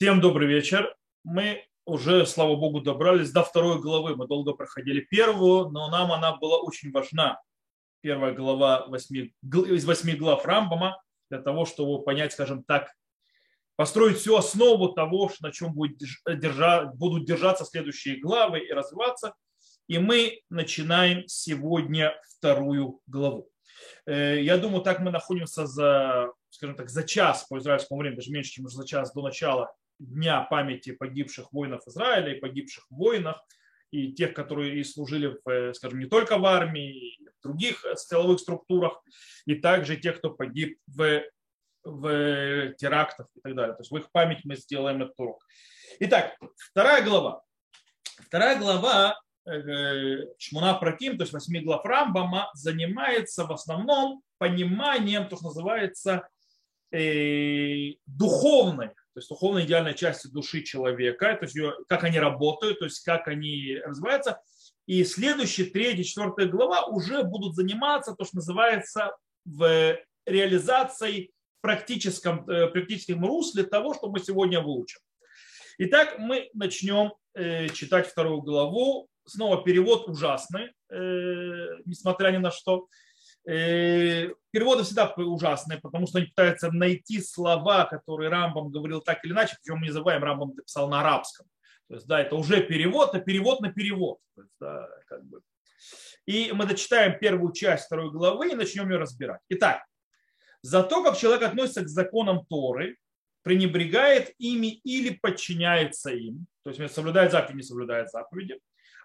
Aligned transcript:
Всем 0.00 0.20
добрый 0.20 0.46
вечер. 0.46 0.96
Мы 1.24 1.64
уже, 1.84 2.24
слава 2.24 2.54
богу, 2.54 2.80
добрались 2.80 3.32
до 3.32 3.42
второй 3.42 3.80
главы. 3.80 4.14
Мы 4.14 4.28
долго 4.28 4.52
проходили 4.52 5.00
первую, 5.00 5.70
но 5.70 5.90
нам 5.90 6.12
она 6.12 6.36
была 6.36 6.58
очень 6.58 6.92
важна. 6.92 7.42
Первая 8.00 8.32
глава 8.32 8.86
восьми, 8.86 9.34
из 9.42 9.84
восьми 9.84 10.12
глав 10.12 10.46
Рамбама 10.46 11.02
для 11.30 11.40
того, 11.40 11.64
чтобы 11.66 12.04
понять, 12.04 12.32
скажем 12.32 12.62
так, 12.62 12.92
построить 13.74 14.18
всю 14.18 14.36
основу 14.36 14.90
того, 14.92 15.32
на 15.40 15.50
чем 15.50 15.74
будет 15.74 15.98
держать, 15.98 16.94
будут 16.94 17.26
держаться 17.26 17.64
следующие 17.64 18.20
главы 18.20 18.60
и 18.60 18.72
развиваться. 18.72 19.34
И 19.88 19.98
мы 19.98 20.42
начинаем 20.48 21.26
сегодня 21.26 22.14
вторую 22.36 23.00
главу. 23.08 23.50
Э, 24.06 24.40
я 24.40 24.58
думаю, 24.58 24.82
так 24.82 25.00
мы 25.00 25.10
находимся 25.10 25.66
за, 25.66 26.30
скажем 26.50 26.76
так, 26.76 26.88
за 26.88 27.02
час 27.02 27.46
по 27.50 27.58
израильскому 27.58 27.98
времени, 27.98 28.18
даже 28.18 28.30
меньше, 28.30 28.52
чем 28.52 28.68
за 28.68 28.86
час 28.86 29.12
до 29.12 29.22
начала 29.22 29.74
Дня 29.98 30.42
памяти 30.42 30.92
погибших 30.92 31.52
воинов 31.52 31.86
Израиля 31.86 32.34
и 32.34 32.40
погибших 32.40 32.86
воинах, 32.90 33.42
и 33.90 34.12
тех, 34.12 34.34
которые 34.34 34.78
и 34.80 34.84
служили, 34.84 35.38
в, 35.44 35.48
э, 35.48 35.74
скажем, 35.74 35.98
не 35.98 36.06
только 36.06 36.38
в 36.38 36.44
армии, 36.44 37.16
и 37.16 37.28
в 37.28 37.42
других 37.42 37.84
силовых 37.96 38.38
структурах, 38.38 39.02
и 39.46 39.54
также 39.54 39.96
тех, 39.96 40.18
кто 40.18 40.30
погиб 40.30 40.78
в, 40.86 41.22
в 41.84 42.74
терактах 42.74 43.26
и 43.34 43.40
так 43.40 43.54
далее. 43.54 43.74
То 43.74 43.80
есть 43.80 43.90
в 43.90 43.96
их 43.96 44.10
память 44.12 44.44
мы 44.44 44.56
сделаем 44.56 45.02
этот 45.02 45.18
урок. 45.18 45.44
Итак, 46.00 46.36
вторая 46.70 47.02
глава. 47.02 47.42
Вторая 48.26 48.58
глава 48.58 49.18
э, 49.46 50.34
Шмуна 50.38 50.74
Праким, 50.74 51.16
то 51.16 51.22
есть 51.22 51.32
восьми 51.32 51.60
глав 51.60 51.84
Рамбама, 51.84 52.50
занимается 52.54 53.44
в 53.44 53.52
основном 53.52 54.22
пониманием, 54.38 55.28
то, 55.28 55.36
что 55.36 55.46
называется 55.46 56.28
э, 56.92 57.94
духовной 58.06 58.90
то 59.18 59.20
есть 59.20 59.30
духовной 59.30 59.64
идеальной 59.64 59.94
части 59.94 60.28
души 60.28 60.62
человека, 60.62 61.34
то 61.34 61.44
есть 61.44 61.56
ее, 61.56 61.74
как 61.88 62.04
они 62.04 62.20
работают, 62.20 62.78
то 62.78 62.84
есть 62.84 63.04
как 63.04 63.26
они 63.26 63.76
развиваются. 63.84 64.40
И 64.86 65.02
следующая, 65.02 65.64
третья, 65.64 66.04
четвертая 66.04 66.46
глава 66.46 66.86
уже 66.86 67.24
будут 67.24 67.56
заниматься 67.56 68.14
то, 68.14 68.24
что 68.24 68.36
называется 68.36 69.16
в 69.44 69.98
реализацией 70.24 71.32
в 71.58 71.62
практическом, 71.62 72.48
э, 72.48 72.68
практическом 72.68 73.26
русле 73.26 73.64
того, 73.64 73.92
что 73.92 74.08
мы 74.08 74.20
сегодня 74.20 74.60
выучим. 74.60 75.00
Итак, 75.78 76.20
мы 76.20 76.48
начнем 76.54 77.14
э, 77.34 77.68
читать 77.70 78.06
вторую 78.06 78.42
главу. 78.42 79.08
Снова 79.26 79.64
перевод 79.64 80.08
ужасный, 80.08 80.70
э, 80.90 81.66
несмотря 81.86 82.30
ни 82.30 82.36
на 82.36 82.52
что. 82.52 82.86
Э, 83.48 84.28
переводы 84.50 84.82
всегда 84.82 85.10
ужасные, 85.16 85.80
потому 85.80 86.06
что 86.06 86.18
они 86.18 86.26
пытаются 86.26 86.70
найти 86.70 87.22
слова, 87.22 87.86
которые 87.86 88.28
Рамбам 88.28 88.70
говорил 88.70 89.00
так 89.00 89.24
или 89.24 89.32
иначе, 89.32 89.56
причем 89.62 89.78
мы 89.78 89.86
не 89.86 89.92
забываем, 89.92 90.22
Рамбам 90.22 90.52
написал 90.54 90.90
на 90.90 91.00
арабском. 91.00 91.46
То 91.88 91.94
есть, 91.94 92.06
да, 92.06 92.20
это 92.20 92.36
уже 92.36 92.62
перевод, 92.62 93.14
а 93.14 93.20
перевод 93.20 93.62
на 93.62 93.72
перевод. 93.72 94.18
То 94.34 94.42
есть, 94.42 94.52
да, 94.60 94.86
как 95.06 95.24
бы. 95.24 95.40
И 96.26 96.52
мы 96.52 96.66
дочитаем 96.66 97.18
первую 97.18 97.54
часть 97.54 97.86
второй 97.86 98.10
главы 98.10 98.50
и 98.50 98.54
начнем 98.54 98.90
ее 98.90 98.98
разбирать. 98.98 99.40
Итак, 99.48 99.82
за 100.60 100.82
то, 100.82 101.02
как 101.02 101.16
человек 101.16 101.42
относится 101.42 101.80
к 101.80 101.88
законам 101.88 102.44
Торы, 102.44 102.98
пренебрегает 103.42 104.34
ими 104.36 104.66
или 104.84 105.14
подчиняется 105.14 106.10
им, 106.10 106.46
то 106.64 106.70
есть 106.70 106.94
соблюдает 106.94 107.32
заповеди, 107.32 107.56
не 107.56 107.62
соблюдает 107.62 108.10
заповеди, 108.10 108.60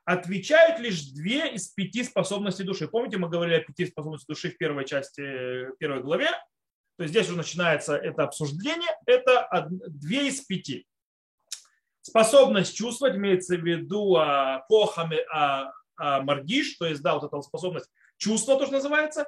отвечают 0.06 0.80
лишь 0.80 1.04
две 1.12 1.54
из 1.54 1.70
пяти 1.70 2.04
способностей 2.04 2.64
души. 2.64 2.88
Помните, 2.88 3.18
мы 3.18 3.30
говорили 3.30 3.56
о 3.56 3.64
пяти 3.64 3.86
способностях 3.86 4.28
души 4.28 4.52
в 4.52 4.58
первой 4.58 4.86
части, 4.86 5.68
первой 5.80 6.02
главе? 6.02 6.30
То 6.98 7.04
есть 7.04 7.14
здесь 7.14 7.28
уже 7.28 7.38
начинается 7.38 7.96
это 7.96 8.24
обсуждение. 8.24 8.90
Это 9.06 9.48
две 9.70 10.28
из 10.28 10.42
пяти. 10.42 10.86
Способность 12.02 12.76
чувствовать, 12.76 13.16
имеется 13.16 13.56
в 13.56 13.62
виду 13.66 14.16
а, 14.18 14.66
кохами 14.68 15.20
а, 15.34 15.72
а, 15.96 16.22
маргиш, 16.22 16.75
то 16.78 16.85
есть, 16.85 17.02
да, 17.02 17.16
вот 17.16 17.24
эта 17.24 17.41
способность 17.41 17.90
чувства, 18.18 18.58
то, 18.58 18.66
что 18.66 18.75
называется, 18.75 19.25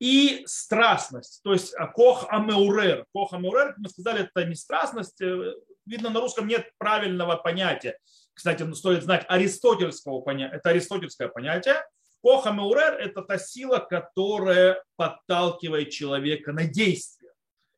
и 0.00 0.42
страстность, 0.46 1.40
то 1.44 1.52
есть 1.52 1.74
а, 1.74 1.86
кох 1.86 2.26
амеурер. 2.30 3.04
Кох 3.12 3.34
амеурер, 3.34 3.74
мы 3.76 3.90
сказали, 3.90 4.24
это 4.24 4.46
не 4.46 4.54
страстность, 4.54 5.20
э, 5.20 5.54
видно, 5.84 6.08
на 6.08 6.20
русском 6.20 6.46
нет 6.46 6.72
правильного 6.78 7.36
понятия 7.36 7.98
кстати, 8.34 8.62
ну, 8.62 8.74
стоит 8.74 9.04
знать 9.04 9.24
аристотельского 9.28 10.20
понятия, 10.20 10.56
это 10.56 10.70
аристотельское 10.70 11.28
понятие. 11.28 11.76
Коха 12.22 12.52
Меурер– 12.52 12.94
это 13.00 13.22
та 13.22 13.38
сила, 13.38 13.78
которая 13.78 14.82
подталкивает 14.96 15.90
человека 15.90 16.52
на 16.52 16.66
действие. 16.66 17.24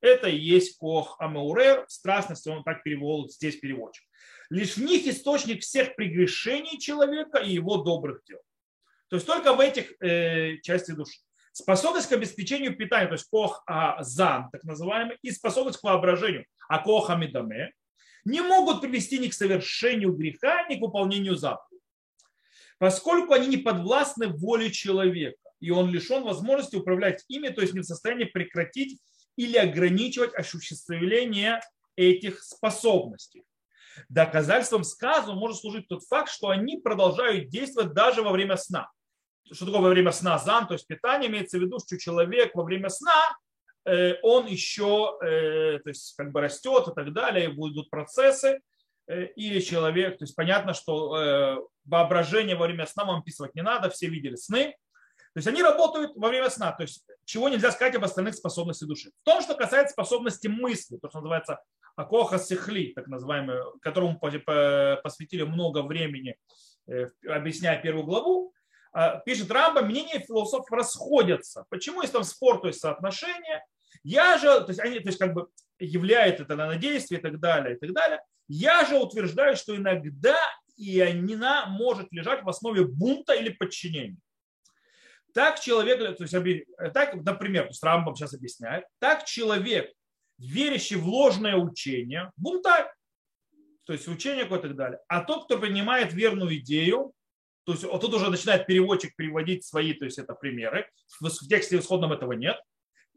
Это 0.01 0.29
и 0.29 0.37
есть 0.37 0.79
Кох 0.79 1.17
Амеурер, 1.19 1.85
страстность, 1.89 2.47
он 2.47 2.63
так 2.63 2.83
переводит 2.85 3.33
здесь 3.33 3.57
переводчик. 3.57 4.05
Лишь 4.51 4.77
в 4.77 4.83
них 4.83 5.07
источник 5.07 5.63
всех 5.63 5.97
прегрешений 5.97 6.79
человека 6.79 7.39
и 7.39 7.51
его 7.51 7.79
добрых 7.79 8.23
дел. 8.25 8.39
То 9.09 9.17
есть 9.17 9.27
только 9.27 9.53
в 9.53 9.61
этих 9.61 10.01
э, 10.01 10.59
части 10.63 10.93
души. 10.93 11.19
Способность 11.53 12.09
к 12.09 12.13
обеспечению 12.13 12.77
питания, 12.77 13.07
то 13.07 13.15
есть 13.15 13.29
кох 13.31 13.63
азан, 13.67 14.51
так 14.51 14.63
называемый, 14.65 15.17
и 15.23 15.31
способность 15.31 15.81
к 15.81 15.83
воображению, 15.83 16.45
а 16.69 16.79
кох 16.81 17.11
амидаме, 17.11 17.73
не 18.27 18.41
могут 18.41 18.81
привести 18.81 19.19
ни 19.19 19.29
к 19.29 19.35
совершению 19.35 20.13
греха, 20.13 20.67
ни 20.69 20.77
к 20.77 20.81
выполнению 20.83 21.37
заповедей, 21.37 21.83
поскольку 22.79 23.33
они 23.33 23.47
не 23.47 23.57
подвластны 23.57 24.27
воле 24.27 24.71
человека, 24.71 25.39
и 25.61 25.71
он 25.71 25.91
лишен 25.91 26.25
возможности 26.25 26.77
управлять 26.77 27.25
ими, 27.29 27.49
то 27.49 27.63
есть 27.63 27.73
не 27.73 27.81
в 27.81 27.85
состоянии 27.85 28.25
прекратить 28.25 29.01
или 29.37 29.57
ограничивать 29.57 30.35
осуществление 30.35 31.61
этих 31.95 32.43
способностей. 32.43 33.45
Доказательством 34.09 34.85
сказу 34.85 35.35
может 35.35 35.59
служить 35.59 35.89
тот 35.89 36.03
факт, 36.03 36.31
что 36.31 36.49
они 36.49 36.79
продолжают 36.79 37.49
действовать 37.49 37.95
даже 37.95 38.23
во 38.23 38.33
время 38.33 38.57
сна. 38.57 38.91
Что 39.51 39.67
такое 39.67 39.81
во 39.81 39.89
время 39.91 40.11
сна 40.11 40.37
зан, 40.39 40.67
то 40.67 40.75
есть 40.75 40.87
питание, 40.89 41.31
имеется 41.31 41.59
в 41.59 41.63
виду, 41.63 41.79
что 41.79 41.97
человек 41.97 42.55
во 42.55 42.65
время 42.65 42.91
сна 42.91 43.37
он 44.23 44.47
еще 44.47 45.17
э, 45.23 45.79
то 45.79 45.89
есть, 45.89 46.15
как 46.17 46.33
бы 46.33 46.41
растет 46.41 46.89
и 46.89 46.95
так 46.95 47.13
далее, 47.13 47.51
будут 47.51 47.89
процессы, 47.89 48.61
э, 49.07 49.27
или 49.37 49.61
человек, 49.61 50.19
то 50.19 50.25
есть 50.25 50.35
понятно, 50.35 50.75
что 50.75 51.69
воображение 51.85 52.57
во 52.57 52.67
время 52.67 52.87
сна 52.87 53.05
вам 53.05 53.21
описывать 53.21 53.55
не 53.55 53.63
надо, 53.63 53.89
все 53.91 54.09
видели 54.09 54.35
сны, 54.35 54.77
то 55.35 55.39
есть 55.39 55.47
они 55.47 55.63
работают 55.63 56.17
во 56.17 56.29
время 56.29 56.51
сна, 56.51 56.73
то 56.73 56.83
есть 56.83 57.05
чего 57.25 57.49
нельзя 57.49 57.71
сказать 57.71 57.95
об 57.95 58.05
остальных 58.05 58.35
способностях 58.35 58.89
души. 58.89 59.11
В 59.23 59.25
том, 59.25 59.41
что 59.43 59.55
касается 59.55 59.93
способности 59.93 60.49
мысли, 60.49 60.97
то, 60.97 61.09
что 61.09 61.19
называется 61.19 61.61
акоха 61.95 62.39
сихли, 62.39 62.93
так 62.95 63.07
называемый, 63.07 63.59
которому 63.83 64.19
посвятили 64.19 65.43
много 65.43 65.83
времени, 65.83 66.37
объясняя 67.29 67.81
первую 67.81 68.05
главу, 68.05 68.55
пишет 69.27 69.51
Рамба, 69.51 69.83
мнения 69.83 70.21
философов 70.21 70.71
расходятся. 70.71 71.67
Почему 71.69 72.01
есть 72.01 72.15
там 72.15 72.25
спор, 72.25 72.61
то 72.61 72.69
есть 72.69 72.81
соотношение, 72.81 73.63
я 74.07 74.39
же, 74.39 74.47
то 74.61 74.67
есть 74.69 74.79
они, 74.79 75.01
то 75.01 75.09
есть 75.09 75.19
как 75.19 75.35
бы 75.35 75.49
являет 75.81 76.39
это 76.39 76.55
на 76.55 76.77
действие 76.77 77.19
и 77.19 77.23
так 77.23 77.41
далее, 77.41 77.75
и 77.75 77.79
так 77.79 77.93
далее. 77.93 78.21
Я 78.47 78.85
же 78.85 78.97
утверждаю, 78.99 79.57
что 79.57 79.75
иногда 79.75 80.39
и 80.77 81.01
она 81.01 81.67
может 81.67 82.13
лежать 82.13 82.45
в 82.45 82.49
основе 82.49 82.87
бунта 82.87 83.33
или 83.35 83.49
подчинения. 83.49 84.19
Так 85.35 85.59
человек, 85.61 86.17
то 86.17 86.23
есть, 86.23 86.65
так, 86.95 87.15
например, 87.17 87.65
то 87.65 87.71
есть 87.71 87.83
Рамбам 87.83 88.15
сейчас 88.15 88.33
объясняет, 88.33 88.85
так 89.01 89.25
человек, 89.25 89.93
верящий 90.39 90.97
в 90.97 91.09
ложное 91.09 91.57
учение, 91.57 92.31
бунтарь, 92.37 92.89
то 93.87 93.93
есть 93.93 94.07
учение 94.07 94.45
какое-то 94.45 94.69
и 94.69 94.71
так 94.71 94.79
далее. 94.79 95.01
А 95.09 95.25
тот, 95.25 95.47
кто 95.47 95.59
принимает 95.59 96.13
верную 96.13 96.57
идею, 96.59 97.13
то 97.65 97.73
есть 97.73 97.83
вот 97.83 98.01
тут 98.01 98.15
уже 98.15 98.31
начинает 98.31 98.67
переводчик 98.67 99.17
переводить 99.17 99.65
свои, 99.65 99.95
то 99.95 100.05
есть 100.05 100.19
это 100.19 100.35
примеры, 100.35 100.89
в 101.21 101.49
тексте 101.49 101.79
исходном 101.79 102.13
этого 102.13 102.33
нет, 102.33 102.57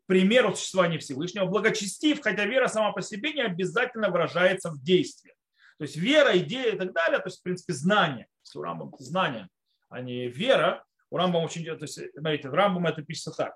примеру 0.10 0.56
существования 0.56 0.98
Всевышнего, 0.98 1.46
благочестив, 1.46 2.20
хотя 2.22 2.46
вера 2.46 2.68
сама 2.68 2.92
по 2.92 3.02
себе 3.02 3.32
не 3.32 3.44
обязательно 3.44 4.10
выражается 4.10 4.72
в 4.72 4.84
действии. 4.84 5.36
То 5.78 5.84
есть 5.84 5.96
вера, 5.96 6.36
идея 6.40 6.74
и 6.74 6.78
так 6.78 6.94
далее, 6.94 7.20
то 7.20 7.28
есть, 7.28 7.40
в 7.40 7.44
принципе, 7.44 7.74
знание. 7.74 8.28
У 8.56 8.62
Рамбам 8.62 8.92
знание, 8.98 9.48
а 9.88 10.02
не 10.02 10.28
вера. 10.28 10.84
У 11.12 11.18
Рамбам 11.18 11.44
очень, 11.44 11.64
то 11.64 11.78
есть, 11.80 12.00
смотрите, 12.18 12.50
Рамбам 12.50 12.88
это 12.88 13.04
пишется 13.04 13.32
так. 13.32 13.56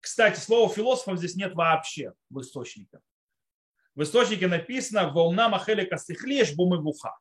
Кстати, 0.00 0.40
слова 0.40 0.68
философов 0.68 1.18
здесь 1.18 1.36
нет 1.36 1.54
вообще 1.54 2.14
в 2.28 2.40
источнике. 2.40 2.98
В 3.94 4.02
источнике 4.02 4.48
написано 4.48 5.10
«Волна 5.10 5.48
махелика 5.48 5.96
стихлеш 5.98 6.54
бумывуха». 6.54 7.16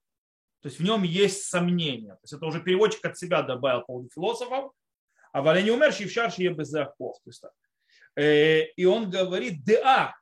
То 0.61 0.69
есть 0.69 0.79
в 0.79 0.83
нем 0.83 1.03
есть 1.03 1.43
сомнение. 1.43 2.13
То 2.13 2.19
есть 2.23 2.33
это 2.33 2.45
уже 2.47 2.59
переводчик 2.61 3.05
от 3.05 3.15
себя 3.17 3.43
добавил 3.43 3.81
по 3.81 3.85
поводу 3.85 4.09
философов. 4.13 4.71
А 5.34 5.40
אבל 5.40 5.58
אני 5.58 5.70
אומר 5.70 5.90
שאפשר 5.90 6.30
שיהיה 6.30 6.50
בזה 6.50 6.82
הכוח. 6.82 7.18
И 8.76 8.84
он 8.84 9.10
говорит 9.10 9.64
деа, 9.64 10.12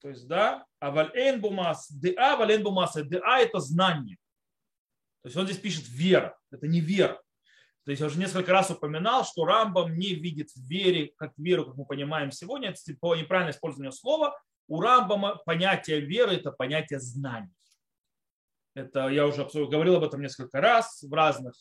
то 0.00 0.08
есть 0.08 0.26
да, 0.26 0.62
אבל 0.82 1.10
אין 1.14 1.40
бо 1.40 1.50
мас, 1.50 1.90
деа, 1.90 2.34
אבל 2.34 2.50
אין 2.50 2.62
бо 2.62 2.70
масса. 2.70 3.02
Деа 3.02 3.40
это 3.40 3.60
знание. 3.60 4.16
То 5.22 5.28
есть 5.28 5.36
он 5.36 5.46
здесь 5.46 5.58
пишет 5.58 5.88
вера, 5.88 6.36
это 6.50 6.66
не 6.66 6.80
вера. 6.80 7.20
То 7.84 7.92
есть 7.92 8.00
я 8.00 8.06
уже 8.08 8.18
несколько 8.18 8.52
раз 8.52 8.70
упоминал, 8.70 9.24
что 9.24 9.44
Рамбам 9.44 9.96
не 9.96 10.14
видит 10.14 10.50
в 10.50 10.60
вере, 10.68 11.12
как 11.16 11.32
веру, 11.36 11.66
как 11.66 11.76
мы 11.76 11.84
понимаем 11.84 12.32
сегодня, 12.32 12.70
это 12.70 12.82
типа 12.82 13.14
неправильное 13.14 13.52
использование 13.52 13.92
слова, 13.92 14.36
у 14.68 14.80
Рамбама 14.80 15.36
понятие 15.46 16.00
веры – 16.00 16.36
это 16.36 16.50
понятие 16.50 16.98
знаний. 16.98 17.52
Это 18.74 19.08
я 19.08 19.26
уже 19.26 19.44
говорил 19.44 19.96
об 19.96 20.04
этом 20.04 20.20
несколько 20.20 20.60
раз 20.60 21.02
в 21.02 21.12
разных. 21.14 21.54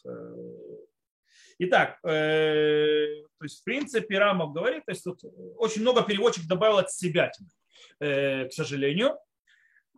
Э, 1.60 1.64
итак, 1.64 1.98
э, 2.04 3.22
то 3.38 3.44
есть 3.44 3.60
в 3.60 3.64
принципе 3.64 4.18
Рамов 4.18 4.52
говорит, 4.52 4.84
то 4.86 4.92
есть 4.92 5.04
тут 5.04 5.20
очень 5.56 5.82
много 5.82 6.02
переводчик 6.02 6.46
добавил 6.46 6.78
от 6.78 6.90
себя, 6.90 7.30
э, 8.00 8.48
к 8.48 8.52
сожалению. 8.52 9.18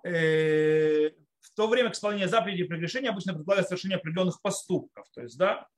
В 0.04 1.54
то 1.54 1.68
время 1.68 1.90
к 1.90 1.94
исполнению 1.94 2.28
заповедей 2.28 2.64
прегрешения 2.64 3.10
обычно 3.10 3.34
предполагается 3.34 3.70
совершение 3.70 3.98
определенных 3.98 4.40
поступков. 4.42 5.06
То 5.12 5.22
есть, 5.22 5.38
да, 5.38 5.68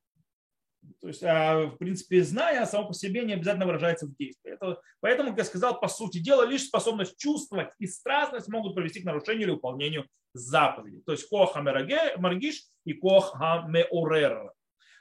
то 1.01 1.09
есть, 1.09 1.23
а, 1.23 1.67
в 1.67 1.77
принципе, 1.77 2.23
знание 2.23 2.65
само 2.67 2.89
по 2.89 2.95
себе 2.95 3.25
не 3.25 3.35
обязательно 3.35 3.67
выражается 3.67 4.07
в 4.07 4.15
действии. 4.17 4.53
Это, 4.53 4.81
поэтому, 5.01 5.31
как 5.31 5.39
я 5.39 5.45
сказал, 5.45 5.81
по 5.81 5.89
сути 5.89 6.19
дела, 6.19 6.47
лишь 6.47 6.65
способность 6.65 7.19
чувствовать 7.19 7.69
и 7.79 7.87
страстность 7.87 8.49
могут 8.49 8.75
привести 8.75 9.01
к 9.01 9.05
нарушению 9.05 9.43
или 9.43 9.51
выполнению 9.51 10.07
заповедей. 10.33 11.03
То 11.05 11.13
есть 11.13 11.29
кох 11.29 11.57
маргиш 11.57 12.63
и 12.85 12.93
кох 12.95 13.33
хамеурер. 13.33 14.53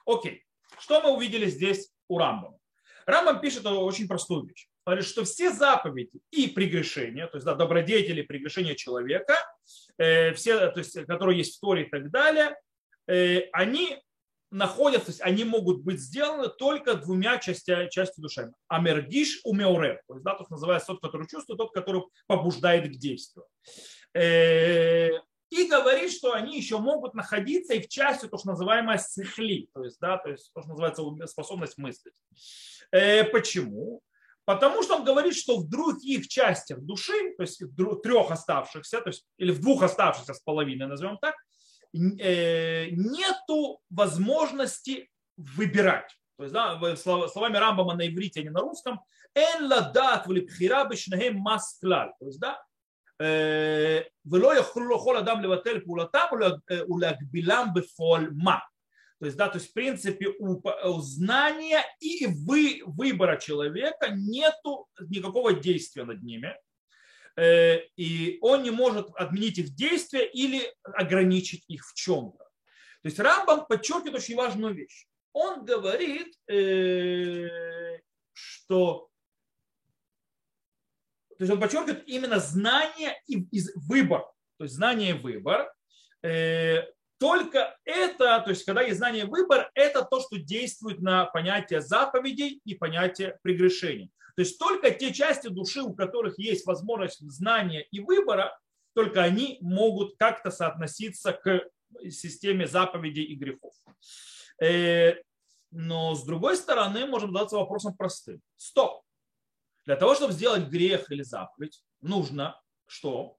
Окей. 0.05 0.43
Что 0.79 1.01
мы 1.01 1.11
увидели 1.15 1.47
здесь 1.47 1.91
у 2.07 2.17
Рамбама? 2.17 2.57
Рамбам 3.05 3.41
пишет 3.41 3.65
очень 3.65 4.07
простую 4.07 4.45
вещь. 4.45 4.67
Говорит, 4.85 5.05
что 5.05 5.23
все 5.23 5.51
заповеди 5.51 6.19
и 6.31 6.47
прегрешения, 6.47 7.27
то 7.27 7.37
есть 7.37 7.45
да, 7.45 7.55
добродетели, 7.55 8.21
прегрешения 8.21 8.75
человека, 8.75 9.35
э, 9.97 10.33
все, 10.33 10.71
то 10.71 10.79
есть, 10.79 11.05
которые 11.05 11.37
есть 11.37 11.57
в 11.57 11.61
Торе 11.61 11.83
и 11.83 11.89
так 11.89 12.11
далее, 12.11 12.57
э, 13.07 13.47
они 13.53 13.97
находятся, 14.51 15.05
то 15.05 15.11
есть 15.11 15.21
они 15.21 15.45
могут 15.45 15.83
быть 15.83 15.99
сделаны 15.99 16.49
только 16.49 16.95
двумя 16.95 17.37
частями, 17.37 17.89
частью 17.89 18.21
души. 18.21 18.51
Амергиш 18.67 19.39
умеурев, 19.45 19.99
то 20.07 20.15
есть 20.15 20.23
да, 20.23 20.35
то, 20.35 20.45
называется 20.49 20.87
тот, 20.87 21.01
который 21.01 21.27
чувствует, 21.27 21.57
тот, 21.57 21.73
который 21.73 22.03
побуждает 22.27 22.87
к 22.87 22.97
действию. 22.97 23.45
Э, 24.13 25.09
и 25.53 25.67
говорит, 25.67 26.11
что 26.11 26.33
они 26.33 26.57
еще 26.57 26.77
могут 26.79 27.13
находиться 27.13 27.73
и 27.73 27.81
в 27.81 27.87
части 27.87 28.27
то, 28.27 28.37
что 28.37 28.49
называемое 28.49 28.97
сихли, 28.97 29.69
то 29.73 29.83
есть, 29.83 29.99
да, 29.99 30.17
то 30.17 30.29
есть 30.29 30.51
то, 30.53 30.61
что 30.61 30.71
называется 30.71 31.03
способность 31.27 31.77
мыслить. 31.77 32.13
Э, 32.91 33.23
почему? 33.23 34.01
Потому 34.45 34.83
что 34.83 34.97
он 34.97 35.05
говорит, 35.05 35.35
что 35.35 35.57
в 35.57 35.69
других 35.69 36.27
частях 36.27 36.79
души, 36.79 37.33
то 37.37 37.43
есть 37.43 37.61
в 37.61 38.01
трех 38.01 38.31
оставшихся, 38.31 39.01
то 39.01 39.09
есть, 39.09 39.25
или 39.37 39.51
в 39.51 39.61
двух 39.61 39.83
оставшихся 39.83 40.33
с 40.33 40.41
половиной, 40.41 40.87
назовем 40.87 41.17
так, 41.17 41.35
Э, 41.93 42.89
нету 42.89 43.79
возможности 43.91 45.09
выбирать. 45.37 46.09
То 46.37 46.43
есть, 46.43 46.53
да, 46.53 46.95
словами 46.95 47.57
Рамбама 47.57 47.93
на 47.93 48.07
иврите, 48.07 48.39
а 48.39 48.43
не 48.43 48.49
на 48.49 48.61
русском, 48.61 49.01
эн 49.35 49.67
ладат 49.67 50.25
влипхира 50.25 50.85
бешнахем 50.85 51.37
масклаль. 51.37 52.11
То 52.19 52.25
есть, 52.25 52.39
да, 52.39 52.63
ולא 54.24 54.56
יוכלו 54.56 54.96
לכל 54.96 55.16
אדם 55.16 55.42
לבטל 55.42 55.80
פעולתם 55.80 56.24
ולהגבילם 56.88 57.66
בפועל 57.74 58.30
מה. 58.36 58.58
То 59.20 59.26
есть, 59.26 59.36
да, 59.36 59.48
то 59.48 59.58
есть, 59.58 59.70
в 59.70 59.72
принципе, 59.72 60.28
у, 60.38 60.62
у 60.84 61.00
знания 61.00 61.84
и 62.00 62.26
вы, 62.26 62.82
выбора 62.86 63.36
человека 63.36 64.10
нету 64.12 64.86
никакого 65.08 65.54
действия 65.54 66.04
над 66.04 66.22
ними. 66.22 66.54
Э, 67.36 67.80
и 67.96 68.38
он 68.40 68.62
не 68.62 68.70
может 68.70 69.08
отменить 69.16 69.58
их 69.58 69.74
действия 69.74 70.24
или 70.24 70.72
ограничить 70.82 71.64
их 71.68 71.84
в 71.84 71.94
чем-то. 71.94 72.38
То 72.38 73.08
есть 73.08 73.18
Рамбам 73.18 73.66
подчеркивает 73.66 74.16
очень 74.16 74.36
важную 74.36 74.74
вещь. 74.74 75.06
Он 75.32 75.64
говорит, 75.64 76.34
э, 76.48 77.98
что 78.32 79.08
то 81.37 81.43
есть 81.43 81.51
он 81.51 81.59
подчеркивает 81.59 82.03
именно 82.07 82.39
знание 82.39 83.21
и 83.27 83.45
выбор. 83.75 84.21
То 84.57 84.65
есть 84.65 84.75
знание 84.75 85.11
и 85.11 85.19
выбор. 85.19 85.71
Э, 86.21 86.83
только 87.19 87.77
это, 87.85 88.41
то 88.41 88.49
есть 88.49 88.65
когда 88.65 88.81
есть 88.81 88.97
знание 88.97 89.23
и 89.23 89.27
выбор, 89.27 89.69
это 89.75 90.03
то, 90.03 90.19
что 90.19 90.37
действует 90.37 91.01
на 91.01 91.25
понятие 91.25 91.81
заповедей 91.81 92.61
и 92.65 92.75
понятие 92.75 93.37
прегрешений. 93.43 94.11
То 94.35 94.41
есть 94.41 94.57
только 94.57 94.91
те 94.91 95.13
части 95.13 95.47
души, 95.47 95.81
у 95.81 95.93
которых 95.93 96.37
есть 96.39 96.65
возможность 96.65 97.19
знания 97.19 97.85
и 97.91 97.99
выбора, 97.99 98.57
только 98.93 99.21
они 99.23 99.57
могут 99.61 100.17
как-то 100.17 100.51
соотноситься 100.51 101.33
к 101.33 101.63
системе 102.09 102.67
заповедей 102.67 103.23
и 103.23 103.35
грехов. 103.35 103.73
Э, 104.61 105.15
но 105.71 106.15
с 106.15 106.23
другой 106.23 106.55
стороны, 106.55 107.05
можем 107.05 107.31
задаться 107.31 107.57
вопросом 107.57 107.95
простым. 107.95 108.41
Стоп. 108.57 109.02
Для 109.85 109.95
того, 109.95 110.15
чтобы 110.15 110.33
сделать 110.33 110.67
грех 110.69 111.11
или 111.11 111.23
заповедь, 111.23 111.83
нужно 112.01 112.61
что? 112.85 113.37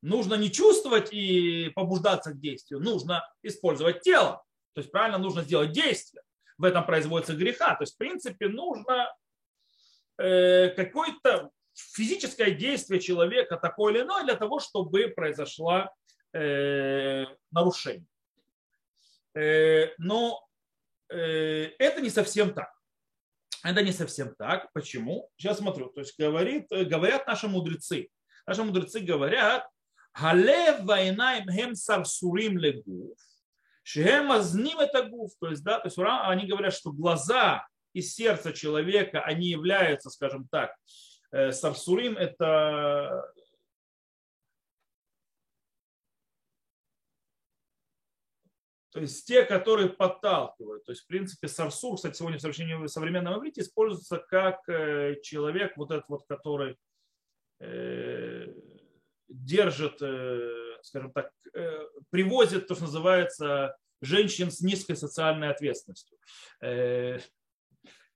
Нужно 0.00 0.34
не 0.34 0.52
чувствовать 0.52 1.12
и 1.12 1.70
побуждаться 1.74 2.30
к 2.32 2.40
действию, 2.40 2.80
нужно 2.80 3.28
использовать 3.42 4.02
тело. 4.02 4.44
То 4.74 4.80
есть 4.80 4.92
правильно 4.92 5.18
нужно 5.18 5.42
сделать 5.42 5.72
действие. 5.72 6.22
В 6.56 6.64
этом 6.64 6.86
производится 6.86 7.34
греха. 7.34 7.74
То 7.74 7.82
есть, 7.82 7.94
в 7.94 7.98
принципе, 7.98 8.48
нужно 8.48 9.08
Э, 10.18 10.70
какое-то 10.70 11.50
физическое 11.74 12.50
действие 12.50 13.00
человека 13.00 13.56
такое 13.56 13.94
или 13.94 14.02
иное 14.02 14.24
для 14.24 14.34
того, 14.34 14.58
чтобы 14.58 15.08
произошло 15.08 15.88
э, 16.32 17.24
нарушение. 17.52 18.06
Э, 19.34 19.94
но 19.98 20.44
это 21.10 22.02
не 22.02 22.10
совсем 22.10 22.52
так. 22.52 22.70
Это 23.64 23.82
не 23.82 23.92
совсем 23.92 24.34
так. 24.38 24.72
Почему? 24.72 25.30
Сейчас 25.36 25.58
смотрю. 25.58 25.88
То 25.88 26.00
есть 26.00 26.18
говорит, 26.18 26.66
говорят 26.70 27.26
наши 27.26 27.48
мудрецы. 27.48 28.08
Наши 28.46 28.62
мудрецы 28.62 29.00
говорят, 29.00 29.68
Галев 30.18 30.80
вайнаем 30.84 31.50
хем 31.50 31.74
сарсурим 31.74 32.58
легуф, 32.58 33.18
шехем 33.82 34.32
азним 34.32 34.80
это 34.80 35.04
гуф. 35.04 35.32
То 35.40 35.50
есть, 35.50 35.62
да, 35.62 35.78
то 35.78 35.86
есть 35.86 35.98
они 35.98 36.46
говорят, 36.46 36.74
что 36.74 36.92
глаза 36.92 37.66
из 37.92 38.14
сердца 38.14 38.52
человека, 38.52 39.22
они 39.22 39.48
являются, 39.48 40.10
скажем 40.10 40.48
так, 40.50 40.74
э, 41.32 41.52
сарсурим– 41.52 42.16
это 42.18 43.24
То 48.90 49.00
есть 49.00 49.26
те, 49.26 49.44
которые 49.44 49.90
подталкивают. 49.90 50.84
То 50.84 50.92
есть, 50.92 51.04
в 51.04 51.06
принципе, 51.06 51.48
сарсур, 51.48 51.96
кстати, 51.96 52.16
сегодня 52.16 52.38
в 52.38 52.88
современном 52.88 53.38
иврите 53.38 53.60
используется 53.60 54.18
как 54.18 54.66
э, 54.68 55.16
человек, 55.22 55.76
вот 55.76 55.90
этот 55.90 56.08
вот, 56.08 56.26
который 56.26 56.76
э, 57.60 58.46
держит, 59.28 60.00
скажем 60.82 61.12
так, 61.12 61.30
привозит 62.08 62.66
то, 62.66 62.74
что 62.74 62.84
называется 62.84 63.76
женщин 64.00 64.50
с 64.50 64.62
низкой 64.62 64.96
социальной 64.96 65.50
ответственностью 65.50 66.16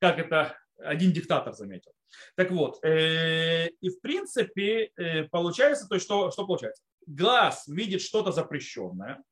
как 0.02 0.18
это 0.18 0.58
один 0.78 1.12
диктатор 1.12 1.54
заметил. 1.54 1.92
Так 2.34 2.50
вот, 2.50 2.84
э, 2.84 3.68
и 3.68 3.88
в 3.88 4.00
принципе 4.00 4.90
э, 4.96 5.28
получается, 5.28 5.86
то 5.86 5.94
есть 5.94 6.04
что, 6.04 6.32
что 6.32 6.44
получается? 6.44 6.82
Глаз 7.06 7.68
видит 7.68 8.02
что-то 8.02 8.32
запрещенное, 8.32 9.22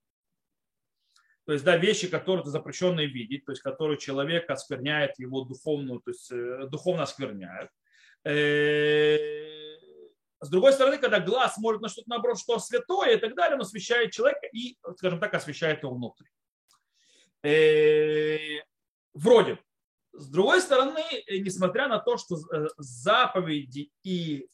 то 1.51 1.55
есть, 1.55 1.65
да, 1.65 1.77
вещи, 1.77 2.07
которые 2.07 2.45
запрещенные 2.45 3.09
видеть, 3.09 3.45
то 3.45 3.51
есть, 3.51 3.61
которые 3.61 3.99
человек 3.99 4.49
оскверняет 4.49 5.19
его 5.19 5.41
духовную, 5.43 5.99
то 5.99 6.13
есть, 6.13 6.31
э, 6.31 6.69
духовно 6.69 7.03
оскверняет. 7.03 7.71
С 10.43 10.49
другой 10.49 10.73
стороны, 10.73 10.99
когда 10.99 11.19
глаз 11.19 11.59
может 11.59 11.83
на 11.83 11.89
что-то 11.89 12.09
наоборот, 12.09 12.39
что 12.39 12.61
святое 12.61 13.17
и 13.17 13.19
так 13.19 13.35
далее, 13.35 13.57
он 13.57 13.63
освещает 13.63 14.13
человека 14.13 14.47
и, 14.53 14.77
скажем 14.97 15.19
так, 15.19 15.35
освещает 15.35 15.83
его 15.83 15.93
внутрь. 15.93 16.27
Вроде 19.13 19.59
с 20.13 20.29
другой 20.29 20.61
стороны, 20.61 21.03
э, 21.27 21.39
несмотря 21.39 21.89
на 21.89 21.99
то, 21.99 22.17
что 22.17 22.37
э, 22.37 22.69
заповеди 22.79 23.91
и 24.05 24.47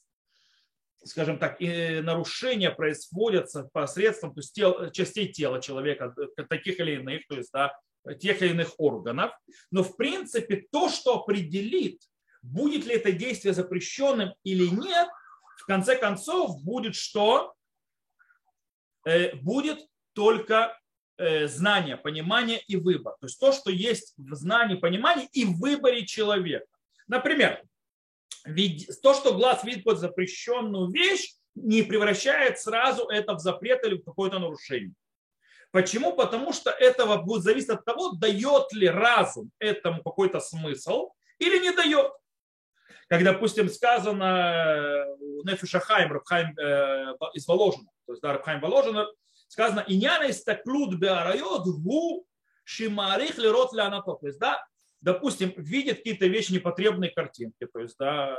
скажем 1.07 1.39
так, 1.39 1.61
и 1.61 2.01
нарушения 2.01 2.71
происходят 2.71 3.49
посредством 3.73 4.33
то 4.33 4.39
есть, 4.39 4.53
тел, 4.53 4.91
частей 4.91 5.31
тела 5.31 5.61
человека, 5.61 6.13
э, 6.37 6.43
таких 6.43 6.79
или 6.79 6.95
иных, 6.95 7.27
то 7.27 7.35
есть 7.35 7.51
да, 7.51 7.77
тех 8.19 8.41
или 8.41 8.49
иных 8.49 8.73
органов. 8.77 9.31
Но 9.71 9.83
в 9.83 9.95
принципе 9.97 10.67
то, 10.71 10.89
что 10.89 11.21
определит, 11.21 12.01
будет 12.41 12.85
ли 12.85 12.95
это 12.95 13.11
действие 13.11 13.53
запрещенным 13.53 14.33
или 14.43 14.67
нет, 14.67 15.07
в 15.57 15.65
конце 15.65 15.95
концов 15.95 16.63
будет 16.63 16.95
что? 16.95 17.53
Будет 19.41 19.79
только 20.13 20.77
Э, 21.19 21.47
знание, 21.47 21.97
понимание 21.97 22.61
и 22.67 22.75
выбор. 22.75 23.15
То 23.19 23.25
есть 23.25 23.39
то, 23.39 23.51
что 23.51 23.71
есть 23.71 24.13
в 24.17 24.35
знании, 24.35 24.75
понимании 24.75 25.27
и 25.33 25.45
выборе 25.45 26.05
человека. 26.05 26.67
Например, 27.07 27.63
то, 29.01 29.13
что 29.13 29.33
глаз 29.33 29.63
видит 29.63 29.83
под 29.83 29.99
запрещенную 29.99 30.91
вещь, 30.91 31.33
не 31.55 31.83
превращает 31.83 32.59
сразу 32.59 33.07
это 33.07 33.33
в 33.33 33.39
запрет 33.39 33.83
или 33.85 33.95
в 33.97 34.03
какое-то 34.03 34.39
нарушение. 34.39 34.93
Почему? 35.71 36.13
Потому 36.13 36.53
что 36.53 36.69
этого 36.69 37.17
будет 37.17 37.43
зависеть 37.43 37.69
от 37.69 37.85
того, 37.85 38.13
дает 38.13 38.71
ли 38.73 38.87
разум 38.87 39.51
этому 39.59 40.01
какой-то 40.01 40.39
смысл 40.39 41.09
или 41.39 41.59
не 41.59 41.71
дает. 41.71 42.11
Как, 43.09 43.23
допустим, 43.23 43.69
сказано 43.69 45.05
у 45.19 45.47
Нефиша 45.47 45.79
Хайм, 45.79 46.11
Рабхайм 46.11 46.57
э, 46.57 47.15
из 47.33 47.47
Воложина, 47.47 47.89
то 48.05 48.13
есть 48.13 48.21
да, 48.21 48.33
Рабхайм 48.33 48.59
Воложина, 48.59 49.07
сказано 49.47 49.83
«Иняна 49.87 50.25
из 50.25 50.43
таклуд 50.43 50.95
беарайот 50.95 51.65
гу 51.67 52.25
шимарих 52.63 53.37
лерот 53.37 53.73
лянато». 53.73 54.13
То 54.13 54.27
есть, 54.27 54.39
да, 54.39 54.65
допустим, 55.01 55.53
видит 55.57 55.97
какие-то 55.97 56.27
вещи, 56.27 56.53
непотребные 56.53 57.11
картинки, 57.11 57.67
то 57.71 57.79
есть, 57.79 57.95
да, 57.97 58.37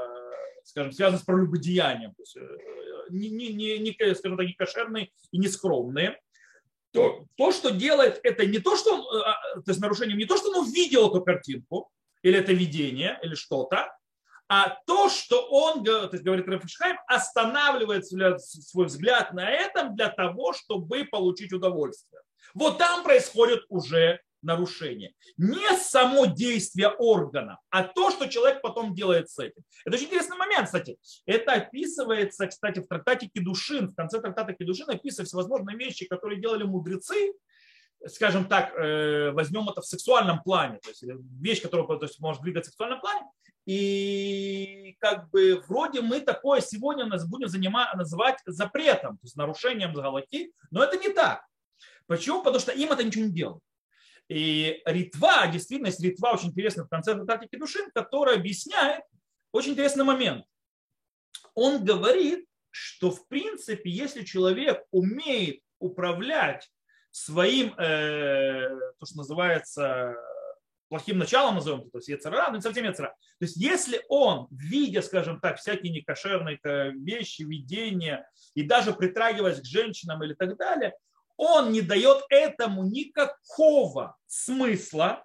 скажем, 0.65 0.93
связанные 0.93 1.21
с 1.21 1.25
прелюбодеянием, 1.25 2.15
то 2.15 2.23
есть, 2.23 2.37
не, 3.11 3.31
не, 3.31 3.53
не, 3.53 3.79
не, 3.79 4.15
скажем 4.15 4.37
так, 4.37 4.47
не 4.47 4.53
кошерные 4.53 5.11
и 5.31 5.39
не 5.39 5.49
скромные, 5.49 6.21
то, 6.93 7.27
то, 7.37 7.53
что 7.53 7.71
делает, 7.71 8.21
это 8.23 8.47
не 8.47 8.59
то, 8.59 8.77
что 8.77 8.97
он, 8.97 9.25
то 9.63 9.71
есть 9.71 9.81
нарушением, 9.81 10.19
не 10.19 10.25
то, 10.25 10.37
что 10.37 10.51
он 10.51 10.67
увидел 10.67 11.09
эту 11.09 11.23
картинку, 11.23 11.91
или 12.23 12.39
это 12.39 12.53
видение, 12.53 13.19
или 13.23 13.35
что-то, 13.35 13.95
а 14.49 14.79
то, 14.87 15.11
что 15.11 15.47
он, 15.51 15.85
то 15.85 16.09
есть, 16.11 16.25
говорит 16.25 16.49
Рафишхайм, 16.49 16.97
останавливает 17.07 18.07
свой 18.07 18.87
взгляд 18.87 19.35
на 19.35 19.51
этом 19.51 19.95
для 19.95 20.09
того, 20.09 20.55
чтобы 20.55 21.05
получить 21.05 21.53
удовольствие. 21.53 22.23
Вот 22.55 22.79
там 22.79 23.05
происходит 23.05 23.65
уже 23.69 24.21
нарушение. 24.43 25.13
Не 25.37 25.77
само 25.77 26.27
действие 26.27 26.89
органа, 26.89 27.59
а 27.71 27.85
то, 27.85 28.11
что 28.11 28.27
человек 28.29 28.63
потом 28.63 28.95
делает 28.95 29.31
с 29.31 29.39
этим. 29.39 29.63
Это 29.85 29.97
очень 29.97 30.07
интересный 30.07 30.37
момент, 30.37 30.67
кстати. 30.67 30.97
Это 31.27 31.53
описывается, 31.53 32.47
кстати, 32.47 32.81
в 32.81 32.87
трактате 32.87 33.29
Кедушин, 33.33 33.89
в 33.89 33.95
конце 33.95 34.21
трактата 34.21 34.53
Кедушин 34.53 34.89
описываются 34.91 35.25
всевозможные 35.25 35.77
вещи, 35.77 36.07
которые 36.07 36.41
делали 36.41 36.65
мудрецы, 36.65 37.33
скажем 38.07 38.47
так, 38.47 38.75
э, 38.75 39.31
возьмем 39.33 39.69
это 39.69 39.81
в 39.81 39.87
сексуальном 39.87 40.43
плане, 40.43 40.79
то 40.79 40.89
есть 40.89 41.03
вещь, 41.41 41.63
которая 41.63 41.87
то 41.87 42.07
есть, 42.07 42.21
может 42.21 42.43
двигаться 42.43 42.71
в 42.71 42.73
сексуальном 42.73 43.01
плане, 43.01 43.27
и 43.67 44.97
как 45.01 45.29
бы 45.31 45.63
вроде 45.69 46.01
мы 46.01 46.21
такое 46.21 46.61
сегодня 46.61 47.05
нас 47.07 47.29
будем 47.29 47.49
занимать, 47.49 47.93
называть 47.95 48.39
запретом, 48.47 49.19
то 49.19 49.25
есть 49.25 49.37
нарушением 49.37 49.93
галаки, 49.93 50.53
но 50.71 50.83
это 50.83 50.97
не 50.97 51.11
так. 51.11 51.43
Почему? 52.07 52.43
Потому 52.43 52.61
что 52.61 52.73
им 52.73 52.91
это 52.91 53.05
ничего 53.05 53.27
не 53.27 53.33
делает. 53.33 53.63
И 54.29 54.83
ритва, 54.85 55.47
действительно, 55.47 55.91
ритва 56.01 56.33
очень 56.33 56.49
интересная 56.49 56.85
в 56.85 56.89
конце 56.89 57.15
Татарки 57.15 57.57
Душин, 57.57 57.91
которая 57.95 58.37
объясняет 58.37 59.03
очень 59.53 59.73
интересный 59.73 60.05
момент. 60.05 60.45
Он 61.55 61.83
говорит, 61.83 62.47
что 62.71 63.11
в 63.11 63.27
принципе, 63.29 63.91
если 63.91 64.25
человек 64.25 64.85
умеет 64.91 65.61
управлять 65.79 66.71
своим, 67.11 67.73
э, 67.79 68.69
то, 68.99 69.07
что 69.07 69.17
называется, 69.17 70.15
плохим 70.89 71.19
началом, 71.19 71.57
назовем 71.57 71.81
это, 71.81 71.91
то 71.91 71.99
есть 71.99 72.09
яцера, 72.09 72.49
но 72.49 72.57
не 72.57 72.63
совсем 72.63 72.85
яцера. 72.85 73.09
То 73.39 73.45
есть 73.45 73.57
если 73.57 74.01
он, 74.09 74.49
видя, 74.51 75.03
скажем 75.03 75.41
так, 75.41 75.59
всякие 75.59 75.93
некошерные 75.93 76.59
вещи, 76.95 77.43
видения, 77.43 78.29
и 78.55 78.63
даже 78.63 78.93
притрагиваясь 78.93 79.61
к 79.61 79.65
женщинам 79.65 80.23
или 80.23 80.35
так 80.35 80.57
далее, 80.57 80.95
он 81.39 81.73
не 81.73 81.81
дает 81.81 82.25
этому 82.29 82.85
никакого 82.85 84.17
смысла, 84.27 85.25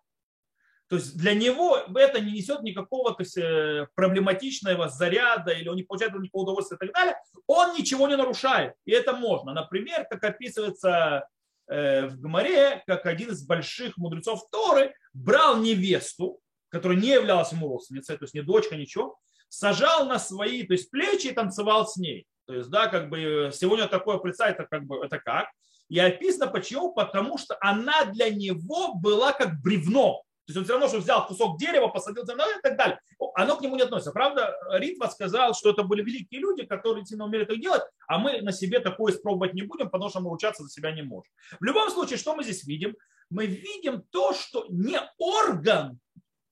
то 0.87 0.97
есть 0.97 1.17
для 1.17 1.33
него 1.33 1.77
это 1.95 2.21
не 2.21 2.33
несет 2.33 2.61
никакого 2.61 3.15
то 3.15 3.23
есть, 3.23 3.35
э, 3.35 3.87
проблематичного 3.95 4.89
заряда, 4.89 5.51
или 5.51 5.67
он 5.67 5.75
не 5.75 5.83
получает 5.83 6.13
никакого 6.13 6.43
удовольствия 6.43 6.77
и 6.77 6.85
так 6.85 6.93
далее, 6.93 7.15
он 7.47 7.75
ничего 7.75 8.07
не 8.07 8.15
нарушает. 8.15 8.75
И 8.85 8.91
это 8.91 9.13
можно. 9.13 9.53
Например, 9.53 10.05
как 10.07 10.23
описывается 10.23 11.27
э, 11.67 12.05
в 12.05 12.21
Гмаре, 12.21 12.83
как 12.85 13.07
один 13.07 13.31
из 13.31 13.43
больших 13.43 13.97
мудрецов 13.97 14.47
Торы 14.51 14.93
брал 15.13 15.57
невесту, 15.57 16.39
которая 16.69 16.99
не 16.99 17.09
являлась 17.09 17.51
ему 17.51 17.69
родственницей, 17.69 18.17
то 18.17 18.25
есть 18.25 18.35
не 18.35 18.41
дочка, 18.41 18.75
ничего, 18.75 19.17
сажал 19.49 20.05
на 20.05 20.19
свои 20.19 20.61
то 20.61 20.73
есть 20.73 20.91
плечи 20.91 21.27
и 21.27 21.33
танцевал 21.33 21.87
с 21.87 21.97
ней. 21.97 22.27
То 22.45 22.53
есть, 22.53 22.69
да, 22.69 22.87
как 22.87 23.09
бы 23.09 23.49
сегодня 23.51 23.87
такое 23.87 24.19
представить, 24.19 24.55
это 24.55 24.67
как 24.69 24.85
бы, 24.85 25.03
это 25.03 25.17
как? 25.17 25.47
И 25.89 25.99
описано 25.99 26.47
почему? 26.47 26.93
Потому 26.93 27.37
что 27.37 27.57
она 27.61 28.05
для 28.05 28.29
него 28.29 28.95
была 28.95 29.31
как 29.31 29.61
бревно. 29.61 30.23
То 30.45 30.51
есть 30.51 30.57
он 30.57 30.63
все 30.65 30.73
равно, 30.73 30.87
что 30.89 30.97
взял 30.97 31.25
кусок 31.25 31.57
дерева, 31.57 31.87
посадил 31.87 32.25
землю 32.25 32.43
и 32.57 32.61
так 32.61 32.77
далее. 32.77 32.99
Оно 33.35 33.55
к 33.55 33.61
нему 33.61 33.77
не 33.77 33.83
относится. 33.83 34.11
Правда, 34.11 34.53
Ритва 34.71 35.07
сказал, 35.07 35.53
что 35.53 35.69
это 35.69 35.83
были 35.83 36.03
великие 36.03 36.41
люди, 36.41 36.65
которые 36.65 37.05
сильно 37.05 37.25
умели 37.25 37.43
это 37.43 37.55
делать, 37.55 37.83
а 38.07 38.17
мы 38.19 38.41
на 38.41 38.51
себе 38.51 38.79
такое 38.79 39.13
испробовать 39.13 39.53
не 39.53 39.61
будем, 39.61 39.89
потому 39.89 40.09
что 40.09 40.19
мы 40.19 40.31
учаться 40.31 40.63
за 40.63 40.69
себя 40.69 40.91
не 40.91 41.01
можем. 41.01 41.31
В 41.59 41.63
любом 41.63 41.89
случае, 41.89 42.17
что 42.17 42.35
мы 42.35 42.43
здесь 42.43 42.65
видим? 42.65 42.95
Мы 43.29 43.45
видим 43.45 44.03
то, 44.11 44.33
что 44.33 44.65
не 44.69 44.99
орган 45.17 45.99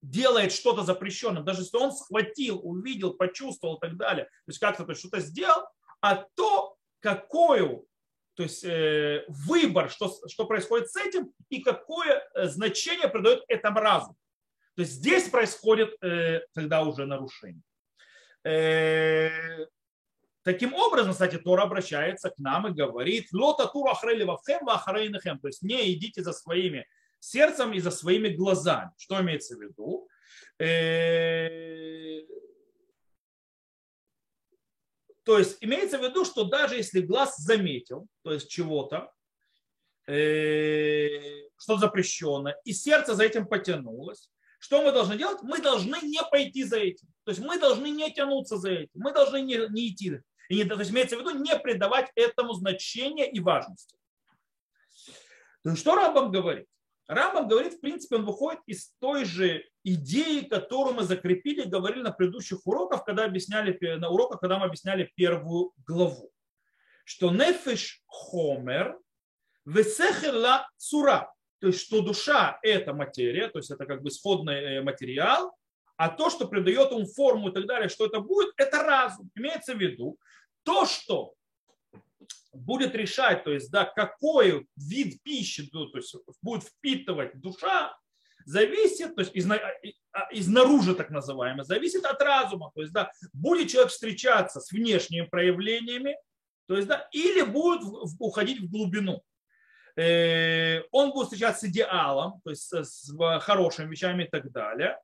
делает 0.01 0.53
что-то 0.53 0.83
запрещенным, 0.83 1.43
даже 1.43 1.61
если 1.61 1.77
он 1.77 1.91
схватил, 1.91 2.59
увидел, 2.63 3.13
почувствовал 3.13 3.75
и 3.75 3.79
так 3.81 3.97
далее, 3.97 4.25
то 4.25 4.47
есть 4.47 4.59
как-то 4.59 4.85
то 4.85 4.95
что-то 4.95 5.19
сделал, 5.19 5.63
а 5.99 6.25
то, 6.35 6.75
какую 7.01 7.85
то 8.41 8.45
есть 8.45 8.63
э, 8.63 9.23
выбор, 9.27 9.91
что, 9.91 10.11
что 10.27 10.45
происходит 10.47 10.89
с 10.89 10.95
этим 10.95 11.31
и 11.49 11.61
какое 11.61 12.27
э, 12.33 12.47
значение 12.47 13.07
придает 13.07 13.43
этому 13.47 13.79
разум. 13.79 14.15
То 14.75 14.81
есть 14.81 14.93
здесь 14.93 15.29
происходит 15.29 15.95
э, 16.01 16.41
тогда 16.55 16.81
уже 16.81 17.05
нарушение. 17.05 17.61
Таким 20.41 20.73
образом, 20.73 21.11
кстати, 21.11 21.37
Тора 21.37 21.61
обращается 21.61 22.31
к 22.31 22.39
нам 22.39 22.67
и 22.67 22.73
говорит, 22.73 23.27
лота 23.31 23.67
тура 23.67 23.91
ахрели 23.91 24.23
вавхем 24.23 24.65
вахарейнахем, 24.65 25.37
то 25.37 25.47
есть 25.47 25.61
не 25.61 25.93
идите 25.93 26.23
за 26.23 26.33
своими 26.33 26.87
сердцем 27.19 27.73
и 27.73 27.79
за 27.79 27.91
своими 27.91 28.29
глазами. 28.29 28.89
Что 28.97 29.21
имеется 29.21 29.55
в 29.55 29.61
виду? 29.61 30.07
То 35.23 35.37
есть 35.37 35.57
имеется 35.61 35.99
в 35.99 36.03
виду, 36.03 36.25
что 36.25 36.45
даже 36.45 36.75
если 36.75 37.01
глаз 37.01 37.37
заметил, 37.37 38.07
то 38.23 38.33
есть 38.33 38.49
чего-то, 38.49 39.11
э, 40.07 41.47
что 41.57 41.77
запрещено, 41.77 42.53
и 42.65 42.73
сердце 42.73 43.13
за 43.13 43.23
этим 43.23 43.47
потянулось, 43.47 44.29
что 44.59 44.83
мы 44.83 44.91
должны 44.91 45.17
делать? 45.17 45.41
Мы 45.41 45.59
должны 45.59 45.97
не 46.03 46.21
пойти 46.29 46.63
за 46.63 46.77
этим. 46.77 47.07
То 47.23 47.31
есть 47.31 47.41
мы 47.41 47.59
должны 47.59 47.89
не 47.89 48.11
тянуться 48.13 48.57
за 48.57 48.69
этим. 48.69 48.91
Мы 48.93 49.11
должны 49.11 49.41
не, 49.41 49.57
не 49.69 49.89
идти. 49.89 50.19
И 50.49 50.55
не, 50.55 50.65
то 50.65 50.77
есть 50.77 50.91
имеется 50.91 51.17
в 51.17 51.19
виду 51.21 51.31
не 51.31 51.57
придавать 51.57 52.11
этому 52.13 52.53
значения 52.53 53.29
и 53.29 53.39
важности. 53.39 53.95
То 55.63 55.69
есть, 55.69 55.81
что 55.81 55.95
Рамбам 55.95 56.31
говорит? 56.31 56.67
Рамбам 57.11 57.49
говорит, 57.49 57.73
в 57.73 57.81
принципе, 57.81 58.15
он 58.15 58.25
выходит 58.25 58.61
из 58.67 58.93
той 58.99 59.25
же 59.25 59.65
идеи, 59.83 60.45
которую 60.45 60.95
мы 60.95 61.03
закрепили, 61.03 61.63
говорили 61.63 62.03
на 62.03 62.11
предыдущих 62.11 62.65
уроках, 62.65 63.03
когда 63.03 63.25
объясняли, 63.25 63.77
на 63.97 64.09
уроках, 64.09 64.39
когда 64.39 64.57
мы 64.57 64.67
объясняли 64.67 65.11
первую 65.15 65.73
главу. 65.85 66.31
Что 67.03 67.29
нефиш 67.29 68.01
хомер 68.07 68.97
весехерла 69.65 70.69
сура. 70.77 71.33
То 71.59 71.67
есть, 71.67 71.81
что 71.81 72.01
душа– 72.01 72.57
это 72.63 72.93
материя, 72.93 73.49
то 73.49 73.59
есть 73.59 73.71
это 73.71 73.85
как 73.85 74.01
бы 74.01 74.07
исходный 74.07 74.77
э, 74.77 74.81
материал, 74.81 75.53
а 75.97 76.07
то, 76.07 76.29
что 76.29 76.47
придает 76.47 76.91
ему 76.91 77.05
форму 77.05 77.49
и 77.49 77.53
так 77.53 77.67
далее, 77.67 77.89
что 77.89 78.05
это 78.05 78.21
будет, 78.21 78.53
это 78.55 78.83
разум. 78.83 79.29
Имеется 79.35 79.75
в 79.75 79.79
виду 79.79 80.17
то, 80.63 80.85
что 80.85 81.33
будет 82.53 82.95
решать, 82.95 83.43
то 83.43 83.51
есть, 83.51 83.71
да, 83.71 83.85
какой 83.85 84.67
вид 84.75 85.21
пищи 85.23 85.69
то 85.69 85.87
есть, 85.93 86.15
будет 86.41 86.63
впитывать 86.63 87.39
душа, 87.39 87.95
зависит, 88.45 89.15
то 89.15 89.21
есть 89.21 89.35
из, 89.35 89.49
а, 89.49 90.27
изнаружи 90.31 90.95
так 90.95 91.09
называемое, 91.09 91.63
зависит 91.63 92.05
от 92.05 92.21
разума. 92.21 92.71
То 92.75 92.81
есть, 92.81 92.93
да, 92.93 93.11
будет 93.33 93.69
человек 93.69 93.91
встречаться 93.91 94.59
с 94.59 94.71
внешними 94.71 95.25
проявлениями, 95.25 96.17
то 96.67 96.75
есть, 96.75 96.87
да, 96.87 97.07
или 97.11 97.41
будет 97.41 97.81
уходить 98.19 98.59
в 98.59 98.69
глубину. 98.69 99.21
Э, 99.97 100.81
он 100.91 101.11
будет 101.11 101.25
встречаться 101.25 101.65
с 101.65 101.69
идеалом, 101.69 102.41
то 102.43 102.49
есть 102.49 102.73
с 102.73 103.13
хорошими 103.41 103.91
вещами 103.91 104.23
и 104.23 104.27
так 104.27 104.51
далее. 104.51 104.97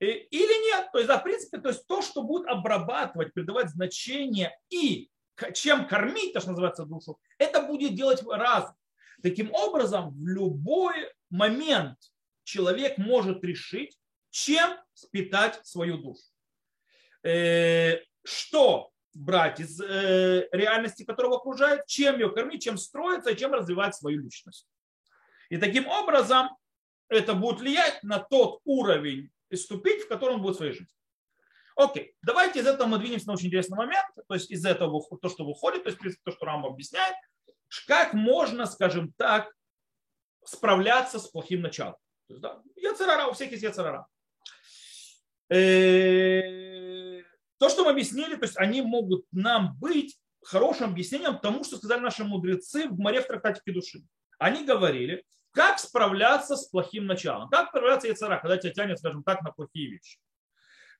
Э, 0.00 0.06
или 0.06 0.70
нет. 0.70 0.88
То 0.92 0.98
есть, 0.98 1.08
да, 1.08 1.18
в 1.18 1.22
принципе, 1.22 1.58
то 1.58 1.68
есть 1.68 1.86
то, 1.86 2.00
что 2.02 2.22
будет 2.22 2.46
обрабатывать, 2.48 3.34
придавать 3.34 3.70
значение 3.70 4.56
и 4.70 5.10
чем 5.52 5.86
кормить, 5.86 6.32
то, 6.32 6.40
что 6.40 6.50
называется, 6.50 6.84
душу, 6.84 7.18
это 7.38 7.62
будет 7.62 7.94
делать 7.94 8.22
разум. 8.26 8.74
Таким 9.22 9.52
образом, 9.52 10.10
в 10.10 10.26
любой 10.26 11.12
момент 11.30 11.98
человек 12.44 12.98
может 12.98 13.42
решить, 13.44 13.98
чем 14.30 14.76
питать 15.10 15.60
свою 15.66 15.98
душу. 15.98 16.22
Э, 17.22 18.00
что 18.22 18.90
брать 19.14 19.60
из 19.60 19.80
э, 19.80 20.48
реальности, 20.52 21.04
которого 21.04 21.36
окружает, 21.36 21.86
чем 21.86 22.18
ее 22.18 22.30
кормить, 22.30 22.62
чем 22.62 22.76
строиться 22.76 23.34
чем 23.34 23.52
развивать 23.52 23.94
свою 23.94 24.20
личность. 24.20 24.66
И 25.50 25.56
таким 25.56 25.86
образом 25.86 26.48
это 27.08 27.34
будет 27.34 27.60
влиять 27.60 28.02
на 28.02 28.18
тот 28.18 28.60
уровень 28.64 29.30
и 29.50 29.56
ступень, 29.56 30.00
в 30.00 30.08
котором 30.08 30.36
он 30.36 30.42
будет 30.42 30.56
своей 30.56 30.72
жизни. 30.72 30.88
Окей, 31.76 32.14
давайте 32.22 32.60
из 32.60 32.66
этого 32.66 32.86
мы 32.86 32.98
двинемся 32.98 33.26
на 33.26 33.32
очень 33.32 33.48
интересный 33.48 33.76
момент, 33.76 34.06
то 34.28 34.34
есть 34.34 34.50
из 34.50 34.64
этого 34.64 35.02
то, 35.20 35.28
что 35.28 35.44
выходит, 35.44 35.82
то 35.84 35.90
есть 35.90 36.22
то, 36.22 36.30
что 36.30 36.46
Рамбо 36.46 36.68
объясняет, 36.68 37.16
как 37.86 38.14
можно, 38.14 38.66
скажем 38.66 39.12
так, 39.16 39.52
справляться 40.44 41.18
с 41.18 41.26
плохим 41.26 41.62
началом. 41.62 41.96
То 42.28 42.34
есть, 42.34 42.42
да, 42.42 42.62
яцерара, 42.76 43.26
у 43.26 43.32
всех 43.32 43.50
есть 43.50 43.62
яцерара. 43.62 44.06
Э, 45.50 47.22
То, 47.58 47.68
что 47.68 47.84
мы 47.84 47.90
объяснили, 47.90 48.36
то 48.36 48.44
есть 48.44 48.56
они 48.56 48.82
могут 48.82 49.26
нам 49.32 49.76
быть 49.78 50.16
хорошим 50.42 50.90
объяснением 50.90 51.38
тому, 51.38 51.64
что 51.64 51.76
сказали 51.76 52.00
наши 52.00 52.24
мудрецы 52.24 52.88
в 52.88 52.98
море 52.98 53.20
в 53.20 53.26
трактате 53.26 53.60
души. 53.72 54.00
Они 54.38 54.64
говорили, 54.64 55.24
как 55.50 55.78
справляться 55.78 56.56
с 56.56 56.66
плохим 56.68 57.06
началом, 57.06 57.48
как 57.48 57.68
справляться 57.68 58.08
яцера, 58.08 58.38
когда 58.38 58.58
тебя 58.58 58.72
тянет, 58.72 58.98
скажем 58.98 59.22
так, 59.22 59.42
на 59.42 59.52
плохие 59.52 59.90
вещи. 59.90 60.18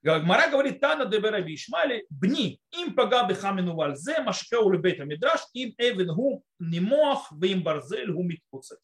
Гмара 0.04 0.50
говорит, 0.50 0.80
Тана 0.80 1.06
дебера 1.06 1.40
бишмали, 1.40 2.06
бни, 2.10 2.60
им 2.72 2.94
пагаби 2.94 3.34
хамину 3.34 3.74
вальзе, 3.74 4.20
машкеу 4.20 4.70
лебейта 4.70 5.04
мидраш, 5.04 5.40
им 5.54 5.74
эвен 5.78 6.14
гу 6.14 6.44
нимох, 6.58 7.32
вим 7.32 7.62
барзель 7.62 8.12
гу 8.12 8.22
митпуцет. 8.22 8.80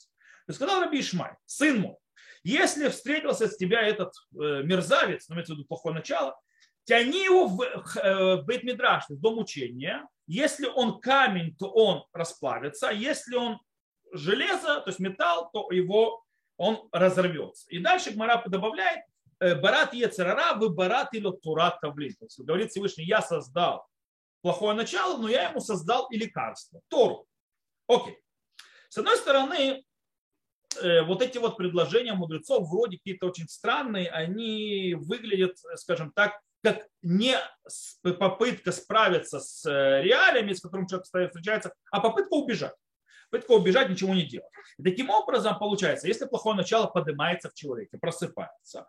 Сказал 0.51 0.81
Раби 0.81 1.01
Ишмай, 1.01 1.35
сын 1.45 1.81
мой, 1.81 1.97
если 2.43 2.89
встретился 2.89 3.49
с 3.49 3.57
тебя 3.57 3.83
этот 3.83 4.15
э, 4.33 4.63
мерзавец, 4.65 5.29
ну, 5.29 5.35
имеется 5.35 5.53
в 5.53 5.59
виду 5.59 5.67
плохое 5.67 5.95
начало, 5.95 6.41
тяни 6.85 7.25
его 7.25 7.47
в, 7.47 7.63
э, 7.63 8.37
в 8.37 8.47
Бейт-Мидраш, 8.47 9.05
в 9.11 9.21
дом 9.21 9.39
учения. 9.39 10.09
Если 10.27 10.67
он 10.67 11.01
камень, 11.01 11.55
то 11.57 11.71
он 11.71 12.05
расплавится. 12.13 12.91
Если 12.91 13.37
он 13.37 13.61
железо, 14.13 14.81
то 14.81 14.85
есть 14.87 15.01
металл, 15.01 15.51
то 15.53 15.71
его 15.71 16.25
он 16.57 16.89
разорвется. 16.93 17.67
И 17.69 17.79
дальше 17.79 18.11
Гмара 18.11 18.43
добавляет, 18.47 19.01
барат 19.41 19.95
ецерара, 19.95 20.55
вы 20.55 20.71
барат 20.71 21.15
или 21.15 21.31
турат 21.43 21.81
тавлин. 21.81 22.15
То 22.15 22.27
есть 22.27 22.41
говорит 22.41 22.71
Всевышний, 22.71 23.05
я 23.05 23.23
создал 23.23 23.87
плохое 24.43 24.75
начало, 24.75 25.17
но 25.19 25.29
я 25.29 25.51
ему 25.51 25.61
создал 25.61 26.09
и 26.11 26.17
лекарство, 26.17 26.81
Тору. 26.89 27.27
Окей. 27.87 28.19
С 28.89 28.99
одной 28.99 29.17
стороны, 29.17 29.85
э, 30.83 31.03
вот 31.03 31.23
эти 31.23 31.39
вот 31.39 31.57
предложения 31.57 32.13
мудрецов 32.13 32.69
вроде 32.69 32.99
какие-то 32.99 33.27
очень 33.27 33.49
странные, 33.49 34.11
они 34.11 34.95
выглядят, 34.99 35.57
скажем 35.77 36.13
так, 36.13 36.41
как 36.63 36.87
не 37.03 37.37
попытка 38.03 38.73
справиться 38.73 39.41
с 39.41 39.65
э, 39.67 40.03
реалиями, 40.03 40.53
с 40.53 40.61
которыми 40.61 40.87
человек 40.87 41.07
встречается, 41.07 41.73
а 41.91 42.01
попытка 42.01 42.35
убежать. 42.35 42.75
Попытка 43.31 43.53
убежать, 43.53 43.89
ничего 43.89 44.13
не 44.13 44.25
делать. 44.25 44.51
И 44.77 44.83
таким 44.83 45.09
образом, 45.09 45.57
получается, 45.59 46.09
если 46.09 46.27
плохое 46.27 46.57
начало 46.57 46.87
поднимается 46.87 47.49
в 47.49 47.55
человеке, 47.55 47.97
просыпается, 47.99 48.87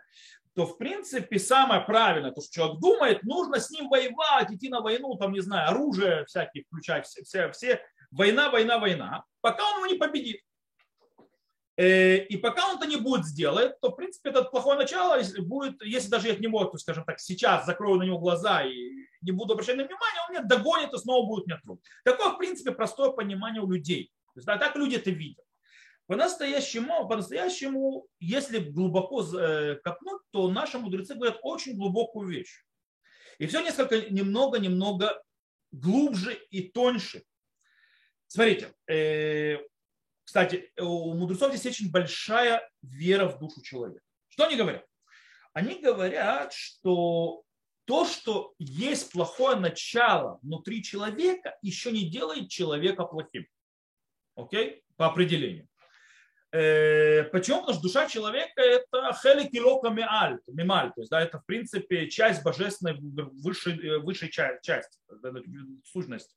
то, 0.54 0.66
в 0.66 0.78
принципе, 0.78 1.40
самое 1.40 1.82
правильное, 1.82 2.32
то, 2.32 2.42
что 2.42 2.52
человек 2.52 2.80
думает, 2.80 3.24
нужно 3.24 3.60
с 3.60 3.70
ним 3.72 3.90
воевать, 3.90 4.52
идти 4.52 4.70
на 4.70 4.82
войну, 4.82 5.16
там, 5.16 5.32
не 5.32 5.40
знаю, 5.40 5.70
оружие 5.70 6.26
всякие 6.26 6.64
включать, 6.66 7.06
все, 7.06 7.24
все, 7.24 7.52
все 7.52 7.82
война, 8.12 8.50
война, 8.50 8.78
война, 8.78 9.24
пока 9.40 9.64
он 9.64 9.78
его 9.78 9.88
не 9.88 9.98
победит. 9.98 10.42
Э, 11.78 12.18
и 12.18 12.38
пока 12.38 12.70
он 12.70 12.78
это 12.78 12.86
не 12.86 12.98
будет 12.98 13.26
сделать, 13.26 13.80
то, 13.80 13.92
в 13.92 13.96
принципе, 13.96 14.30
это 14.30 14.44
плохое 14.44 14.78
начало 14.78 15.20
будет, 15.40 15.82
если 15.84 16.10
даже 16.10 16.28
я 16.28 16.36
к 16.36 16.40
нему, 16.40 16.64
то, 16.66 16.78
скажем 16.78 17.06
так, 17.06 17.20
сейчас 17.20 17.66
закрою 17.66 17.98
на 17.98 18.04
него 18.04 18.20
глаза 18.20 18.64
и 18.64 19.08
не 19.22 19.32
буду 19.32 19.54
обращать 19.54 19.78
на 19.78 19.84
внимание, 19.84 20.22
он 20.28 20.36
меня 20.36 20.44
догонит 20.44 20.94
и 20.94 20.98
снова 20.98 21.26
будет 21.26 21.48
меня 21.48 21.60
трогать. 21.64 21.84
Такое, 22.04 22.34
в 22.34 22.38
принципе, 22.38 22.72
простое 22.72 23.12
понимание 23.12 23.62
у 23.62 23.72
людей. 23.72 24.12
То 24.34 24.40
есть, 24.40 24.48
да, 24.48 24.58
так 24.58 24.76
люди 24.76 24.96
это 24.96 25.12
видят. 25.12 25.46
По-настоящему, 26.12 27.08
по-настоящему, 27.08 28.06
если 28.20 28.60
глубоко 28.60 29.24
э, 29.24 29.76
копнуть, 29.76 30.22
то 30.32 30.52
наши 30.52 30.78
мудрецы 30.78 31.16
говорят 31.16 31.40
очень 31.42 31.78
глубокую 31.78 32.28
вещь. 32.28 32.66
И 33.38 33.48
все 33.48 33.62
несколько, 33.62 34.02
немного-немного 34.12 35.24
глубже 35.72 36.34
и 36.50 36.68
тоньше. 36.68 37.24
Смотрите, 38.28 38.74
э, 38.90 39.60
кстати, 40.26 40.70
у 40.78 41.14
мудрецов 41.14 41.56
здесь 41.56 41.74
очень 41.74 41.90
большая 41.90 42.70
вера 42.82 43.30
в 43.30 43.40
душу 43.40 43.62
человека. 43.62 44.04
Что 44.28 44.48
они 44.48 44.58
говорят? 44.58 44.86
Они 45.54 45.76
говорят, 45.76 46.52
что 46.52 47.44
то, 47.86 48.04
что 48.04 48.54
есть 48.60 49.14
плохое 49.14 49.56
начало 49.56 50.40
внутри 50.42 50.84
человека, 50.84 51.58
еще 51.62 51.90
не 51.90 52.10
делает 52.10 52.50
человека 52.50 53.06
плохим. 53.06 53.48
Окей? 54.36 54.84
По 54.98 55.06
определению. 55.06 55.70
Э, 56.52 57.24
почему? 57.32 57.60
Потому 57.60 57.74
что 57.74 57.84
душа 57.84 58.08
человека 58.08 58.62
это 58.62 59.12
хелик 59.22 59.54
илока 59.54 59.90
миаль, 59.90 60.40
мималь, 60.48 60.92
то 60.94 61.02
есть 61.02 61.10
да, 61.10 61.22
это 61.22 61.40
в 61.40 61.46
принципе 61.46 62.10
часть 62.10 62.44
божественной 62.44 62.98
высшей, 63.00 63.80
э, 63.80 64.00
высшей 64.00 64.30
части, 64.30 65.00
сущности. 65.84 66.36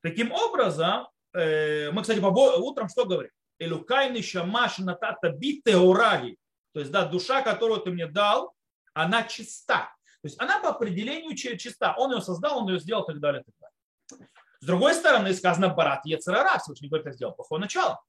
Таким 0.00 0.30
образом, 0.32 1.08
Э, 1.34 1.90
мы, 1.90 2.02
кстати, 2.02 2.20
утром 2.20 2.88
что 2.88 3.04
говорим? 3.04 3.30
Элукайны 3.58 4.22
шамаш 4.22 4.78
натата 4.78 5.30
битеураги. 5.30 6.36
То 6.72 6.80
есть, 6.80 6.92
да, 6.92 7.04
душа, 7.04 7.42
которую 7.42 7.80
ты 7.80 7.90
мне 7.90 8.06
дал, 8.06 8.54
она 8.94 9.24
чиста. 9.24 9.92
То 10.22 10.28
есть 10.28 10.40
она 10.40 10.60
по 10.60 10.70
определению 10.70 11.36
чиста. 11.36 11.94
Он 11.98 12.12
ее 12.12 12.20
создал, 12.20 12.58
он 12.58 12.68
ее 12.68 12.78
сделал 12.78 13.02
и 13.02 13.06
так 13.06 13.20
далее. 13.20 13.42
И 13.42 13.44
так 13.44 13.54
далее. 13.60 14.28
С 14.60 14.66
другой 14.66 14.94
стороны, 14.94 15.34
сказано 15.34 15.68
Барат 15.68 16.06
Ецерара, 16.06 16.58
Всевышний 16.58 16.88
говорит, 16.88 17.06
это 17.06 17.16
сделал 17.16 17.34
плохое 17.34 17.60
начало. 17.60 18.00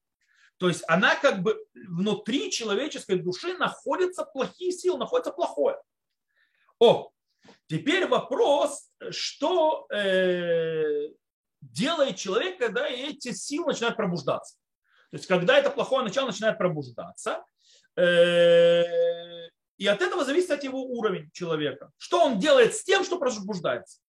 То 0.58 0.68
есть 0.68 0.84
она 0.88 1.14
как 1.16 1.42
бы 1.42 1.62
внутри 1.74 2.50
человеческой 2.50 3.18
души 3.18 3.56
находятся 3.58 4.24
плохие 4.24 4.72
силы, 4.72 4.98
находится 4.98 5.32
плохое. 5.32 5.76
О, 6.78 7.10
теперь 7.66 8.06
вопрос, 8.06 8.90
что 9.10 9.86
э, 9.92 11.08
делает 11.60 12.16
человек, 12.16 12.58
когда 12.58 12.88
эти 12.88 13.32
силы 13.32 13.68
начинают 13.68 13.96
пробуждаться. 13.96 14.56
То 15.10 15.16
есть, 15.18 15.26
когда 15.26 15.58
это 15.58 15.70
плохое 15.70 16.04
начало 16.04 16.26
начинает 16.26 16.58
пробуждаться, 16.58 17.44
э, 17.96 18.82
и 19.76 19.86
от 19.86 20.00
этого 20.00 20.24
зависит 20.24 20.50
от 20.50 20.64
его 20.64 20.82
уровень 20.84 21.30
человека. 21.32 21.90
Что 21.98 22.24
он 22.24 22.38
делает 22.38 22.74
с 22.74 22.82
тем, 22.82 23.04
что 23.04 23.18
пробуждается? 23.18 24.00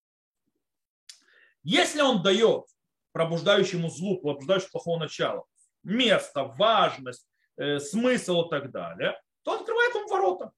Если 1.64 2.02
он 2.02 2.24
дает 2.24 2.66
пробуждающему 3.12 3.90
злу, 3.90 4.22
пробуждающему 4.22 4.72
плохого 4.72 5.00
начала 5.00 5.46
место, 5.88 6.44
важность, 6.44 7.28
э, 7.58 7.80
смысл 7.80 8.46
и 8.46 8.50
так 8.50 8.72
далее, 8.72 9.20
то 9.44 9.54
открывает 9.54 9.96
ему 9.96 10.08
ворота. 10.08 10.52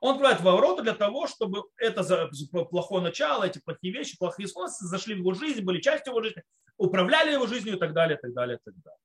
Он 0.00 0.12
открывает 0.12 0.40
ворота 0.40 0.82
для 0.82 0.94
того, 0.94 1.26
чтобы 1.26 1.64
это 1.76 2.30
плохое 2.70 3.02
начало, 3.02 3.44
эти 3.44 3.58
плохие 3.58 3.92
вещи, 3.92 4.16
плохие 4.16 4.48
склонности 4.48 4.84
зашли 4.84 5.14
в 5.14 5.18
его 5.18 5.34
жизнь, 5.34 5.62
были 5.62 5.80
частью 5.80 6.12
его 6.12 6.22
жизни, 6.22 6.42
управляли 6.76 7.32
его 7.32 7.46
жизнью 7.46 7.76
и 7.76 7.78
так 7.78 7.92
далее, 7.92 8.16
и 8.16 8.20
так 8.20 8.32
далее, 8.32 8.58
и 8.58 8.60
так 8.64 8.74
далее. 8.82 9.00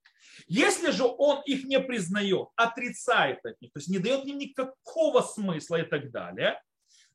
Если 0.48 0.92
же 0.92 1.04
он 1.04 1.42
их 1.46 1.64
не 1.66 1.80
признает, 1.80 2.50
отрицает 2.56 3.40
от 3.46 3.60
них, 3.62 3.72
то 3.74 3.80
есть 3.80 3.90
не 3.90 4.00
дает 4.00 4.26
им 4.26 4.38
никакого 4.38 5.22
смысла 5.22 5.78
и 5.78 5.84
так 5.84 6.12
далее, 6.12 6.62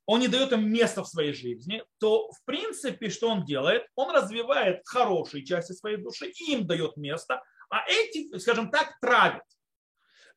он 0.07 0.21
не 0.21 0.29
дает 0.29 0.53
им 0.53 0.69
места 0.73 1.03
в 1.03 1.09
своей 1.09 1.35
жизни, 1.35 1.85
то 1.99 2.31
в 2.33 2.45
принципе 2.45 3.11
что 3.11 3.29
он 3.29 3.45
делает? 3.45 3.87
Он 3.95 4.11
развивает 4.11 4.81
хорошие 4.87 5.45
части 5.45 5.73
своей 5.73 5.99
души 5.99 6.31
и 6.31 6.55
им 6.55 6.67
дает 6.67 6.97
место, 6.97 7.43
а 7.71 7.85
эти, 7.89 8.37
скажем 8.39 8.71
так, 8.71 8.99
травят. 9.01 9.45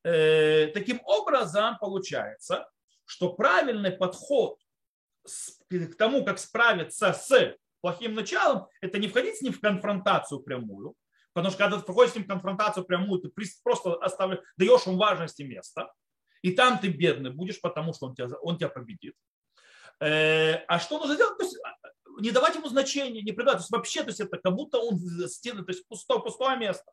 Э, 0.04 0.67
таким 0.67 1.00
образом 1.04 1.78
получается, 1.80 2.67
что 3.06 3.34
правильный 3.34 3.91
подход 3.91 4.60
к 5.70 5.96
тому, 5.98 6.26
как 6.26 6.39
справиться 6.39 7.13
с 7.13 7.56
плохим 7.82 8.13
началом, 8.13 8.67
это 8.82 8.98
не 8.98 9.08
входить 9.08 9.38
с 9.38 9.41
ним 9.41 9.54
в 9.54 9.60
конфронтацию 9.60 10.39
прямую, 10.41 10.96
потому 11.34 11.52
что 11.52 11.60
когда 11.60 11.78
ты 11.78 11.91
входишь 11.91 12.13
с 12.13 12.15
ним 12.15 12.26
в 12.26 12.28
конфронтацию 12.28 12.86
прямую, 12.86 13.22
ты 13.22 13.30
просто 13.63 13.94
оставляешь, 13.96 14.44
даешь 14.58 14.86
ему 14.86 14.98
важности 14.98 15.44
места, 15.44 15.91
и 16.41 16.52
там 16.52 16.80
ты 16.80 16.88
бедный 16.88 17.32
будешь, 17.32 17.62
потому 17.62 17.94
что 17.94 18.08
он 18.08 18.15
тебя, 18.15 18.28
он 18.41 18.58
тебя 18.58 18.70
победит. 18.70 19.15
Э, 20.00 20.63
а 20.67 20.80
что 20.80 20.98
нужно 20.98 21.15
делать? 21.15 21.38
То 21.38 21.44
есть, 21.44 21.58
а, 21.63 21.76
не 22.20 22.32
давать 22.32 22.56
ему 22.56 22.67
значения, 22.67 23.22
не 23.22 23.32
придавать. 23.32 23.60
То 23.60 23.63
есть 23.63 23.72
вообще, 23.72 24.02
то 24.02 24.10
есть 24.10 24.20
это 24.20 24.38
как 24.38 24.54
будто 24.54 24.80
он 24.80 24.98
стены, 25.28 25.63
то 25.63 25.72
есть 25.72 25.88
пустое, 25.88 26.22
пустое 26.22 26.58
место. 26.58 26.91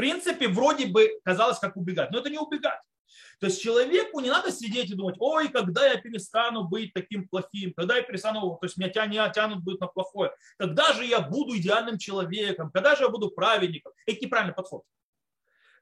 Принципе, 0.00 0.48
вроде 0.48 0.86
бы 0.86 1.20
казалось, 1.22 1.58
как 1.58 1.76
убегать, 1.76 2.10
но 2.10 2.20
это 2.20 2.30
не 2.30 2.38
убегать. 2.38 2.80
То 3.38 3.48
есть 3.48 3.60
человеку 3.60 4.20
не 4.20 4.30
надо 4.30 4.50
сидеть 4.50 4.90
и 4.90 4.94
думать, 4.94 5.16
ой, 5.18 5.48
когда 5.48 5.86
я 5.86 6.00
перестану 6.00 6.64
быть 6.64 6.94
таким 6.94 7.28
плохим, 7.28 7.74
когда 7.76 7.98
я 7.98 8.02
перестану, 8.02 8.56
то 8.58 8.64
есть 8.64 8.78
меня 8.78 8.88
тянут, 8.88 9.34
тянут 9.34 9.62
будет 9.62 9.78
на 9.80 9.88
плохое, 9.88 10.32
когда 10.56 10.94
же 10.94 11.04
я 11.04 11.20
буду 11.20 11.54
идеальным 11.58 11.98
человеком, 11.98 12.70
когда 12.70 12.96
же 12.96 13.02
я 13.02 13.10
буду 13.10 13.30
праведником. 13.30 13.92
Это 14.06 14.24
неправильный 14.24 14.54
подход. 14.54 14.84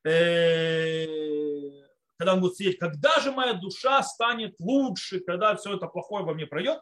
Э, 0.04 1.06
когда 2.16 2.34
он 2.34 2.40
будет 2.40 2.56
сидеть, 2.56 2.80
когда 2.80 3.20
же 3.20 3.30
моя 3.30 3.52
душа 3.52 4.02
станет 4.02 4.56
лучше, 4.58 5.20
когда 5.20 5.54
все 5.54 5.76
это 5.76 5.86
плохое 5.86 6.24
во 6.24 6.34
мне 6.34 6.46
пройдет, 6.46 6.80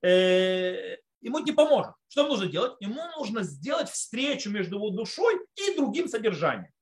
э, 0.00 0.96
ему 1.20 1.40
не 1.40 1.52
поможет. 1.52 1.92
Что 2.08 2.26
нужно 2.26 2.46
делать? 2.46 2.80
Ему 2.80 3.02
нужно 3.18 3.42
сделать 3.42 3.90
встречу 3.90 4.48
между 4.48 4.76
его 4.76 4.88
душой 4.88 5.38
и 5.54 5.76
другим 5.76 6.08
содержанием 6.08 6.72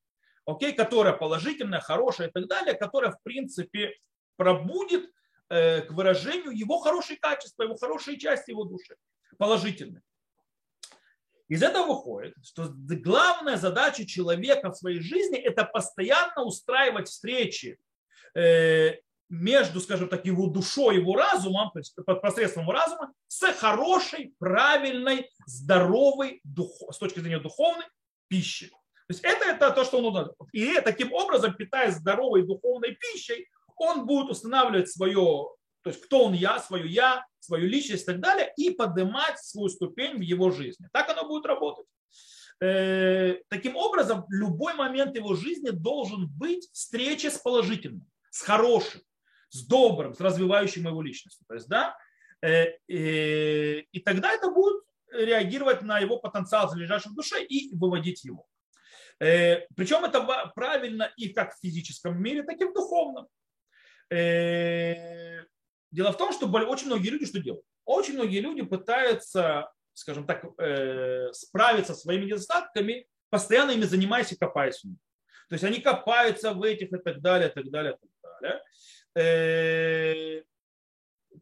окей, 0.46 0.72
которая 0.72 1.12
положительная, 1.12 1.80
хорошая 1.80 2.28
и 2.28 2.30
так 2.30 2.46
далее, 2.46 2.74
которая, 2.74 3.10
в 3.10 3.22
принципе, 3.22 3.94
пробудет 4.36 5.10
э, 5.48 5.82
к 5.82 5.90
выражению 5.90 6.56
его 6.56 6.78
хорошие 6.78 7.18
качества, 7.18 7.64
его 7.64 7.76
хорошие 7.76 8.18
части 8.18 8.50
его 8.50 8.64
души, 8.64 8.96
положительные. 9.36 10.02
Из 11.48 11.62
этого 11.62 11.86
выходит, 11.86 12.34
что 12.44 12.72
главная 12.74 13.56
задача 13.56 14.04
человека 14.06 14.70
в 14.70 14.76
своей 14.76 15.00
жизни– 15.00 15.38
это 15.44 15.64
постоянно 15.64 16.42
устраивать 16.42 17.08
встречи 17.08 17.78
э, 18.34 18.94
между, 19.28 19.80
скажем 19.80 20.08
так, 20.08 20.24
его 20.26 20.48
душой, 20.48 20.96
его 20.96 21.14
разумом, 21.14 21.70
то 21.72 21.78
есть 21.78 21.94
посредством 22.22 22.64
его 22.64 22.72
разума, 22.72 23.12
с 23.28 23.52
хорошей, 23.54 24.34
правильной, 24.38 25.30
здоровой, 25.46 26.40
с 26.90 26.98
точки 26.98 27.20
зрения 27.20 27.38
духовной 27.38 27.86
пищи. 28.28 28.72
То 29.08 29.12
есть 29.12 29.24
это, 29.24 29.44
это 29.44 29.70
то, 29.70 29.84
что 29.84 29.98
он 29.98 30.04
нужно. 30.04 30.32
И 30.52 30.80
таким 30.80 31.12
образом, 31.12 31.54
питаясь 31.54 31.94
здоровой 31.94 32.42
духовной 32.42 32.96
пищей, 32.96 33.48
он 33.76 34.06
будет 34.06 34.30
устанавливать 34.30 34.90
свое, 34.90 35.48
то 35.82 35.90
есть 35.90 36.02
кто 36.02 36.24
он 36.24 36.32
я, 36.32 36.58
свое 36.58 36.88
я, 36.88 37.24
свою 37.38 37.68
личность 37.68 38.02
и 38.02 38.06
так 38.06 38.20
далее, 38.20 38.52
и 38.56 38.70
поднимать 38.70 39.38
свою 39.38 39.68
ступень 39.68 40.16
в 40.16 40.20
его 40.20 40.50
жизни. 40.50 40.88
Так 40.92 41.08
оно 41.10 41.28
будет 41.28 41.46
работать. 41.46 41.86
Э, 42.60 43.36
таким 43.48 43.76
образом, 43.76 44.24
любой 44.30 44.74
момент 44.74 45.14
его 45.14 45.34
жизни 45.34 45.70
должен 45.70 46.28
быть 46.28 46.68
встреча 46.72 47.30
с 47.30 47.38
положительным, 47.38 48.06
с 48.30 48.42
хорошим, 48.42 49.02
с 49.50 49.66
добрым, 49.66 50.14
с 50.14 50.20
развивающим 50.20 50.86
его 50.86 51.02
личность. 51.02 51.40
То 51.46 51.54
есть, 51.54 51.68
да, 51.68 51.96
э, 52.42 52.78
э, 52.88 53.80
и 53.92 54.00
тогда 54.00 54.32
это 54.32 54.50
будет 54.50 54.82
реагировать 55.12 55.82
на 55.82 55.98
его 55.98 56.18
потенциал, 56.18 56.68
залежащий 56.68 57.10
в 57.10 57.14
душе, 57.14 57.44
и 57.44 57.74
выводить 57.76 58.24
его. 58.24 58.46
Причем 59.18 60.04
это 60.04 60.52
правильно 60.54 61.10
и 61.16 61.30
как 61.30 61.54
в 61.54 61.60
физическом 61.60 62.22
мире, 62.22 62.42
так 62.42 62.60
и 62.60 62.64
в 62.64 62.74
духовном. 62.74 63.26
Дело 64.10 66.12
в 66.12 66.16
том, 66.16 66.32
что 66.32 66.46
очень 66.46 66.86
многие 66.86 67.08
люди 67.08 67.26
что 67.26 67.40
делают? 67.40 67.64
Очень 67.84 68.14
многие 68.14 68.40
люди 68.40 68.62
пытаются 68.62 69.70
скажем 69.96 70.26
так, 70.26 70.44
э, 70.58 71.32
справиться 71.32 71.94
со 71.94 72.00
своими 72.00 72.26
недостатками, 72.26 73.06
постоянно 73.30 73.70
ими 73.70 73.84
занимаясь 73.84 74.32
и 74.32 74.36
копаясь 74.36 74.80
в 74.80 74.84
них. 74.84 74.98
То 75.48 75.54
есть 75.54 75.64
они 75.64 75.80
копаются 75.80 76.52
в 76.52 76.62
этих 76.62 76.92
и 76.92 76.98
так 76.98 77.20
далее, 77.20 77.48
и 77.48 77.52
так 77.52 77.70
далее, 77.70 77.94
и 77.94 77.96
так 77.96 78.10
далее. 78.40 78.62
Э, 79.14 80.42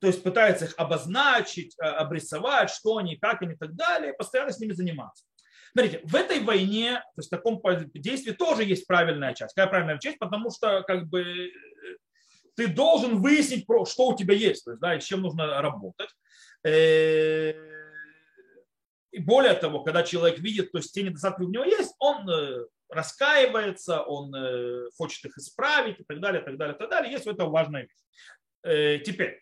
то 0.01 0.07
есть 0.07 0.23
пытаются 0.23 0.67
их 0.67 0.75
обозначить, 0.77 1.75
а, 1.81 1.97
обрисовать, 1.99 2.71
что 2.71 2.99
они, 2.99 3.17
как 3.17 3.43
они 3.43 3.55
и 3.55 3.57
так 3.57 3.75
далее, 3.75 4.13
постоянно 4.13 4.53
с 4.53 4.61
ними 4.61 4.73
заниматься. 4.73 5.25
Смотрите, 5.77 6.01
в 6.05 6.15
этой 6.15 6.39
войне, 6.41 6.95
то 6.95 7.19
есть 7.19 7.29
в 7.29 7.37
таком 7.37 7.61
действии 7.95 8.31
тоже 8.31 8.63
есть 8.63 8.87
правильная 8.87 9.35
часть. 9.35 9.55
Какая 9.55 9.69
правильная 9.69 9.99
часть? 9.99 10.19
Потому 10.19 10.51
что 10.51 10.83
как 10.83 11.09
бы 11.09 11.23
э, 11.23 11.51
ты 12.55 12.69
должен 12.69 13.21
выяснить, 13.21 13.65
что 13.89 14.09
у 14.09 14.17
тебя 14.17 14.35
есть, 14.35 14.65
то 14.65 14.71
есть, 14.71 14.81
да, 14.81 14.95
и 14.95 15.01
с 15.01 15.05
чем 15.05 15.23
нужно 15.23 15.61
работать. 15.61 16.11
И 19.15 19.21
более 19.21 19.55
того, 19.55 19.81
когда 19.85 20.03
человек 20.03 20.41
видит, 20.41 20.73
то 20.73 20.79
есть 20.79 20.93
те 20.93 21.05
недостатки 21.05 21.43
у 21.43 21.49
него 21.49 21.63
есть, 21.63 21.95
он 22.01 22.29
э, 22.29 22.67
раскаивается, 22.89 24.03
он 24.03 24.35
э, 24.35 24.91
хочет 24.97 25.25
их 25.25 25.39
исправить 25.39 26.01
и 26.01 26.05
так 26.05 26.21
далее, 26.21 26.43
и 26.43 26.45
так 26.45 26.57
далее, 26.57 26.75
и 26.75 26.79
так 26.79 26.91
далее. 26.91 27.13
Есть 27.13 27.27
в 27.27 27.31
этом 27.31 27.51
важная 27.51 27.83
вещь. 27.83 27.93
Э, 28.65 28.99
теперь, 28.99 29.41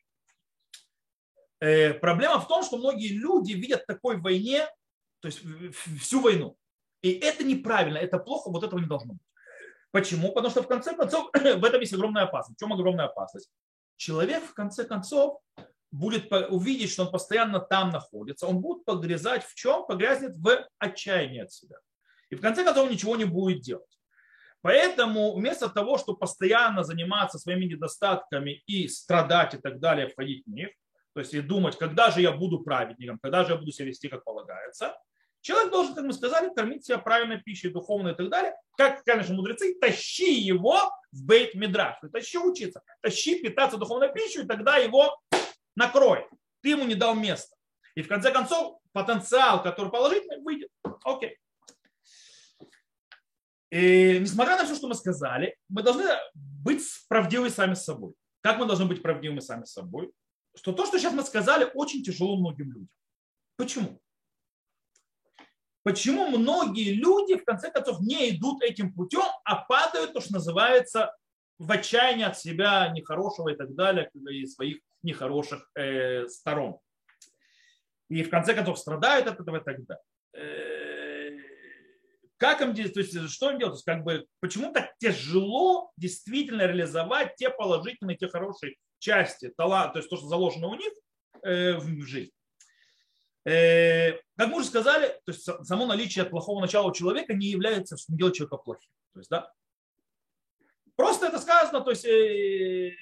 проблема 2.01 2.39
в 2.39 2.49
том, 2.49 2.63
что 2.63 2.77
многие 2.77 3.17
люди 3.17 3.53
видят 3.53 3.85
в 3.85 3.87
такой 3.87 4.21
войне, 4.21 4.69
то 5.23 5.27
есть 5.27 5.41
всю 6.01 6.21
войну. 6.21 6.59
И 7.01 7.13
это 7.13 7.45
неправильно, 7.45 7.99
это 7.99 8.19
плохо, 8.19 8.51
вот 8.51 8.65
этого 8.65 8.81
не 8.81 8.87
должно 8.87 9.15
быть. 9.15 9.23
Почему? 9.93 10.33
Потому 10.33 10.51
что 10.51 10.63
в 10.63 10.69
конце 10.69 10.95
концов 10.97 11.31
в 11.35 11.65
этом 11.65 11.81
есть 11.81 11.93
огромная 11.93 12.25
опасность. 12.25 12.59
В 12.59 12.61
чем 12.61 12.73
огромная 12.73 13.07
опасность? 13.07 13.51
Человек 13.97 14.43
в 14.45 14.55
конце 14.55 14.85
концов 14.85 15.41
будет 15.93 16.33
увидеть, 16.51 16.91
что 16.91 17.05
он 17.05 17.13
постоянно 17.13 17.61
там 17.61 17.91
находится, 17.91 18.47
он 18.47 18.61
будет 18.61 18.85
погрязать 18.85 19.45
в 19.45 19.55
чем? 19.55 19.87
Погрязнет 19.87 20.37
в 20.37 20.67
отчаянии 20.79 21.43
от 21.43 21.53
себя. 21.53 21.77
И 22.31 22.35
в 22.35 22.41
конце 22.41 22.65
концов 22.65 22.87
он 22.87 22.93
ничего 22.93 23.15
не 23.17 23.27
будет 23.27 23.61
делать. 23.61 23.99
Поэтому 24.63 25.35
вместо 25.35 25.69
того, 25.69 25.99
чтобы 25.99 26.19
постоянно 26.19 26.85
заниматься 26.85 27.39
своими 27.39 27.67
недостатками 27.67 28.63
и 28.67 28.89
страдать 28.89 29.55
и 29.55 29.59
так 29.59 29.81
далее, 29.81 30.09
входить 30.09 30.45
в 30.47 30.51
них, 30.51 30.71
то 31.15 31.21
есть 31.21 31.35
и 31.35 31.41
думать, 31.41 31.77
когда 31.77 32.11
же 32.11 32.23
я 32.23 32.33
буду 32.33 32.61
праведником, 32.61 33.19
когда 33.21 33.45
же 33.45 33.53
я 33.53 33.59
буду 33.59 33.73
себя 33.73 33.89
вести, 33.89 34.09
как 34.09 34.25
полагается, 34.25 34.97
человек 35.43 35.71
должен, 35.71 35.95
как 35.95 36.05
мы 36.05 36.13
сказали, 36.13 36.53
кормить 36.55 36.87
себя 36.87 36.99
правильной 36.99 37.39
пищей, 37.39 37.69
духовной 37.69 38.13
и 38.13 38.15
так 38.15 38.31
далее. 38.31 38.55
Как, 38.77 39.05
конечно, 39.05 39.35
мудрецы, 39.35 39.79
тащи 39.79 40.33
его 40.33 40.79
в 41.11 41.25
бейт 41.25 41.55
мидраш, 41.55 41.97
тащи 42.13 42.39
учиться, 42.39 42.83
тащи 43.03 43.39
питаться 43.43 43.77
духовной 43.77 44.13
пищей, 44.13 44.43
и 44.43 44.47
тогда 44.47 44.77
его 44.77 45.21
накрой. 45.77 46.27
Ты 46.63 46.71
ему 46.71 46.85
не 46.85 46.95
дал 46.95 47.15
места. 47.15 47.55
И 47.95 48.03
в 48.03 48.09
конце 48.09 48.33
концов 48.33 48.79
потенциал, 48.93 49.63
который 49.63 49.91
положительный, 49.91 50.41
выйдет. 50.41 50.71
Окей. 51.05 51.37
И 53.71 54.19
несмотря 54.21 54.57
на 54.57 54.65
все, 54.65 54.75
что 54.75 54.87
мы 54.87 54.95
сказали, 54.95 55.57
мы 55.69 55.83
должны 55.83 56.05
быть 56.35 56.83
правдивы 57.09 57.51
сами 57.51 57.75
с 57.75 57.85
собой. 57.85 58.15
Как 58.43 58.59
мы 58.59 58.67
должны 58.67 58.85
быть 58.87 59.03
правдивыми 59.03 59.41
сами 59.41 59.65
с 59.65 59.73
собой? 59.73 60.13
Что 60.55 60.73
то, 60.73 60.85
что 60.85 60.99
сейчас 60.99 61.15
мы 61.15 61.23
сказали, 61.23 61.71
очень 61.75 62.03
тяжело 62.03 62.37
многим 62.37 62.71
людям. 62.71 62.89
Почему? 63.57 64.02
Почему 65.83 66.29
многие 66.29 66.93
люди, 66.93 67.37
в 67.37 67.45
конце 67.45 67.71
концов, 67.71 68.01
не 68.01 68.31
идут 68.31 68.63
этим 68.63 68.93
путем, 68.93 69.25
а 69.45 69.57
падают, 69.57 70.13
то, 70.13 70.21
что 70.21 70.35
называется, 70.35 71.15
в 71.59 71.71
отчаянии 71.71 72.25
от 72.25 72.39
себя 72.39 72.89
нехорошего 72.89 73.49
и 73.49 73.57
так 73.57 73.75
далее, 73.75 74.11
и 74.31 74.47
своих 74.47 74.79
нехороших 75.03 75.69
э, 75.75 76.29
сторон. 76.29 76.79
И 78.09 78.23
в 78.23 78.31
конце 78.31 78.55
концов 78.55 78.79
страдают 78.79 79.27
от 79.27 79.41
этого 79.41 79.57
и 79.57 79.65
так 79.65 79.85
далее. 79.85 80.03
Э, 80.35 80.73
как 82.37 82.61
им 82.61 82.75
то 82.75 82.81
есть, 82.81 83.31
что 83.31 83.51
им 83.51 83.59
делать? 83.59 83.75
То 83.75 83.77
есть, 83.77 83.85
как 83.85 84.03
бы, 84.03 84.27
почему 84.41 84.73
так 84.73 84.97
тяжело 84.99 85.93
действительно 85.97 86.63
реализовать 86.63 87.37
те 87.37 87.51
положительные, 87.51 88.17
те 88.17 88.29
хорошие 88.29 88.75
части, 88.99 89.53
талант, 89.57 89.93
то 89.93 89.99
есть 90.01 90.11
то, 90.11 90.17
что 90.17 90.27
заложено 90.27 90.69
у 90.69 90.75
них 90.75 90.93
э, 91.43 91.75
в 91.75 92.05
жизнь. 92.05 92.33
Э, 93.45 94.13
как 94.37 94.49
мы 94.49 94.59
уже 94.59 94.67
сказали, 94.67 95.09
то 95.25 95.33
есть 95.33 95.43
само 95.43 95.87
наличие 95.87 96.25
плохого 96.25 96.61
начала 96.61 96.89
у 96.89 96.93
человека 96.93 97.35
не 97.35 97.47
является, 97.47 97.97
что 97.97 98.13
делает 98.13 98.37
человека 98.37 98.57
плохим. 98.57 98.91
То 99.15 99.21
есть, 99.21 99.31
да, 99.31 99.53
Просто 100.97 101.27
это 101.27 101.39
сказано, 101.39 101.81
то 101.81 101.91
есть 101.91 102.05
э, 102.05 102.93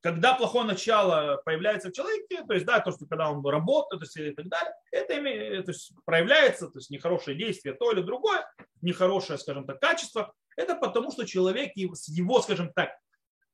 когда 0.00 0.34
плохое 0.34 0.64
начало 0.64 1.42
появляется 1.44 1.90
в 1.90 1.92
человеке, 1.92 2.42
то 2.46 2.54
есть, 2.54 2.64
да, 2.64 2.80
то, 2.80 2.90
что 2.90 3.06
когда 3.06 3.30
он 3.30 3.46
работает, 3.46 4.00
то 4.00 4.04
есть, 4.04 4.16
и 4.16 4.34
так 4.34 4.48
далее, 4.48 4.74
это 4.90 5.18
имеет, 5.18 5.66
то 5.66 5.72
есть, 5.72 5.92
проявляется, 6.04 6.68
то 6.68 6.78
есть, 6.78 6.90
нехорошее 6.90 7.36
действие, 7.36 7.74
то 7.74 7.92
или 7.92 8.00
другое, 8.00 8.44
нехорошее, 8.80 9.38
скажем 9.38 9.66
так, 9.66 9.78
качество, 9.80 10.32
это 10.56 10.74
потому, 10.74 11.12
что 11.12 11.26
человек, 11.26 11.72
его, 11.76 12.40
скажем 12.40 12.72
так, 12.72 12.90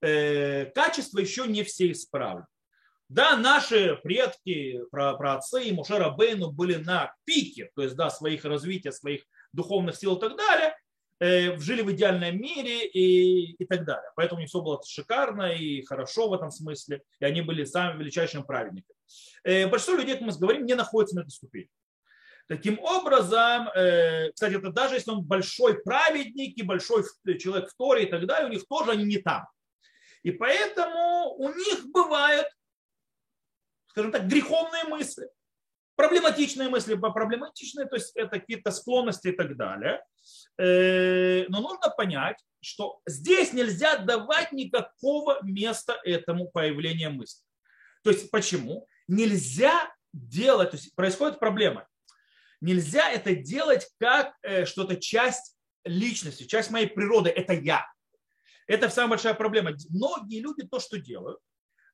э, 0.00 0.66
качество 0.66 1.18
еще 1.18 1.46
не 1.46 1.64
все 1.64 1.90
исправлены. 1.90 2.46
Да, 3.08 3.36
наши 3.36 3.96
предки, 4.02 4.80
про, 4.90 5.14
про 5.14 5.34
отцы 5.34 5.64
и 5.64 5.72
Мушера 5.72 6.10
Бейну 6.10 6.50
были 6.50 6.76
на 6.76 7.14
пике, 7.24 7.70
то 7.74 7.82
есть, 7.82 7.96
да, 7.96 8.10
своих 8.10 8.44
развития, 8.44 8.92
своих 8.92 9.24
духовных 9.52 9.96
сил 9.96 10.16
и 10.16 10.20
так 10.20 10.36
далее, 10.36 10.74
Э, 11.20 11.56
жили 11.58 11.82
в 11.82 11.92
идеальном 11.92 12.40
мире 12.40 12.86
и, 12.86 13.52
и 13.52 13.64
так 13.66 13.84
далее. 13.84 14.10
Поэтому 14.16 14.38
у 14.38 14.40
них 14.40 14.48
все 14.48 14.60
было 14.60 14.80
шикарно 14.84 15.52
и 15.54 15.82
хорошо 15.82 16.28
в 16.28 16.34
этом 16.34 16.50
смысле, 16.50 17.02
и 17.20 17.24
они 17.24 17.40
были 17.40 17.64
самыми 17.64 18.00
величайшими 18.00 18.42
праведниками. 18.42 18.96
Э, 19.44 19.68
большинство 19.68 19.94
людей, 19.94 20.16
как 20.16 20.22
мы 20.22 20.32
говорим, 20.36 20.66
не 20.66 20.74
находятся 20.74 21.16
на 21.16 21.20
этой 21.20 21.30
ступени. 21.30 21.70
Таким 22.48 22.80
образом, 22.80 23.68
э, 23.68 24.32
кстати, 24.32 24.56
это 24.56 24.70
даже 24.70 24.96
если 24.96 25.12
он 25.12 25.22
большой 25.22 25.82
праведник 25.82 26.58
и 26.58 26.62
большой 26.62 27.04
человек 27.38 27.70
в 27.70 27.76
Торе 27.76 28.04
и 28.04 28.10
так 28.10 28.26
далее, 28.26 28.48
у 28.48 28.52
них 28.52 28.66
тоже 28.68 28.90
они 28.90 29.04
не 29.04 29.18
там. 29.18 29.46
И 30.24 30.32
поэтому 30.32 31.36
у 31.38 31.48
них 31.48 31.86
бывают, 31.92 32.46
скажем 33.94 34.12
так, 34.12 34.26
греховные 34.26 34.84
мысли 34.84 35.28
проблематичные 35.96 36.68
мысли, 36.68 36.94
проблематичные, 36.94 37.86
то 37.86 37.96
есть 37.96 38.12
это 38.16 38.40
какие-то 38.40 38.70
склонности 38.70 39.28
и 39.28 39.32
так 39.32 39.56
далее. 39.56 40.02
Э, 40.58 41.46
но 41.48 41.60
нужно 41.60 41.90
понять, 41.90 42.38
что 42.60 43.00
здесь 43.06 43.52
нельзя 43.52 43.98
давать 43.98 44.52
никакого 44.52 45.38
места 45.42 45.98
этому 46.04 46.48
появлению 46.48 47.12
мысли. 47.12 47.42
То 48.02 48.10
есть 48.10 48.30
почему? 48.30 48.86
Нельзя 49.08 49.92
делать, 50.12 50.70
то 50.70 50.76
есть 50.76 50.94
происходит 50.94 51.38
проблема. 51.38 51.86
Нельзя 52.60 53.10
это 53.10 53.34
делать 53.34 53.88
как 53.98 54.34
э, 54.42 54.64
что-то 54.64 54.96
часть 54.96 55.56
личности, 55.84 56.44
часть 56.44 56.70
моей 56.70 56.86
природы, 56.86 57.30
это 57.30 57.52
я. 57.52 57.86
Это 58.66 58.88
самая 58.88 59.10
большая 59.10 59.34
проблема. 59.34 59.72
Многие 59.90 60.40
люди 60.40 60.66
то, 60.66 60.80
что 60.80 60.98
делают, 60.98 61.38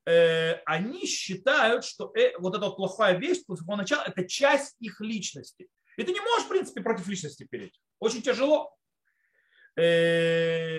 они 0.04 1.06
считают, 1.06 1.84
что 1.84 2.12
э, 2.16 2.32
вот 2.38 2.54
эта 2.54 2.66
вот 2.66 2.76
плохая 2.76 3.18
вещь, 3.18 3.44
плохого 3.44 3.76
начала, 3.76 4.04
это 4.06 4.26
часть 4.26 4.76
их 4.80 5.00
личности. 5.00 5.68
И 5.96 6.02
ты 6.02 6.12
не 6.12 6.20
можешь, 6.20 6.46
в 6.46 6.48
принципе, 6.48 6.80
против 6.80 7.06
личности 7.08 7.46
перейти. 7.50 7.78
Очень 7.98 8.22
тяжело. 8.22 8.74
Э, 9.76 10.78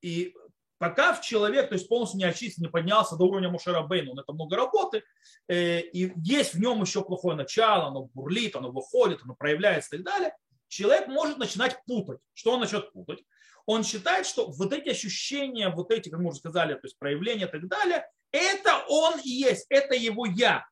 и 0.00 0.34
пока 0.78 1.12
в 1.14 1.20
человек, 1.20 1.68
то 1.68 1.74
есть 1.74 1.88
полностью 1.88 2.18
не 2.18 2.24
очистился, 2.24 2.62
не 2.62 2.68
поднялся 2.68 3.16
до 3.16 3.24
уровня 3.24 3.48
Мушера 3.48 3.82
Бейна, 3.82 4.12
он 4.12 4.18
это 4.18 4.32
много 4.32 4.56
работы, 4.56 5.02
и 5.50 6.12
есть 6.22 6.54
в 6.54 6.60
нем 6.60 6.82
еще 6.82 7.02
плохое 7.02 7.36
начало, 7.36 7.86
оно 7.86 8.10
бурлит, 8.14 8.56
оно 8.56 8.70
выходит, 8.70 9.20
оно 9.22 9.34
проявляется 9.34 9.96
и 9.96 9.98
так 9.98 10.06
далее, 10.06 10.36
человек 10.68 11.08
может 11.08 11.38
начинать 11.38 11.78
путать. 11.86 12.20
Что 12.34 12.52
он 12.52 12.60
начнет 12.60 12.92
путать? 12.92 13.24
Он 13.66 13.82
считает, 13.82 14.26
что 14.26 14.50
вот 14.50 14.72
эти 14.72 14.90
ощущения, 14.90 15.68
вот 15.68 15.90
эти, 15.90 16.08
как 16.08 16.20
мы 16.20 16.28
уже 16.28 16.38
сказали, 16.38 16.74
то 16.74 16.80
есть 16.84 16.98
проявления 16.98 17.46
и 17.46 17.50
так 17.50 17.66
далее, 17.66 18.08
это 18.30 18.84
он 18.88 19.18
и 19.20 19.28
есть, 19.28 19.66
это 19.68 19.94
его 19.94 20.26
я. 20.26 20.64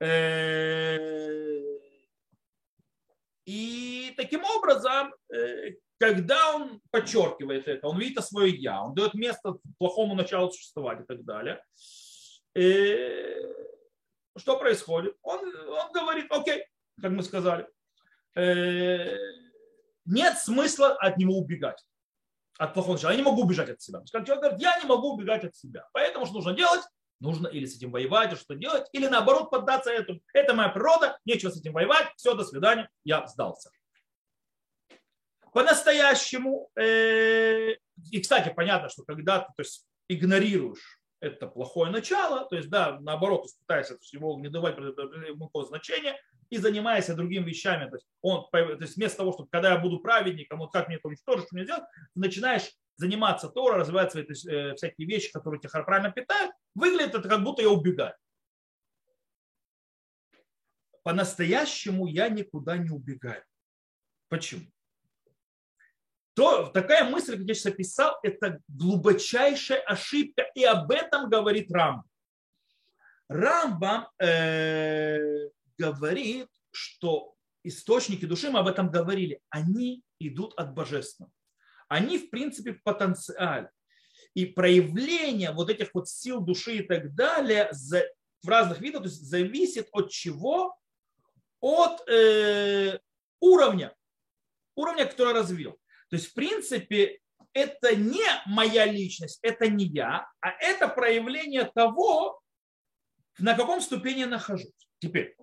Э, 0.00 1.60
и 3.44 4.14
таким 4.16 4.44
образом, 4.44 5.12
э, 5.32 5.72
когда 5.98 6.54
он 6.54 6.80
подчеркивает 6.90 7.68
это, 7.68 7.88
он 7.88 7.98
видит 7.98 8.24
свое 8.24 8.54
я, 8.54 8.82
он 8.82 8.94
дает 8.94 9.14
место 9.14 9.56
плохому 9.78 10.14
началу 10.14 10.50
существовать 10.52 11.00
и 11.00 11.04
так 11.04 11.24
далее, 11.24 11.62
э, 12.54 13.42
что 14.36 14.56
происходит? 14.56 15.16
Он, 15.22 15.40
он 15.68 15.92
говорит, 15.92 16.26
окей, 16.30 16.64
как 17.00 17.10
мы 17.10 17.22
сказали, 17.22 17.66
нет 18.34 20.38
смысла 20.38 20.94
от 20.94 21.16
него 21.16 21.38
убегать 21.38 21.82
от 22.60 22.74
плохого 22.74 22.94
начала. 22.94 23.12
Я 23.12 23.16
не 23.16 23.22
могу 23.22 23.42
убежать 23.42 23.70
от 23.70 23.80
себя. 23.80 24.00
Как 24.12 24.26
человек 24.26 24.44
говорит, 24.44 24.60
я 24.60 24.78
не 24.78 24.86
могу 24.86 25.14
убегать 25.14 25.44
от 25.44 25.56
себя. 25.56 25.88
Поэтому 25.92 26.26
что 26.26 26.34
нужно 26.34 26.52
делать? 26.52 26.82
Нужно 27.18 27.48
или 27.48 27.64
с 27.64 27.76
этим 27.76 27.90
воевать, 27.90 28.32
или 28.32 28.38
что 28.38 28.54
делать, 28.54 28.86
или 28.92 29.06
наоборот 29.06 29.50
поддаться 29.50 29.90
этому. 29.90 30.20
Это 30.34 30.54
моя 30.54 30.68
природа, 30.68 31.18
нечего 31.24 31.50
с 31.50 31.58
этим 31.58 31.72
воевать, 31.72 32.08
все, 32.16 32.34
до 32.34 32.44
свидания, 32.44 32.88
я 33.04 33.26
сдался. 33.26 33.70
По-настоящему, 35.52 36.70
э, 36.76 37.74
и, 38.10 38.20
кстати, 38.20 38.52
понятно, 38.54 38.88
что 38.88 39.04
когда 39.04 39.40
ты 39.40 39.52
то 39.56 39.62
есть, 39.62 39.86
игнорируешь 40.08 40.99
это 41.20 41.46
плохое 41.46 41.90
начало, 41.90 42.48
то 42.48 42.56
есть, 42.56 42.70
да, 42.70 42.98
наоборот, 43.00 43.46
пытаешься 43.60 43.98
его 44.12 44.38
не 44.38 44.48
давать 44.48 44.78
никакого 44.78 45.66
значения 45.66 46.16
и 46.48 46.56
занимаешься 46.56 47.14
другими 47.14 47.44
вещами. 47.44 47.88
То 47.88 47.96
есть, 47.96 48.06
он, 48.22 48.48
то 48.50 48.58
есть 48.58 48.96
вместо 48.96 49.18
того, 49.18 49.32
чтобы 49.32 49.48
когда 49.50 49.72
я 49.72 49.78
буду 49.78 50.00
праведником, 50.00 50.58
вот 50.58 50.72
как 50.72 50.88
мне 50.88 50.96
это 50.96 51.08
уничтожить, 51.08 51.46
что 51.46 51.56
мне 51.56 51.66
делать, 51.66 51.84
начинаешь 52.14 52.70
заниматься 52.96 53.48
Тора, 53.48 53.78
развивать 53.78 54.12
свои 54.12 54.26
есть, 54.26 54.46
э, 54.46 54.74
всякие 54.74 55.06
вещи, 55.06 55.30
которые 55.32 55.60
тебя 55.60 55.82
правильно 55.82 56.10
питают, 56.10 56.52
выглядит 56.74 57.14
это 57.14 57.28
как 57.28 57.42
будто 57.42 57.62
я 57.62 57.70
убегаю. 57.70 58.14
По-настоящему 61.02 62.06
я 62.06 62.28
никуда 62.28 62.76
не 62.76 62.90
убегаю. 62.90 63.42
Почему? 64.28 64.66
То, 66.34 66.66
такая 66.68 67.08
мысль, 67.10 67.36
как 67.36 67.46
я 67.46 67.54
сейчас 67.54 67.72
описал, 67.72 68.18
это 68.22 68.60
глубочайшая 68.68 69.80
ошибка, 69.80 70.42
и 70.54 70.64
об 70.64 70.90
этом 70.90 71.28
говорит 71.28 71.70
Рамбам. 71.70 72.04
Рамбам 73.28 74.08
э, 74.18 75.48
говорит, 75.76 76.48
что 76.70 77.34
источники 77.64 78.24
души, 78.24 78.50
мы 78.50 78.60
об 78.60 78.68
этом 78.68 78.90
говорили, 78.90 79.40
они 79.50 80.02
идут 80.18 80.54
от 80.56 80.74
божественного 80.74 81.32
они, 81.90 82.18
в 82.18 82.30
принципе, 82.30 82.72
в 82.72 82.82
потенциале. 82.82 83.68
И 84.32 84.46
проявление 84.46 85.50
вот 85.50 85.70
этих 85.70 85.92
вот 85.92 86.08
сил 86.08 86.40
души 86.40 86.76
и 86.76 86.82
так 86.82 87.14
далее 87.14 87.70
в 88.42 88.48
разных 88.48 88.80
видах 88.80 89.02
то 89.02 89.08
есть 89.08 89.22
зависит 89.22 89.88
от 89.92 90.08
чего? 90.10 90.78
От 91.60 92.08
э, 92.08 93.00
уровня, 93.40 93.94
уровня, 94.76 95.04
который 95.04 95.34
развил. 95.34 95.78
То 96.10 96.16
есть, 96.16 96.30
в 96.30 96.34
принципе, 96.34 97.20
это 97.52 97.94
не 97.94 98.24
моя 98.46 98.84
личность, 98.84 99.38
это 99.42 99.68
не 99.68 99.86
я, 99.86 100.28
а 100.40 100.50
это 100.60 100.88
проявление 100.88 101.64
того, 101.64 102.40
на 103.38 103.54
каком 103.54 103.80
ступени 103.80 104.20
я 104.20 104.26
нахожусь. 104.26 104.70
Теперь, 104.98 105.36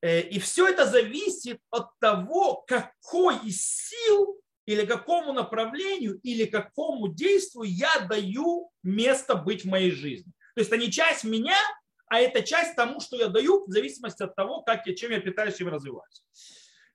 э, 0.00 0.22
и 0.22 0.38
все 0.38 0.66
это 0.66 0.86
зависит 0.86 1.60
от 1.70 1.88
того, 2.00 2.64
какой 2.66 3.36
из 3.46 3.60
сил 3.64 4.40
или 4.66 4.86
какому 4.86 5.32
направлению, 5.32 6.18
или 6.22 6.46
какому 6.46 7.08
действию 7.08 7.64
я 7.64 8.00
даю 8.08 8.70
место 8.82 9.34
быть 9.34 9.64
в 9.64 9.68
моей 9.68 9.90
жизни. 9.90 10.32
То 10.54 10.60
есть 10.60 10.70
это 10.70 10.80
не 10.80 10.90
часть 10.90 11.24
меня, 11.24 11.58
а 12.06 12.20
это 12.20 12.42
часть 12.42 12.76
тому, 12.76 13.00
что 13.00 13.16
я 13.16 13.28
даю, 13.28 13.66
в 13.66 13.70
зависимости 13.70 14.22
от 14.22 14.34
того, 14.34 14.62
как 14.62 14.86
я, 14.86 14.94
чем 14.94 15.12
я 15.12 15.20
питаюсь, 15.20 15.56
чем 15.56 15.68
развиваюсь. 15.68 16.24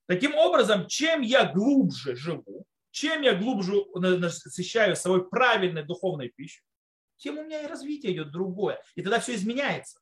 Таким 0.08 0.36
образом, 0.36 0.88
чем 0.88 1.22
я 1.22 1.46
глубже 1.52 2.15
живу, 2.15 2.65
чем 2.91 3.22
я 3.22 3.36
глубже 3.36 3.84
насыщаю 3.93 4.96
собой 4.96 5.30
правильной 5.30 5.84
духовной 5.84 6.30
пищей, 6.30 6.63
тем 7.17 7.38
у 7.38 7.43
меня 7.43 7.62
и 7.62 7.67
развитие 7.67 8.13
идет 8.13 8.32
другое. 8.32 8.82
И 8.96 9.02
тогда 9.02 9.20
все 9.20 9.36
изменяется. 9.36 10.00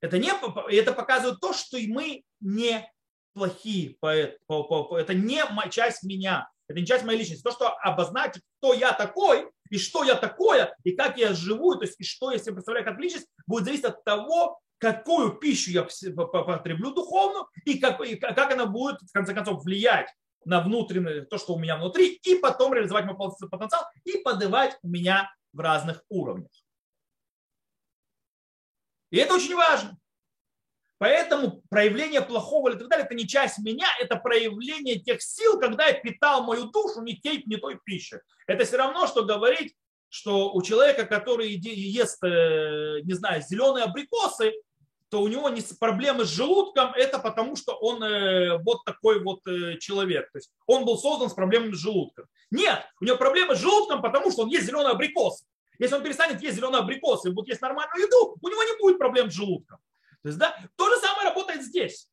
Это, 0.00 0.18
не, 0.18 0.30
это 0.74 0.92
показывает 0.92 1.40
то, 1.40 1.52
что 1.52 1.76
мы 1.88 2.24
не 2.40 2.90
плохие, 3.34 3.96
это 4.00 5.14
не 5.14 5.70
часть 5.70 6.02
меня, 6.02 6.48
это 6.66 6.80
не 6.80 6.86
часть 6.86 7.04
моей 7.04 7.18
личности. 7.18 7.42
То, 7.42 7.52
что 7.52 7.68
обозначит, 7.68 8.42
кто 8.58 8.72
я 8.72 8.92
такой, 8.92 9.50
и 9.70 9.78
что 9.78 10.02
я 10.02 10.14
такое, 10.14 10.74
и 10.82 10.92
как 10.92 11.18
я 11.18 11.34
живу, 11.34 11.76
то 11.76 11.84
есть 11.84 12.00
и 12.00 12.04
что 12.04 12.32
я 12.32 12.38
себе 12.38 12.54
представляю 12.54 12.86
как 12.86 12.98
личность, 12.98 13.28
будет 13.46 13.64
зависеть 13.64 13.84
от 13.84 14.02
того, 14.02 14.58
какую 14.80 15.32
пищу 15.32 15.70
я 15.70 15.82
потреблю 15.84 16.92
духовную, 16.92 17.46
и 17.64 17.78
как, 17.78 18.00
и 18.00 18.16
как 18.16 18.52
она 18.52 18.66
будет, 18.66 19.00
в 19.02 19.12
конце 19.12 19.34
концов, 19.34 19.62
влиять 19.62 20.08
на 20.44 20.60
внутреннее, 20.60 21.26
то, 21.26 21.38
что 21.38 21.54
у 21.54 21.58
меня 21.58 21.76
внутри, 21.76 22.14
и 22.14 22.36
потом 22.36 22.72
реализовать 22.72 23.04
мой 23.04 23.16
потенциал, 23.16 23.84
и 24.04 24.18
подавать 24.18 24.78
меня 24.82 25.32
в 25.52 25.60
разных 25.60 26.02
уровнях. 26.08 26.50
И 29.10 29.18
это 29.18 29.34
очень 29.34 29.54
важно. 29.54 29.98
Поэтому 30.98 31.62
проявление 31.70 32.20
плохого 32.20 32.68
или 32.68 32.78
так 32.78 32.88
далее, 32.88 33.06
это 33.06 33.14
не 33.14 33.26
часть 33.26 33.58
меня, 33.58 33.86
это 34.00 34.16
проявление 34.16 34.98
тех 34.98 35.22
сил, 35.22 35.58
когда 35.58 35.86
я 35.86 35.94
питал 35.94 36.44
мою 36.44 36.66
душу 36.66 37.02
не, 37.02 37.16
той, 37.16 37.42
не 37.46 37.56
той 37.56 37.78
пищей. 37.84 38.18
Это 38.46 38.64
все 38.64 38.76
равно, 38.76 39.06
что 39.06 39.24
говорить, 39.24 39.74
что 40.10 40.52
у 40.52 40.62
человека, 40.62 41.06
который 41.06 41.52
ест, 41.52 42.22
э, 42.22 43.00
не 43.02 43.14
знаю, 43.14 43.42
зеленые 43.42 43.84
абрикосы, 43.84 44.52
то 45.10 45.20
у 45.20 45.28
него 45.28 45.48
не 45.48 45.60
проблемы 45.78 46.24
с 46.24 46.28
желудком, 46.28 46.92
это 46.94 47.18
потому 47.18 47.56
что 47.56 47.74
он 47.74 48.02
э, 48.02 48.58
вот 48.62 48.84
такой 48.84 49.22
вот 49.22 49.44
э, 49.46 49.76
человек. 49.78 50.30
То 50.30 50.38
есть 50.38 50.52
он 50.66 50.84
был 50.84 50.96
создан 50.96 51.28
с 51.28 51.34
проблемами 51.34 51.72
с 51.72 51.78
желудком. 51.78 52.26
Нет, 52.50 52.84
у 53.00 53.04
него 53.04 53.16
проблемы 53.16 53.56
с 53.56 53.58
желудком, 53.58 54.02
потому 54.02 54.30
что 54.30 54.42
он 54.42 54.48
ест 54.48 54.66
зеленые 54.66 54.92
абрикосы. 54.92 55.44
Если 55.80 55.96
он 55.96 56.02
перестанет 56.04 56.40
есть 56.40 56.56
зеленые 56.56 56.80
абрикосы 56.80 57.28
и 57.28 57.32
будет 57.32 57.48
есть 57.48 57.60
нормальную 57.60 58.06
еду, 58.06 58.36
у 58.40 58.48
него 58.48 58.62
не 58.62 58.78
будет 58.78 58.98
проблем 58.98 59.30
с 59.30 59.34
желудком. 59.34 59.78
То 60.22 60.28
есть, 60.28 60.38
да, 60.38 60.56
то 60.76 60.88
же 60.88 61.00
самое 61.00 61.28
работает 61.28 61.62
здесь. 61.62 62.08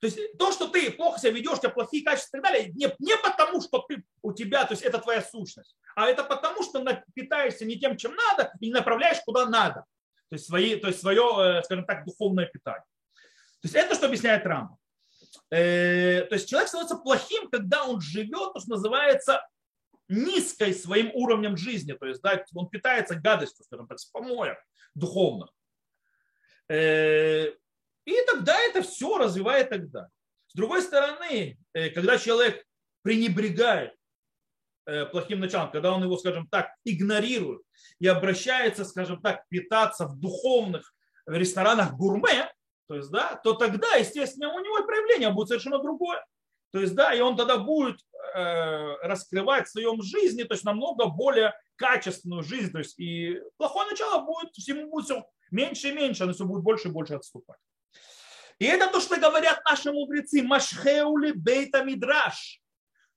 То 0.00 0.06
есть 0.06 0.38
то, 0.38 0.52
что 0.52 0.68
ты 0.68 0.90
плохо 0.92 1.18
себя 1.18 1.32
ведешь, 1.32 1.58
у 1.58 1.60
тебя 1.60 1.70
плохие 1.70 2.04
качества 2.04 2.36
и 2.36 2.40
так 2.40 2.52
далее, 2.52 2.72
не, 2.72 2.94
не 2.98 3.16
потому, 3.16 3.60
что 3.60 3.84
ты, 3.88 4.04
у 4.22 4.32
тебя, 4.32 4.64
то 4.64 4.72
есть 4.72 4.82
это 4.82 4.98
твоя 4.98 5.22
сущность, 5.22 5.74
а 5.94 6.06
это 6.06 6.22
потому, 6.22 6.62
что 6.62 6.84
питаешься 7.14 7.64
не 7.64 7.78
тем, 7.78 7.96
чем 7.96 8.14
надо, 8.14 8.52
и 8.60 8.66
не 8.66 8.72
направляешь 8.72 9.18
куда 9.24 9.46
надо. 9.46 9.84
То 10.28 10.34
есть, 10.34 10.46
свои, 10.46 10.76
то 10.76 10.88
есть 10.88 11.00
свое, 11.00 11.58
э, 11.58 11.62
скажем 11.62 11.84
так, 11.84 12.04
духовное 12.04 12.46
питание. 12.46 12.84
То 13.14 13.68
есть 13.68 13.74
это 13.74 13.94
что 13.94 14.06
объясняет 14.06 14.44
Рамбо. 14.44 14.76
Э, 15.50 16.22
то 16.22 16.34
есть 16.34 16.48
человек 16.48 16.68
становится 16.68 16.96
плохим, 16.96 17.48
когда 17.48 17.84
он 17.84 18.00
живет, 18.00 18.52
то, 18.52 18.60
что 18.60 18.70
называется, 18.70 19.46
низкой 20.08 20.74
своим 20.74 21.10
уровнем 21.14 21.56
жизни. 21.56 21.92
То 21.92 22.06
есть 22.06 22.20
да, 22.22 22.44
он 22.54 22.68
питается 22.68 23.14
гадостью, 23.14 23.64
скажем 23.64 23.86
так, 23.86 23.98
с 23.98 24.06
помоев 24.06 24.56
духовных. 24.94 25.50
Э, 26.68 27.46
и 28.04 28.16
тогда 28.26 28.58
это 28.60 28.82
все 28.82 29.18
развивает 29.18 29.70
тогда. 29.70 30.08
С 30.48 30.54
другой 30.54 30.82
стороны, 30.82 31.58
когда 31.72 32.18
человек 32.18 32.64
пренебрегает 33.02 33.94
плохим 35.10 35.40
началом, 35.40 35.70
когда 35.70 35.92
он 35.92 36.02
его, 36.02 36.16
скажем 36.16 36.46
так, 36.48 36.70
игнорирует 36.84 37.62
и 37.98 38.06
обращается, 38.06 38.84
скажем 38.84 39.20
так, 39.20 39.46
питаться 39.48 40.06
в 40.06 40.18
духовных 40.18 40.94
ресторанах 41.26 41.94
гурме, 41.94 42.50
то 42.88 42.94
есть, 42.94 43.10
да, 43.10 43.40
то 43.42 43.54
тогда, 43.54 43.96
естественно, 43.96 44.52
у 44.52 44.60
него 44.60 44.84
проявление 44.86 45.30
будет 45.30 45.48
совершенно 45.48 45.78
другое. 45.78 46.24
То 46.70 46.80
есть, 46.80 46.94
да, 46.94 47.12
и 47.12 47.20
он 47.20 47.36
тогда 47.36 47.58
будет 47.58 47.98
э, 48.34 48.94
раскрывать 49.02 49.66
в 49.66 49.70
своем 49.70 50.02
жизни, 50.02 50.44
то 50.44 50.54
есть 50.54 50.64
намного 50.64 51.06
более 51.06 51.54
качественную 51.76 52.42
жизнь, 52.42 52.72
то 52.72 52.78
есть 52.78 52.98
и 52.98 53.40
плохое 53.56 53.90
начало 53.90 54.24
будет, 54.24 54.52
всему 54.54 54.88
будет 54.90 55.06
все 55.06 55.24
меньше 55.50 55.88
и 55.88 55.92
меньше, 55.92 56.24
оно 56.24 56.32
все 56.32 56.44
будет 56.44 56.62
больше 56.62 56.88
и 56.88 56.92
больше 56.92 57.14
отступать. 57.14 57.58
И 58.58 58.64
это 58.64 58.90
то, 58.90 59.00
что 59.00 59.20
говорят 59.20 59.62
наши 59.64 59.92
мудрецы. 59.92 60.42
Машхеули 60.42 61.32
бейта 61.32 61.82
мидраш. 61.84 62.60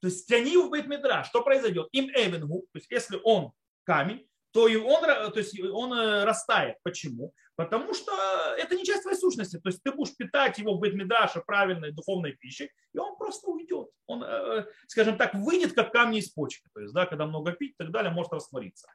То 0.01 0.07
есть 0.07 0.27
тяни 0.27 0.57
в 0.57 0.69
бейт 0.69 0.87
мидраш. 0.87 1.27
Что 1.27 1.41
произойдет? 1.41 1.87
Им 1.91 2.09
эвенгу, 2.09 2.61
то 2.71 2.79
есть 2.79 2.89
если 2.89 3.19
он 3.23 3.51
камень, 3.83 4.25
то 4.51 4.67
и 4.67 4.75
он, 4.75 5.01
то 5.03 5.33
есть 5.35 5.59
он 5.59 5.93
э, 5.93 6.23
растает. 6.23 6.77
Почему? 6.83 7.33
Потому 7.55 7.93
что 7.93 8.11
это 8.57 8.75
не 8.75 8.85
часть 8.85 9.03
твоей 9.03 9.17
сущности. 9.17 9.59
То 9.59 9.69
есть 9.69 9.83
ты 9.83 9.91
будешь 9.91 10.15
питать 10.15 10.57
его 10.57 10.75
в 10.75 10.81
Бетмидраше 10.81 11.41
правильной 11.41 11.91
духовной 11.91 12.31
пищей, 12.31 12.71
и 12.93 12.97
он 12.97 13.17
просто 13.17 13.47
уйдет. 13.47 13.89
Он, 14.07 14.23
э, 14.23 14.65
скажем 14.87 15.17
так, 15.17 15.35
выйдет 15.35 15.73
как 15.73 15.91
камни 15.91 16.19
из 16.19 16.29
почки. 16.29 16.67
То 16.73 16.79
есть, 16.79 16.93
да, 16.93 17.05
когда 17.05 17.25
много 17.25 17.51
пить 17.51 17.73
и 17.73 17.75
так 17.77 17.91
далее, 17.91 18.11
может 18.11 18.33
раствориться. 18.33 18.87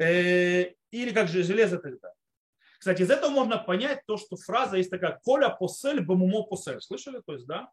Э, 0.00 0.72
или 0.90 1.10
как 1.12 1.28
же 1.28 1.42
железо 1.44 1.76
и 1.76 1.80
так 1.80 2.00
далее. 2.00 2.16
Кстати, 2.78 3.02
из 3.02 3.10
этого 3.10 3.30
можно 3.30 3.58
понять 3.58 4.02
то, 4.06 4.16
что 4.16 4.36
фраза 4.36 4.76
есть 4.76 4.90
такая 4.90 5.20
«Коля 5.22 5.50
посель, 5.50 6.00
бамумо 6.00 6.44
посель». 6.44 6.80
Слышали? 6.80 7.20
То 7.26 7.34
есть, 7.34 7.46
да? 7.46 7.70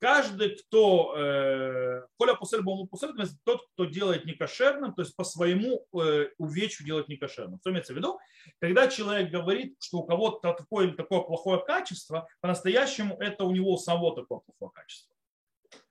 Каждый, 0.00 0.56
кто 0.56 1.14
э, 1.16 2.02
коля 2.16 2.34
пусель 2.34 2.62
бому 2.62 2.86
пусель, 2.86 3.10
тот, 3.44 3.66
кто 3.72 3.84
делает 3.84 4.24
некошерным, 4.24 4.94
то 4.94 5.02
есть 5.02 5.16
по 5.16 5.24
своему 5.24 5.86
э, 6.00 6.28
увечью 6.38 6.86
делает 6.86 7.08
некошерным. 7.08 7.58
Что 7.60 7.70
имеется 7.70 7.92
в 7.92 7.96
виду? 7.96 8.18
Когда 8.60 8.88
человек 8.88 9.30
говорит, 9.30 9.76
что 9.80 9.98
у 9.98 10.06
кого-то 10.06 10.52
такое 10.52 10.92
такое 10.92 11.20
плохое 11.20 11.62
качество, 11.64 12.28
по-настоящему 12.40 13.16
это 13.18 13.44
у 13.44 13.50
него 13.52 13.76
самого 13.76 14.14
такое 14.14 14.40
плохое 14.40 14.70
качество. 14.74 15.14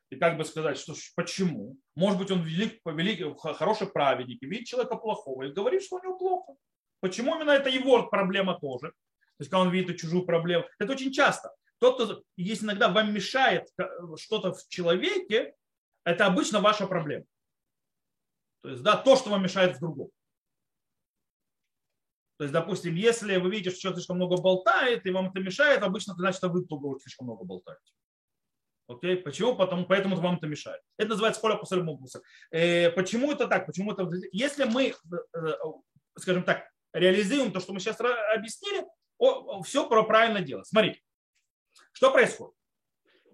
И 0.10 0.16
как 0.16 0.38
бы 0.38 0.46
сказать, 0.46 0.78
что 0.78 0.94
почему? 1.16 1.78
Может 1.96 2.18
быть, 2.18 2.32
он 2.32 2.42
велик, 2.42 2.80
велик, 2.86 3.38
хороший 3.40 3.88
праведник, 3.88 4.42
видит 4.42 4.68
человека 4.68 4.96
плохого 4.96 5.44
и 5.44 5.52
говорит, 5.52 5.84
что 5.84 5.98
у 5.98 6.04
него 6.04 6.18
плохо. 6.18 6.54
Почему 7.02 7.36
именно 7.36 7.52
это 7.52 7.70
его 7.70 8.08
проблема 8.08 8.58
тоже? 8.60 8.94
То 9.38 9.42
есть, 9.42 9.52
когда 9.52 9.62
он 9.62 9.70
видит 9.70 9.98
чужую 9.98 10.26
проблему. 10.26 10.66
Это 10.80 10.94
очень 10.94 11.12
часто. 11.12 11.54
Тот, 11.80 11.96
кто, 11.96 12.24
если 12.36 12.66
иногда 12.66 12.90
вам 12.90 13.14
мешает 13.14 13.68
что-то 14.18 14.54
в 14.54 14.68
человеке, 14.68 15.56
это 16.04 16.26
обычно 16.26 16.60
ваша 16.60 16.88
проблема. 16.88 17.26
То 18.62 18.70
есть, 18.70 18.82
да, 18.84 18.96
то, 18.98 19.16
что 19.16 19.30
вам 19.30 19.44
мешает 19.44 19.78
в 19.78 19.80
другом. 19.80 20.10
То 22.38 22.44
есть, 22.44 22.54
допустим, 22.54 22.96
если 22.96 23.38
вы 23.38 23.50
видите, 23.50 23.72
что 23.72 23.80
человек 23.80 23.98
слишком 23.98 24.18
много 24.18 24.38
болтает, 24.38 25.06
и 25.06 25.12
вам 25.12 25.30
это 25.30 25.40
мешает, 25.40 25.82
обычно 25.82 26.12
это 26.12 26.22
значит, 26.22 26.38
что 26.38 26.50
вы 26.50 26.66
слишком 27.00 27.28
много 27.28 27.44
болтаете. 27.44 27.94
Окей? 28.88 29.18
Почему? 29.18 29.56
Потому, 29.56 29.86
поэтому 29.86 30.16
это 30.16 30.24
вам 30.24 30.38
это 30.38 30.48
мешает. 30.48 30.82
Это 30.98 31.10
называется 31.10 31.42
холя 31.42 31.56
после 31.56 31.84
э, 32.52 32.92
Почему 32.92 33.32
это 33.32 33.48
так? 33.48 33.66
Почему 33.66 33.92
это... 33.92 34.10
Если 34.32 34.64
мы, 34.64 34.90
э, 34.90 34.94
э, 35.34 35.54
скажем 36.18 36.44
так, 36.44 36.70
реализуем 36.94 37.52
то, 37.52 37.60
что 37.60 37.74
мы 37.74 37.80
сейчас 37.80 38.00
объяснили, 38.00 38.86
все 39.64 39.90
про 39.90 40.04
правильно 40.04 40.42
делать. 40.42 40.68
Смотрите, 40.68 41.02
что 41.98 42.12
происходит? 42.12 42.54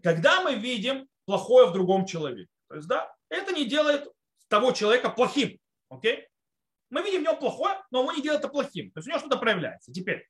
Когда 0.01 0.39
мы 0.39 0.55
видим 0.55 1.09
плохое 1.25 1.67
в 1.67 1.73
другом 1.73 2.05
человеке, 2.05 2.49
то 2.69 2.75
есть, 2.75 2.87
да, 2.87 3.13
это 3.27 3.51
не 3.51 3.65
делает 3.65 4.07
того 4.47 4.71
человека 4.71 5.09
плохим. 5.09 5.59
Окей? 5.89 6.29
Мы 6.89 7.01
видим 7.01 7.19
в 7.19 7.23
нем 7.23 7.37
плохое, 7.37 7.75
но 7.91 8.05
он 8.05 8.15
не 8.15 8.21
делает 8.21 8.39
это 8.39 8.47
плохим. 8.47 8.89
То 8.91 8.99
есть 8.99 9.07
у 9.07 9.11
него 9.11 9.19
что-то 9.19 9.37
проявляется. 9.37 9.91
Теперь, 9.91 10.29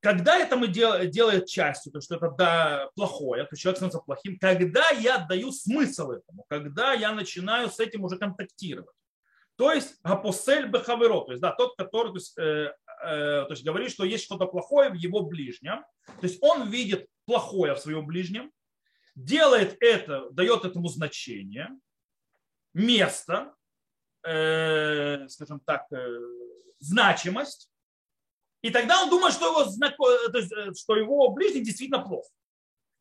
когда 0.00 0.36
это 0.36 0.56
мы 0.56 0.66
дел, 0.66 1.04
делает 1.06 1.46
частью, 1.46 1.92
то 1.92 2.00
что 2.00 2.16
это 2.16 2.30
да, 2.30 2.90
плохое, 2.96 3.44
то 3.44 3.56
человек 3.56 3.76
становится 3.76 4.00
плохим, 4.00 4.40
когда 4.40 4.90
я 4.90 5.18
отдаю 5.18 5.52
смысл 5.52 6.10
этому, 6.10 6.46
когда 6.48 6.94
я 6.94 7.12
начинаю 7.12 7.70
с 7.70 7.78
этим 7.78 8.02
уже 8.02 8.18
контактировать. 8.18 8.96
То 9.54 9.72
есть 9.72 10.00
апосель 10.02 10.66
бехаверо, 10.66 11.20
то 11.20 11.30
есть 11.30 11.42
да, 11.42 11.52
тот, 11.52 11.76
который 11.76 12.08
то 12.08 12.16
есть, 12.16 12.36
э, 12.38 12.74
то 13.00 13.46
есть 13.50 13.64
говорит, 13.64 13.90
что 13.90 14.04
есть 14.04 14.24
что-то 14.24 14.46
плохое 14.46 14.90
в 14.90 14.94
его 14.94 15.22
ближнем. 15.22 15.84
То 16.06 16.26
есть 16.26 16.38
он 16.42 16.68
видит 16.68 17.06
плохое 17.26 17.74
в 17.74 17.78
своем 17.78 18.06
ближнем, 18.06 18.50
делает 19.14 19.76
это, 19.80 20.30
дает 20.30 20.64
этому 20.64 20.88
значение, 20.88 21.68
место, 22.74 23.54
э, 24.22 25.28
скажем 25.28 25.60
так, 25.60 25.90
э, 25.92 26.18
значимость, 26.78 27.70
и 28.62 28.70
тогда 28.70 29.02
он 29.02 29.10
думает, 29.10 29.34
что 29.34 29.46
его, 29.46 29.64
то 30.30 30.38
есть, 30.38 30.52
э, 30.52 30.72
что 30.74 30.96
его 30.96 31.28
ближний 31.30 31.62
действительно 31.62 32.00
плохо. 32.00 32.28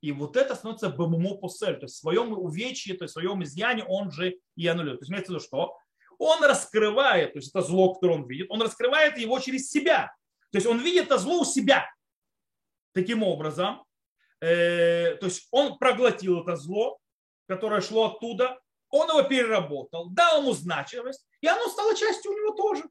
И 0.01 0.11
вот 0.11 0.37
это 0.37 0.55
становится 0.55 0.91
посель, 0.91 1.75
то 1.75 1.85
есть 1.85 1.95
в 1.95 1.99
своем 1.99 2.33
увечье, 2.33 2.95
то 2.95 3.03
есть 3.03 3.13
в 3.13 3.19
своем 3.19 3.43
изъяне 3.43 3.83
он 3.83 4.11
же 4.11 4.37
и 4.55 4.67
аннулирует. 4.67 4.99
То 4.99 5.03
есть 5.03 5.11
имеется 5.11 5.31
в 5.31 5.35
виду, 5.35 5.43
что 5.43 5.77
он 6.17 6.43
раскрывает, 6.43 7.33
то 7.33 7.39
есть 7.39 7.49
это 7.49 7.61
зло, 7.61 7.93
которое 7.93 8.13
он 8.13 8.27
видит, 8.27 8.47
он 8.49 8.61
раскрывает 8.61 9.17
его 9.17 9.39
через 9.39 9.69
себя. 9.69 10.13
То 10.51 10.57
есть 10.57 10.67
он 10.67 10.79
видит 10.79 11.05
это 11.05 11.17
зло 11.17 11.41
у 11.41 11.45
себя. 11.45 11.89
Таким 12.93 13.23
образом, 13.23 13.85
э, 14.41 15.15
то 15.15 15.25
есть 15.25 15.47
он 15.51 15.77
проглотил 15.77 16.41
это 16.41 16.55
зло, 16.55 16.99
которое 17.47 17.81
шло 17.81 18.05
оттуда, 18.05 18.59
он 18.89 19.09
его 19.09 19.23
переработал, 19.23 20.09
дал 20.09 20.41
ему 20.41 20.53
значимость, 20.53 21.25
и 21.41 21.47
оно 21.47 21.67
стало 21.67 21.95
частью 21.95 22.31
у 22.31 22.37
него 22.37 22.53
тоже. 22.53 22.83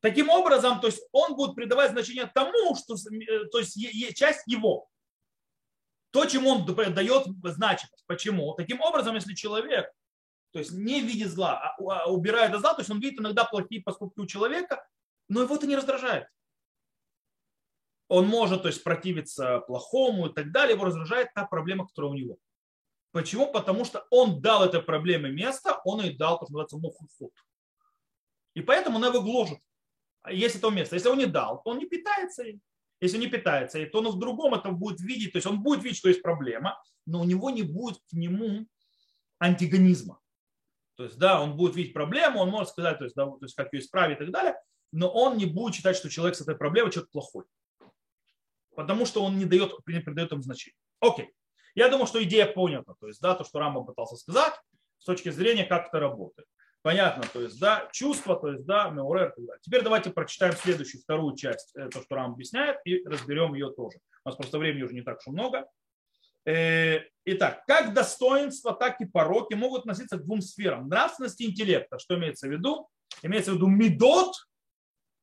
Таким 0.00 0.30
образом, 0.30 0.80
то 0.80 0.86
есть 0.86 1.02
он 1.12 1.36
будет 1.36 1.54
придавать 1.54 1.90
значение 1.90 2.26
тому, 2.26 2.74
что 2.74 2.94
э, 2.94 3.44
то 3.46 3.58
есть, 3.58 3.76
часть 4.16 4.46
его. 4.46 4.88
То, 6.10 6.24
чему 6.24 6.50
он 6.50 6.64
дает 6.66 7.26
значимость. 7.44 8.04
Почему? 8.06 8.54
Таким 8.54 8.80
образом, 8.80 9.14
если 9.14 9.34
человек 9.34 9.92
то 10.52 10.58
есть 10.58 10.72
не 10.72 11.00
видит 11.00 11.30
зла, 11.30 11.60
а, 11.60 11.76
а 11.78 12.10
убирает 12.10 12.58
зла, 12.58 12.74
то 12.74 12.80
есть 12.80 12.90
он 12.90 13.00
видит 13.00 13.20
иногда 13.20 13.44
плохие 13.44 13.82
поступки 13.82 14.20
у 14.20 14.26
человека, 14.26 14.86
но 15.28 15.42
его 15.42 15.54
это 15.54 15.66
не 15.66 15.76
раздражает. 15.76 16.26
Он 18.08 18.26
может 18.26 18.62
то 18.62 18.68
есть, 18.68 18.82
противиться 18.82 19.60
плохому 19.60 20.28
и 20.28 20.32
так 20.32 20.50
далее, 20.50 20.74
его 20.74 20.84
раздражает 20.84 21.32
та 21.34 21.46
проблема, 21.46 21.86
которая 21.86 22.10
у 22.10 22.14
него. 22.14 22.38
Почему? 23.12 23.50
Потому 23.50 23.84
что 23.84 24.06
он 24.10 24.40
дал 24.40 24.64
этой 24.64 24.82
проблеме 24.82 25.30
место, 25.30 25.80
он 25.84 26.00
и 26.02 26.10
дал 26.10 26.38
то, 26.38 26.46
что 26.46 26.52
называется 26.52 26.78
мухуфут. 26.78 27.32
И 28.54 28.62
поэтому 28.62 28.98
он 28.98 29.04
его 29.04 29.22
гложет. 29.22 29.58
Есть 30.28 30.56
это 30.56 30.70
место. 30.70 30.96
Если 30.96 31.08
он 31.08 31.18
не 31.18 31.26
дал, 31.26 31.62
то 31.62 31.70
он 31.70 31.78
не 31.78 31.86
питается 31.86 32.42
им. 32.42 32.60
Если 33.00 33.16
он 33.16 33.22
не 33.22 33.30
питается, 33.30 33.84
то 33.86 33.98
он 33.98 34.08
в 34.08 34.18
другом 34.18 34.54
это 34.54 34.70
будет 34.70 35.00
видеть, 35.00 35.32
то 35.32 35.38
есть 35.38 35.46
он 35.46 35.62
будет 35.62 35.82
видеть, 35.82 35.98
что 35.98 36.08
есть 36.08 36.22
проблема, 36.22 36.78
но 37.06 37.20
у 37.20 37.24
него 37.24 37.50
не 37.50 37.62
будет 37.62 37.98
к 38.10 38.12
нему 38.12 38.66
антигонизма. 39.38 40.20
То 41.00 41.04
есть, 41.04 41.16
да, 41.16 41.40
он 41.40 41.56
будет 41.56 41.76
видеть 41.76 41.94
проблему, 41.94 42.40
он 42.40 42.50
может 42.50 42.68
сказать, 42.68 42.98
то 42.98 43.04
есть, 43.04 43.16
да, 43.16 43.24
то 43.24 43.38
есть 43.40 43.54
как 43.54 43.72
ее 43.72 43.80
исправить 43.80 44.18
и 44.18 44.20
так 44.20 44.30
далее, 44.30 44.60
но 44.92 45.08
он 45.08 45.38
не 45.38 45.46
будет 45.46 45.74
считать, 45.74 45.96
что 45.96 46.10
человек 46.10 46.36
с 46.36 46.42
этой 46.42 46.54
проблемой 46.54 46.90
что-то 46.90 47.08
плохой. 47.10 47.46
Потому 48.76 49.06
что 49.06 49.24
он 49.24 49.38
не 49.38 49.46
дает, 49.46 49.72
не 49.86 50.00
придает 50.00 50.30
им 50.32 50.42
значения. 50.42 50.76
Окей. 51.00 51.32
Я 51.74 51.88
думаю, 51.88 52.06
что 52.06 52.22
идея 52.22 52.44
понята. 52.44 52.96
То 53.00 53.06
есть, 53.06 53.18
да, 53.22 53.34
то, 53.34 53.44
что 53.44 53.60
Рамба 53.60 53.82
пытался 53.82 54.16
сказать, 54.16 54.52
с 54.98 55.06
точки 55.06 55.30
зрения, 55.30 55.64
как 55.64 55.88
это 55.88 56.00
работает. 56.00 56.46
Понятно, 56.82 57.24
то 57.32 57.40
есть, 57.40 57.58
да, 57.58 57.88
чувство, 57.92 58.36
то 58.38 58.48
есть, 58.48 58.66
да, 58.66 58.90
меурер. 58.90 59.34
Теперь 59.62 59.82
давайте 59.82 60.10
прочитаем 60.10 60.52
следующую, 60.52 61.00
вторую 61.00 61.34
часть, 61.34 61.74
э, 61.76 61.88
то, 61.88 62.02
что 62.02 62.14
Рам 62.14 62.32
объясняет, 62.32 62.76
и 62.84 63.02
разберем 63.06 63.54
ее 63.54 63.72
тоже. 63.72 64.00
У 64.22 64.28
нас 64.28 64.36
просто 64.36 64.58
времени 64.58 64.82
уже 64.82 64.92
не 64.92 65.00
так 65.00 65.16
уж 65.20 65.28
много. 65.28 65.66
Э, 66.46 67.00
итак, 67.24 67.64
как 67.66 67.92
достоинства, 67.92 68.74
так 68.74 69.00
и 69.00 69.04
пороки 69.04 69.54
могут 69.54 69.80
относиться 69.80 70.16
к 70.16 70.24
двум 70.24 70.40
сферам. 70.40 70.88
Нравственности 70.88 71.42
интеллекта. 71.42 71.98
Что 71.98 72.16
имеется 72.16 72.48
в 72.48 72.50
виду? 72.50 72.88
Имеется 73.22 73.52
в 73.52 73.56
виду 73.56 73.66
медот 73.66 74.34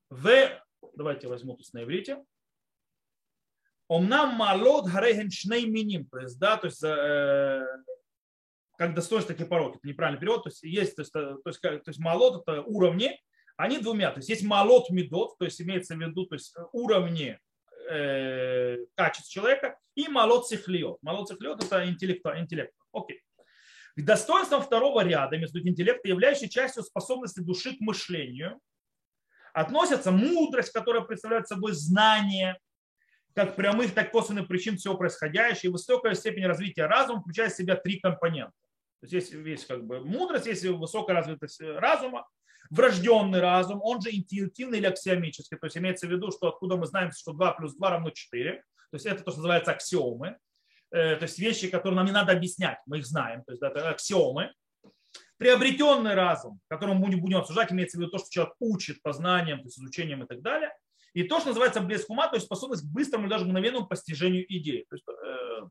в... 0.09 0.49
Давайте 0.95 1.27
возьму 1.27 1.55
тут 1.55 1.71
на 1.73 1.83
иврите. 1.83 2.23
Омнам 3.87 4.35
малот 4.35 4.85
гарейген 4.85 5.31
шней 5.31 5.65
миним. 5.65 6.07
То 6.07 6.19
есть, 6.19 6.37
да, 6.39 6.57
то 6.57 6.67
есть, 6.67 6.83
э, 6.83 7.65
как 8.77 8.93
достоинство, 8.93 9.33
так 9.33 9.45
и 9.45 9.49
пороки. 9.49 9.77
Это 9.77 9.87
неправильный 9.87 10.19
перевод. 10.19 10.43
То 10.43 10.49
есть, 10.49 10.61
есть, 10.63 10.95
то 10.95 11.01
есть, 11.01 11.13
то 11.13 11.41
есть, 11.45 11.61
то 11.61 11.81
есть 11.87 11.99
малот 11.99 12.43
это 12.45 12.61
уровни, 12.63 13.19
они 13.55 13.79
двумя. 13.79 14.11
То 14.11 14.17
есть, 14.17 14.29
есть 14.29 14.43
малот 14.43 14.89
медот, 14.89 15.37
то 15.39 15.45
есть, 15.45 15.61
имеется 15.61 15.95
в 15.95 15.99
виду, 15.99 16.25
то 16.25 16.35
есть, 16.35 16.53
уровни 16.73 17.39
э, 17.89 18.77
качеств 18.95 19.31
человека, 19.31 19.77
и 19.95 20.07
малот 20.07 20.47
цихлиот. 20.47 21.01
Малот 21.01 21.27
цихлиот 21.29 21.63
это 21.63 21.87
интеллект. 21.87 22.25
интеллект. 22.35 22.73
Окей. 22.91 23.21
Достоинством 23.95 24.61
второго 24.61 25.03
ряда 25.03 25.37
между 25.37 25.59
интеллекта, 25.59 26.07
являющей 26.07 26.49
частью 26.49 26.83
способности 26.83 27.39
души 27.39 27.75
к 27.75 27.79
мышлению, 27.79 28.59
относятся 29.53 30.11
мудрость, 30.11 30.71
которая 30.71 31.01
представляет 31.01 31.47
собой 31.47 31.71
знание, 31.71 32.59
как 33.33 33.55
прямых, 33.55 33.93
так 33.95 34.09
и 34.09 34.11
косвенных 34.11 34.47
причин 34.47 34.77
всего 34.77 34.95
происходящего, 34.95 35.69
и 35.69 35.73
высокая 35.73 36.13
степень 36.13 36.45
развития 36.45 36.85
разума 36.85 37.21
включает 37.21 37.53
в 37.53 37.57
себя 37.57 37.75
три 37.75 37.99
компонента. 37.99 38.53
То 39.01 39.07
есть 39.15 39.31
есть, 39.31 39.67
как 39.67 39.85
бы 39.85 39.99
мудрость, 39.99 40.47
есть 40.47 40.65
высокая 40.65 41.15
развитость 41.15 41.61
разума, 41.61 42.27
врожденный 42.69 43.39
разум, 43.39 43.79
он 43.81 44.01
же 44.01 44.09
интуитивный 44.09 44.79
или 44.79 44.85
аксиомический. 44.85 45.57
То 45.57 45.67
есть 45.67 45.77
имеется 45.77 46.07
в 46.07 46.11
виду, 46.11 46.31
что 46.31 46.47
откуда 46.47 46.77
мы 46.77 46.87
знаем, 46.87 47.11
что 47.11 47.33
2 47.33 47.51
плюс 47.53 47.75
2 47.75 47.89
равно 47.89 48.09
4. 48.09 48.53
То 48.53 48.63
есть 48.95 49.05
это 49.05 49.23
то, 49.23 49.31
что 49.31 49.39
называется 49.39 49.71
аксиомы. 49.71 50.37
Э, 50.91 51.15
то 51.15 51.23
есть 51.23 51.39
вещи, 51.39 51.69
которые 51.69 51.97
нам 51.97 52.05
не 52.05 52.11
надо 52.11 52.31
объяснять, 52.31 52.79
мы 52.85 52.99
их 52.99 53.05
знаем. 53.05 53.43
То 53.43 53.51
есть 53.51 53.61
это 53.61 53.89
аксиомы. 53.89 54.53
Приобретенный 55.37 56.15
разум, 56.15 56.59
которым 56.67 56.97
мы 56.97 57.09
не 57.09 57.15
будем 57.15 57.37
обсуждать, 57.37 57.71
имеется 57.71 57.97
в 57.97 58.01
виду 58.01 58.11
то, 58.11 58.17
что 58.17 58.29
человек 58.29 58.55
учит 58.59 59.01
познанием, 59.03 59.59
то 59.59 59.65
есть 59.65 59.77
изучением 59.77 60.23
и 60.23 60.27
так 60.27 60.41
далее. 60.41 60.73
И 61.13 61.23
то, 61.23 61.39
что 61.39 61.49
называется 61.49 61.81
блеск 61.81 62.09
ума, 62.09 62.27
то 62.27 62.35
есть 62.35 62.45
способность 62.45 62.83
к 62.83 62.91
быстрому 62.91 63.25
или 63.25 63.31
даже 63.31 63.45
мгновенному 63.45 63.87
постижению 63.87 64.45
идеи. 64.55 64.85
То 64.89 64.95
есть, 64.95 65.05
э, 65.07 65.13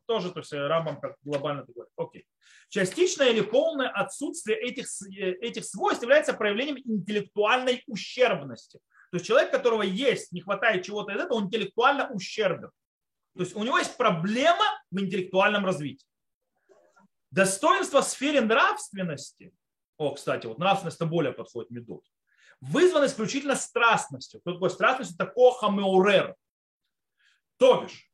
тоже 0.05 0.31
то 0.31 0.39
есть, 0.39 0.53
Рамбам 0.53 0.99
как 0.99 1.15
глобально 1.23 1.65
так 1.65 1.75
говорит. 1.75 1.93
Окей. 1.97 2.25
Частичное 2.69 3.29
или 3.29 3.41
полное 3.41 3.89
отсутствие 3.89 4.57
этих, 4.59 4.87
э, 5.17 5.33
этих 5.41 5.65
свойств 5.65 6.03
является 6.03 6.33
проявлением 6.33 6.77
интеллектуальной 6.77 7.83
ущербности. 7.87 8.79
То 9.11 9.17
есть 9.17 9.25
человек, 9.25 9.51
которого 9.51 9.83
есть, 9.83 10.31
не 10.31 10.41
хватает 10.41 10.85
чего-то 10.85 11.13
из 11.13 11.19
этого, 11.19 11.37
он 11.37 11.45
интеллектуально 11.45 12.09
ущербен. 12.09 12.71
То 13.35 13.43
есть 13.43 13.55
у 13.55 13.63
него 13.63 13.77
есть 13.77 13.95
проблема 13.97 14.65
в 14.91 14.99
интеллектуальном 14.99 15.65
развитии. 15.65 16.05
Достоинство 17.31 18.01
в 18.01 18.05
сфере 18.05 18.41
нравственности, 18.41 19.53
о, 19.97 20.13
кстати, 20.13 20.47
вот 20.47 20.57
нравственность 20.57 21.01
более 21.03 21.33
подходит 21.33 21.71
медот, 21.71 22.03
вызвано 22.61 23.05
исключительно 23.05 23.55
страстностью. 23.55 24.39
Кто 24.41 24.53
такой 24.53 24.69
страстностью? 24.69 25.15
Это 25.15 25.27
коха 25.27 25.69
меурер. 25.69 26.35
То 27.57 27.81
бишь, 27.81 28.09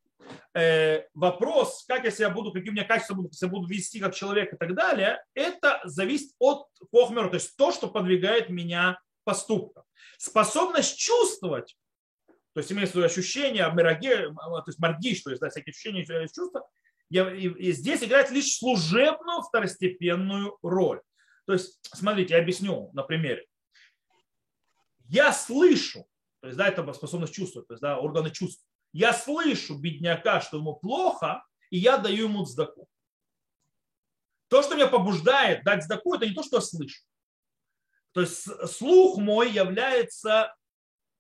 вопрос, 1.13 1.83
как 1.87 2.03
я 2.05 2.11
себя 2.11 2.29
буду, 2.29 2.51
какие 2.51 2.69
у 2.69 2.73
меня 2.73 2.85
качества 2.85 3.15
будут, 3.15 3.33
если 3.33 3.45
я 3.45 3.51
буду 3.51 3.67
вести 3.67 3.99
как 3.99 4.15
человек 4.15 4.53
и 4.53 4.57
так 4.57 4.75
далее, 4.75 5.23
это 5.33 5.81
зависит 5.83 6.33
от 6.39 6.67
похмера, 6.91 7.29
то 7.29 7.35
есть 7.35 7.55
то, 7.57 7.71
что 7.71 7.87
подвигает 7.87 8.49
меня 8.49 8.99
поступкам. 9.23 9.83
Способность 10.17 10.97
чувствовать, 10.97 11.75
то 12.53 12.59
есть 12.59 12.71
имеется 12.71 12.93
в 12.93 12.95
виду 12.97 13.05
ощущение, 13.05 13.69
мироге, 13.73 14.31
то 14.33 14.63
есть 14.67 14.79
маргиш, 14.79 15.21
то 15.21 15.31
есть 15.31 15.41
да, 15.41 15.49
всякие 15.49 15.71
ощущения 15.71 16.05
чувства, 16.27 16.67
я, 17.09 17.33
и, 17.33 17.47
и 17.47 17.71
здесь 17.71 18.03
играет 18.03 18.31
лишь 18.31 18.57
служебную 18.57 19.41
второстепенную 19.41 20.57
роль. 20.61 21.01
То 21.45 21.53
есть, 21.53 21.79
смотрите, 21.93 22.33
я 22.33 22.39
объясню 22.39 22.89
на 22.93 23.03
примере. 23.03 23.45
Я 25.09 25.31
слышу, 25.33 26.07
то 26.41 26.47
есть, 26.47 26.57
да, 26.57 26.67
это 26.67 26.91
способность 26.93 27.33
чувствовать, 27.33 27.67
то 27.67 27.73
есть, 27.73 27.81
да, 27.81 27.99
органы 27.99 28.31
чувств. 28.31 28.65
Я 28.93 29.11
слышу 29.11 29.77
бедняка, 29.77 30.39
что 30.39 30.57
ему 30.57 30.75
плохо, 30.75 31.43
и 31.71 31.77
я 31.77 31.97
даю 31.97 32.25
ему 32.25 32.45
цдаку. 32.45 32.87
То, 34.47 34.61
что 34.61 34.75
меня 34.75 34.87
побуждает 34.87 35.63
дать 35.63 35.83
цдаку, 35.83 36.13
это 36.13 36.27
не 36.27 36.33
то, 36.35 36.43
что 36.43 36.57
я 36.57 36.61
слышу. 36.61 37.01
То 38.11 38.21
есть 38.21 38.43
слух 38.69 39.17
мой 39.17 39.51
является, 39.51 40.55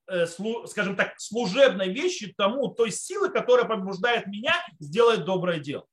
э, 0.05 0.27
скажем 0.27 0.95
так, 0.95 1.19
служебной 1.19 1.91
вещью 1.91 2.35
тому, 2.35 2.69
той 2.69 2.91
силы, 2.91 3.29
которая 3.31 3.67
побуждает 3.67 4.27
меня 4.27 4.53
сделать 4.79 5.25
доброе 5.25 5.59
дело. 5.59 5.87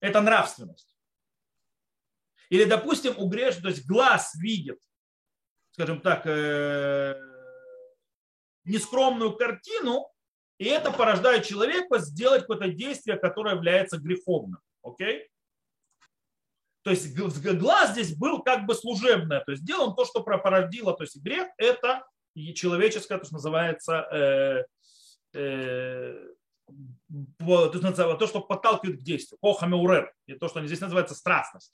Это 0.00 0.20
нравственность. 0.20 0.96
Или, 2.50 2.64
допустим, 2.64 3.14
у 3.16 3.28
грешных, 3.28 3.62
то 3.62 3.68
есть 3.68 3.86
глаз 3.86 4.34
видит, 4.34 4.80
скажем 5.70 6.00
так, 6.00 6.26
э, 6.26 7.14
нескромную 8.64 9.36
картину, 9.36 10.10
и 10.58 10.66
это 10.66 10.92
порождает 10.92 11.44
человека 11.44 11.98
сделать 11.98 12.42
какое-то 12.42 12.68
действие, 12.68 13.16
которое 13.16 13.54
является 13.54 13.98
греховным. 13.98 14.60
Окей? 14.82 15.28
То 16.82 16.90
есть 16.90 17.16
глаз 17.16 17.92
здесь 17.92 18.14
был 18.14 18.42
как 18.42 18.66
бы 18.66 18.74
служебное, 18.74 19.40
то 19.40 19.52
есть 19.52 19.64
делал 19.64 19.94
то, 19.94 20.04
что 20.04 20.22
породило, 20.22 20.94
то 20.94 21.02
есть 21.02 21.16
грех 21.16 21.48
это 21.56 22.06
человеческое, 22.34 23.18
то, 23.18 23.24
что 23.24 23.34
называется, 23.34 24.06
э, 24.12 24.64
э, 25.32 26.28
то, 27.38 28.26
что 28.26 28.40
подталкивает 28.40 29.00
к 29.00 29.02
действию, 29.02 29.38
похамеурер, 29.40 30.12
и 30.26 30.34
то, 30.34 30.48
что 30.48 30.64
здесь 30.66 30.80
называется 30.80 31.14
страстность. 31.14 31.72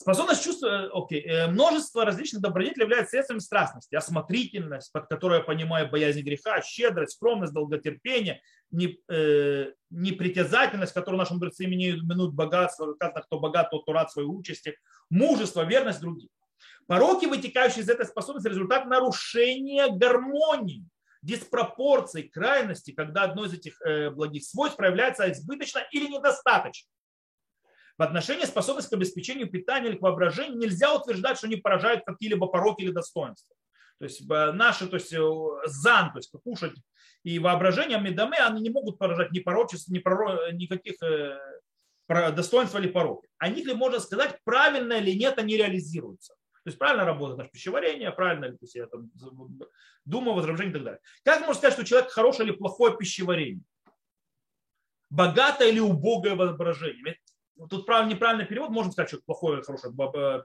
Способность 0.00 0.44
чувства, 0.44 0.88
окей, 0.94 1.26
э, 1.26 1.48
множество 1.48 2.04
различных 2.04 2.40
добродетелей 2.40 2.84
является 2.84 3.10
средствами 3.10 3.40
страстности. 3.40 3.96
Осмотрительность, 3.96 4.92
под 4.92 5.08
которой 5.08 5.38
я 5.38 5.44
понимаю 5.44 5.90
боязнь 5.90 6.20
греха, 6.20 6.62
щедрость, 6.62 7.14
скромность, 7.14 7.52
долготерпение, 7.52 8.40
э, 8.72 9.72
непритязательность, 9.90 10.92
которую 10.92 11.18
наши 11.18 11.34
мудрецы 11.34 11.64
именуют 11.64 12.32
богатство, 12.32 12.94
сказано, 12.94 13.22
кто 13.22 13.40
богат, 13.40 13.70
тот, 13.70 13.82
кто 13.82 13.92
рад 13.92 14.12
своей 14.12 14.28
участи, 14.28 14.76
мужество, 15.10 15.64
верность 15.64 16.00
другим. 16.00 16.28
Пороки, 16.86 17.26
вытекающие 17.26 17.82
из 17.82 17.88
этой 17.88 18.06
способности, 18.06 18.46
результат 18.46 18.86
нарушения 18.86 19.88
гармонии, 19.88 20.86
диспропорций, 21.22 22.28
крайности, 22.28 22.92
когда 22.92 23.24
одно 23.24 23.46
из 23.46 23.52
этих 23.52 23.82
э, 23.82 24.10
благих 24.10 24.44
свойств 24.44 24.76
проявляется 24.76 25.28
избыточно 25.32 25.80
или 25.90 26.06
недостаточно. 26.06 26.88
В 27.98 28.02
отношении 28.02 28.44
способности 28.44 28.90
к 28.90 28.92
обеспечению 28.94 29.50
питания 29.50 29.88
или 29.88 29.96
к 29.96 30.02
воображению 30.02 30.56
нельзя 30.56 30.94
утверждать, 30.94 31.38
что 31.38 31.48
они 31.48 31.56
поражают 31.56 32.04
какие-либо 32.06 32.46
пороки 32.46 32.82
или 32.82 32.92
достоинства. 32.92 33.54
То 33.98 34.04
есть 34.04 34.22
э, 34.22 34.52
наши, 34.52 34.86
то 34.86 34.94
есть 34.94 35.12
э, 35.12 35.20
зан, 35.66 36.12
то 36.12 36.18
есть 36.18 36.30
кушать 36.44 36.76
и 37.24 37.40
воображение 37.40 38.00
медаме, 38.00 38.38
они 38.38 38.62
не 38.62 38.70
могут 38.70 38.98
поражать 38.98 39.32
ни 39.32 39.40
порочеств, 39.40 39.88
ни 39.88 39.98
проро, 39.98 40.52
никаких 40.52 41.02
э, 41.02 41.40
достоинств 42.06 42.76
или 42.76 42.86
пороки. 42.86 43.28
О 43.38 43.48
них 43.48 43.66
ли 43.66 43.74
можно 43.74 43.98
сказать, 43.98 44.38
правильно 44.44 44.94
или 44.94 45.18
нет 45.18 45.36
они 45.38 45.56
реализуются. 45.56 46.34
То 46.62 46.70
есть 46.70 46.78
правильно 46.78 47.04
работает 47.04 47.38
наше 47.38 47.50
пищеварение, 47.50 48.12
правильно 48.12 48.56
то 48.56 48.66
я 48.74 48.86
там 48.86 49.10
думаю, 50.04 50.36
возражение 50.36 50.70
и 50.70 50.74
так 50.74 50.84
далее. 50.84 51.00
Как 51.24 51.40
можно 51.40 51.54
сказать, 51.54 51.72
что 51.72 51.82
у 51.82 51.86
человека 51.86 52.12
хорошее 52.12 52.48
или 52.48 52.56
плохое 52.56 52.96
пищеварение? 52.96 53.64
Богатое 55.10 55.70
или 55.70 55.80
убогое 55.80 56.36
воображение? 56.36 57.18
Тут 57.70 57.86
правильный, 57.86 58.14
неправильный 58.14 58.46
перевод, 58.46 58.70
можно 58.70 58.92
сказать, 58.92 59.08
что 59.10 59.20
плохое, 59.24 59.62
хорошее 59.62 59.92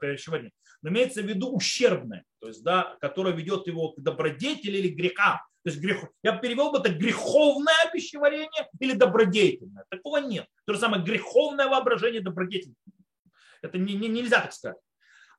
пищеварение, 0.00 0.52
но 0.82 0.90
имеется 0.90 1.22
в 1.22 1.26
виду 1.26 1.54
ущербное, 1.54 2.24
то 2.40 2.48
есть, 2.48 2.62
да, 2.62 2.96
которое 3.00 3.34
ведет 3.34 3.66
его 3.66 3.92
к 3.92 4.00
добродетели 4.00 4.78
или 4.78 4.88
грехам. 4.88 5.38
То 5.62 5.70
есть 5.70 5.80
грех, 5.80 6.04
я 6.22 6.36
перевел 6.36 6.72
бы 6.72 6.78
это 6.78 6.90
греховное 6.90 7.90
пищеварение 7.90 8.68
или 8.80 8.92
добродетельное. 8.92 9.86
Такого 9.88 10.18
нет. 10.18 10.46
То 10.66 10.74
же 10.74 10.78
самое 10.78 11.02
греховное 11.02 11.68
воображение 11.68 12.20
добродетельное. 12.20 12.76
Это 13.62 13.78
не, 13.78 13.94
не, 13.94 14.08
нельзя 14.08 14.42
так 14.42 14.52
сказать. 14.52 14.76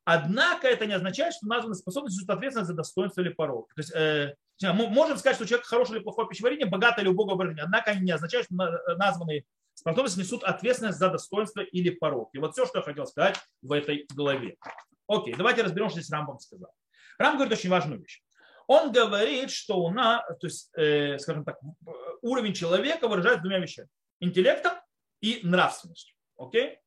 Однако 0.03 0.67
это 0.67 0.87
не 0.87 0.93
означает, 0.93 1.33
что 1.35 1.45
названная 1.47 1.75
способность 1.75 2.17
несут 2.17 2.29
ответственность 2.29 2.69
за 2.69 2.75
достоинство 2.75 3.21
или 3.21 3.29
порог. 3.29 3.71
То 3.75 3.81
есть, 3.81 3.95
э, 3.95 4.35
можем 4.63 5.17
сказать, 5.17 5.35
что 5.35 5.45
человек 5.45 5.67
хорошее 5.67 5.97
или 5.97 6.03
плохое 6.03 6.27
пищеварение, 6.27 6.65
богатое 6.65 7.03
или 7.03 7.11
убогое 7.11 7.35
воображение. 7.35 7.63
Однако 7.63 7.91
они 7.91 8.01
не 8.01 8.11
означают, 8.11 8.45
что 8.45 8.55
названные 8.97 9.45
способность 9.75 10.17
несут 10.17 10.43
ответственность 10.43 10.97
за 10.97 11.09
достоинство 11.09 11.61
или 11.61 11.91
порог. 11.91 12.29
И 12.33 12.39
вот 12.39 12.53
все, 12.53 12.65
что 12.65 12.79
я 12.79 12.83
хотел 12.83 13.05
сказать 13.05 13.37
в 13.61 13.71
этой 13.71 14.07
главе. 14.15 14.57
Окей, 15.07 15.35
давайте 15.35 15.61
разберем, 15.61 15.89
что 15.89 15.99
здесь 15.99 16.11
Рамбам 16.11 16.39
сказал. 16.39 16.71
Рамбам 17.19 17.39
говорит 17.39 17.59
очень 17.59 17.69
важную 17.69 18.01
вещь. 18.01 18.23
Он 18.67 18.91
говорит, 18.91 19.51
что 19.51 19.77
у 19.77 19.91
нас, 19.91 20.23
то 20.39 20.47
есть, 20.47 20.71
э, 20.75 21.19
скажем 21.19 21.45
так, 21.45 21.59
уровень 22.21 22.53
человека 22.53 23.07
выражается 23.07 23.41
двумя 23.41 23.59
вещами. 23.59 23.89
Интеллектом 24.19 24.73
и 25.21 25.41
нравственностью. 25.43 26.15
Окей? 26.37 26.79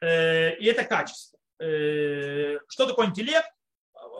Э, 0.00 0.56
и 0.56 0.64
это 0.66 0.84
качество. 0.84 1.38
Э, 1.60 2.58
что 2.68 2.86
такое 2.86 3.06
интеллект? 3.06 3.48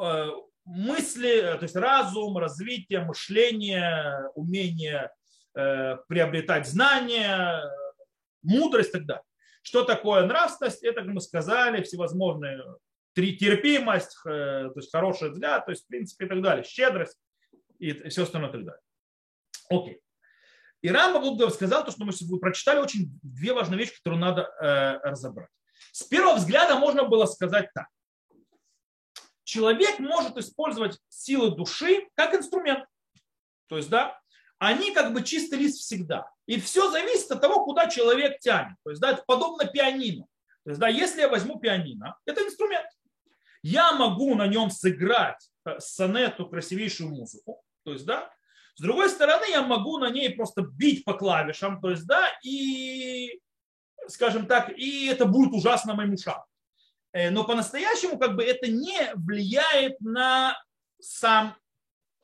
Э, 0.01 0.31
мысли, 0.65 1.41
то 1.41 1.63
есть 1.63 1.77
разум, 1.77 2.39
развитие, 2.39 3.01
мышление, 3.01 4.31
умение 4.35 5.11
э, 5.55 5.97
приобретать 6.09 6.67
знания, 6.67 7.61
мудрость 8.45 8.91
и 8.91 8.93
так 8.93 9.07
далее. 9.07 9.25
Что 9.63 9.85
такое 9.85 10.27
нравственность? 10.27 10.83
Это, 10.83 11.01
как 11.01 11.11
мы 11.11 11.21
сказали, 11.21 11.83
всевозможные 11.83 12.63
терпимость, 13.15 14.17
э, 14.27 14.71
то 14.71 14.73
есть 14.77 14.91
хороший 14.91 15.31
взгляд, 15.31 15.65
то 15.65 15.71
есть 15.71 15.85
в 15.85 15.89
принципе 15.89 16.27
и 16.27 16.29
так 16.29 16.43
далее, 16.43 16.65
щедрость 16.65 17.19
и 17.79 17.93
все 18.09 18.25
остальное 18.25 18.51
и 18.51 18.53
так 18.53 18.65
далее. 18.65 18.83
Окей. 19.71 20.01
И 20.83 20.91
Рамба 20.91 21.49
сказал 21.49 21.85
то, 21.85 21.93
что 21.93 22.05
мы 22.05 22.39
прочитали 22.39 22.79
очень 22.79 23.19
две 23.23 23.55
важные 23.55 23.79
вещи, 23.79 23.97
которые 23.97 24.21
надо 24.21 24.43
э, 24.43 24.99
разобрать. 25.09 25.49
С 25.93 26.03
первого 26.03 26.37
взгляда 26.37 26.77
можно 26.77 27.05
было 27.05 27.25
сказать 27.25 27.71
так. 27.73 27.87
Человек 29.45 29.99
может 29.99 30.37
использовать 30.37 30.99
силы 31.09 31.57
души 31.57 32.09
как 32.15 32.35
инструмент. 32.35 32.87
То 33.69 33.77
есть, 33.77 33.89
да, 33.89 34.21
они 34.67 34.93
как 34.93 35.13
бы 35.13 35.23
чистый 35.23 35.59
лист 35.59 35.81
всегда. 35.81 36.29
И 36.47 36.61
все 36.61 36.91
зависит 36.91 37.31
от 37.31 37.41
того, 37.41 37.65
куда 37.65 37.89
человек 37.89 38.39
тянет. 38.41 38.77
То 38.85 38.91
есть, 38.91 39.01
да, 39.01 39.13
это 39.13 39.25
подобно 39.27 39.67
пианино. 39.67 40.27
То 40.65 40.71
есть, 40.71 40.81
да, 40.81 40.89
если 40.89 41.21
я 41.21 41.29
возьму 41.29 41.59
пианино, 41.59 42.17
это 42.27 42.43
инструмент. 42.43 42.87
Я 43.63 43.93
могу 43.93 44.35
на 44.35 44.47
нем 44.47 44.71
сыграть 44.71 45.51
э, 45.65 45.79
сонету, 45.79 46.47
красивейшую 46.47 47.11
музыку. 47.11 47.63
То 47.85 47.93
есть, 47.93 48.07
да, 48.07 48.31
с 48.77 48.81
другой 48.81 49.09
стороны, 49.09 49.45
я 49.51 49.63
могу 49.63 49.99
на 49.99 50.11
ней 50.11 50.31
просто 50.31 50.63
бить 50.63 51.05
по 51.05 51.15
клавишам, 51.15 51.81
то 51.81 51.91
есть, 51.91 52.07
да, 52.07 52.29
и, 52.43 53.41
скажем 54.09 54.47
так, 54.47 54.71
и 54.77 55.07
это 55.07 55.27
будет 55.27 55.53
ужасно 55.53 55.95
моим 55.95 56.15
ушам. 56.15 56.43
Э, 57.13 57.31
но 57.31 57.45
по-настоящему, 57.45 58.19
как 58.19 58.35
бы, 58.35 58.43
это 58.43 58.67
не 58.69 59.13
влияет 59.15 60.01
на 60.01 60.59
сам 61.01 61.57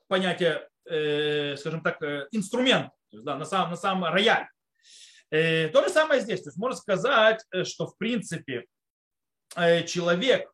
понятие 0.09 0.69
скажем 0.85 1.83
так, 1.83 2.03
э, 2.03 2.27
инструмент, 2.33 2.91
есть, 3.11 3.25
да, 3.25 3.37
на, 3.37 3.45
сам, 3.45 3.71
на 3.71 3.77
сам 3.77 4.05
рояль. 4.05 4.47
Э, 5.31 5.69
то 5.69 5.83
же 5.83 5.91
самое 5.91 6.21
здесь. 6.21 6.43
То 6.43 6.49
есть 6.49 6.59
можно 6.59 6.77
сказать, 6.77 7.45
что 7.65 7.87
в 7.87 7.97
принципе 7.97 8.67
человек 9.87 10.51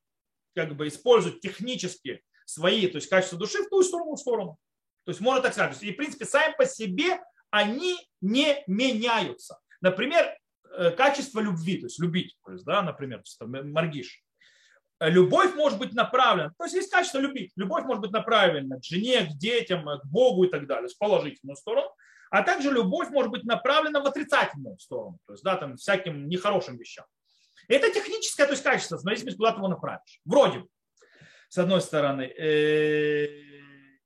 как 0.55 0.75
бы 0.75 0.89
использует 0.89 1.41
технически 1.41 2.23
свои, 2.47 2.87
то 2.87 2.97
есть 2.97 3.09
качества 3.09 3.39
души 3.39 3.63
в 3.63 3.69
ту 3.69 3.83
сторону, 3.83 4.15
в 4.15 4.21
сторону. 4.21 4.59
То 5.05 5.11
есть 5.11 5.21
можно 5.21 5.43
так 5.43 5.53
сказать. 5.53 5.83
И 5.83 5.93
в 5.93 5.97
принципе 5.97 6.25
сами 6.25 6.55
по 6.57 6.65
себе 6.67 7.21
они 7.51 7.97
не 8.21 8.63
меняются. 8.67 9.59
Например, 9.81 10.35
качество 10.97 11.41
любви, 11.41 11.79
то 11.79 11.87
есть 11.87 12.01
любить, 12.01 12.37
то 12.45 12.53
есть, 12.53 12.65
да, 12.65 12.83
например, 12.83 13.23
маргиш. 13.41 14.23
Любовь 15.01 15.55
может 15.55 15.79
быть 15.79 15.93
направлена, 15.93 16.53
то 16.57 16.65
есть 16.65 16.75
есть 16.75 16.91
качество 16.91 17.19
любить. 17.19 17.53
Любовь 17.57 17.85
может 17.85 18.01
быть 18.01 18.13
направлена 18.13 18.79
к 18.79 18.85
жене, 18.85 19.27
к 19.27 19.37
детям, 19.37 19.85
к 19.85 20.07
Богу 20.07 20.45
и 20.45 20.49
так 20.49 20.67
далее, 20.67 20.89
в 20.89 20.97
положительную 20.99 21.57
сторону. 21.57 21.91
А 22.31 22.43
также 22.43 22.71
любовь 22.71 23.11
может 23.11 23.31
быть 23.31 23.45
направлена 23.45 24.01
в 24.01 24.07
отрицательную 24.07 24.79
сторону, 24.79 25.19
то 25.27 25.35
есть 25.35 25.45
да, 25.45 25.57
там, 25.57 25.77
всяким 25.77 26.29
нехорошим 26.29 26.77
вещам. 26.77 27.05
Это 27.69 27.91
техническое, 27.93 28.47
то 28.47 28.53
есть 28.53 28.63
качество, 28.63 28.97
в 28.97 29.01
зависимости, 29.01 29.37
куда 29.37 29.53
ты 29.53 29.59
его 29.59 29.69
направишь. 29.69 30.21
Вроде 30.25 30.61
бы, 30.61 30.69
с 31.49 31.59
одной 31.59 31.81
стороны. 31.81 32.23
Э, 32.23 33.27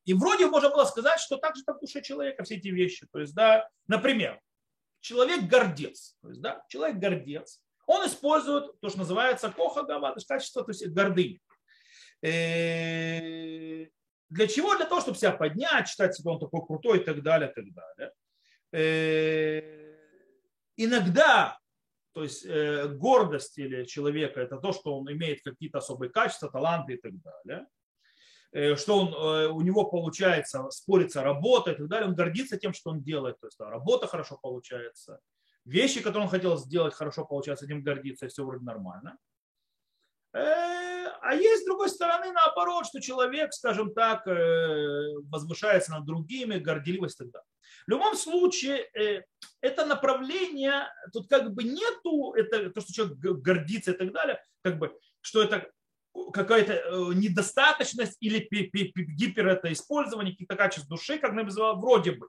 и 0.05 0.15
вроде 0.15 0.47
можно 0.47 0.71
было 0.71 0.85
сказать, 0.85 1.21
что 1.21 1.37
так 1.37 1.57
же 1.57 1.63
так 1.65 1.77
в 1.77 1.81
душе 1.81 2.03
человека 2.03 2.43
все 2.45 2.57
эти 2.57 2.69
вещи. 2.69 3.07
То 3.13 3.21
есть, 3.21 3.35
да, 3.35 3.69
например, 3.87 4.41
человек 5.01 5.43
гордец. 5.43 6.17
То 6.23 6.29
есть, 6.29 6.41
да, 6.41 6.63
человек 6.69 6.99
гордец. 6.99 7.61
Он 7.91 8.07
использует 8.07 8.79
то, 8.81 8.89
что 8.89 8.99
называется 8.99 9.51
кохагава, 9.51 10.11
то 10.11 10.19
есть 10.19 10.29
качество, 10.29 10.63
то 10.63 10.71
есть 10.71 10.87
гордыни. 10.87 11.41
Э, 12.23 13.87
для 14.29 14.47
чего? 14.47 14.77
Для 14.77 14.87
того, 14.87 15.01
чтобы 15.01 15.19
себя 15.19 15.33
поднять, 15.33 15.89
считать 15.89 16.15
себя 16.15 16.31
он 16.31 16.39
такой 16.39 16.65
крутой 16.65 17.01
и 17.01 17.05
так 17.05 17.21
далее, 17.25 17.51
и 17.51 17.53
так 17.53 17.65
далее. 17.75 18.13
Э, 18.73 19.97
иногда, 20.77 21.59
то 22.13 22.23
есть 22.23 22.47
э, 22.47 22.87
гордость 22.87 23.59
или 23.59 23.85
человека, 23.87 24.41
это 24.41 24.59
то, 24.59 24.73
что 24.73 24.97
он 24.97 25.11
имеет 25.11 25.43
какие-то 25.43 25.79
особые 25.79 26.11
качества, 26.11 26.49
таланты 26.49 26.93
и 26.93 26.97
так 26.97 27.13
далее 27.21 27.67
что 28.77 28.99
он, 28.99 29.15
у 29.55 29.61
него 29.61 29.85
получается, 29.89 30.69
спорится 30.71 31.23
работа 31.23 31.71
и 31.71 31.77
так 31.77 31.87
далее, 31.87 32.09
он 32.09 32.17
гордится 32.17 32.59
тем, 32.59 32.73
что 32.73 32.91
он 32.91 33.01
делает, 33.01 33.39
то 33.39 33.47
есть 33.47 33.57
да, 33.61 33.71
работа 33.71 34.09
хорошо 34.09 34.41
получается, 34.43 35.21
вещи, 35.65 36.01
которые 36.01 36.25
он 36.25 36.31
хотел 36.31 36.57
сделать, 36.57 36.95
хорошо 36.95 37.25
получается, 37.25 37.65
этим 37.65 37.83
гордиться, 37.83 38.27
и 38.27 38.29
все 38.29 38.45
вроде 38.45 38.65
нормально. 38.65 39.19
А 40.33 41.35
есть, 41.35 41.63
с 41.63 41.67
другой 41.67 41.89
стороны, 41.91 42.33
наоборот, 42.33 42.87
что 42.87 43.01
человек, 43.01 43.53
скажем 43.53 43.93
так, 43.93 44.27
э, 44.27 45.15
возвышается 45.29 45.93
над 45.93 46.05
другими, 46.05 46.59
горделивость 46.59 47.19
далее. 47.31 47.47
В 47.87 47.91
любом 47.91 48.17
случае, 48.17 48.89
э, 48.95 49.23
это 49.61 49.87
направление, 49.87 50.89
тут 51.13 51.29
как 51.29 51.53
бы 51.53 51.65
нету, 51.65 52.33
это, 52.35 52.71
то, 52.71 52.81
что 52.81 52.93
человек 52.93 53.19
гордится 53.19 53.93
и 53.93 53.97
так 53.97 54.13
далее, 54.13 54.43
как 54.63 54.79
бы, 54.79 54.97
что 55.21 55.43
это 55.43 55.71
какая-то 56.33 56.73
э, 56.73 57.15
недостаточность 57.15 58.17
или 58.21 58.49
гипер 58.95 59.47
это 59.47 59.73
использование 59.73 60.33
каких-то 60.33 60.57
качеств 60.57 60.89
души, 60.89 61.19
как 61.19 61.33
называл, 61.33 61.79
вроде 61.81 62.13
бы. 62.13 62.29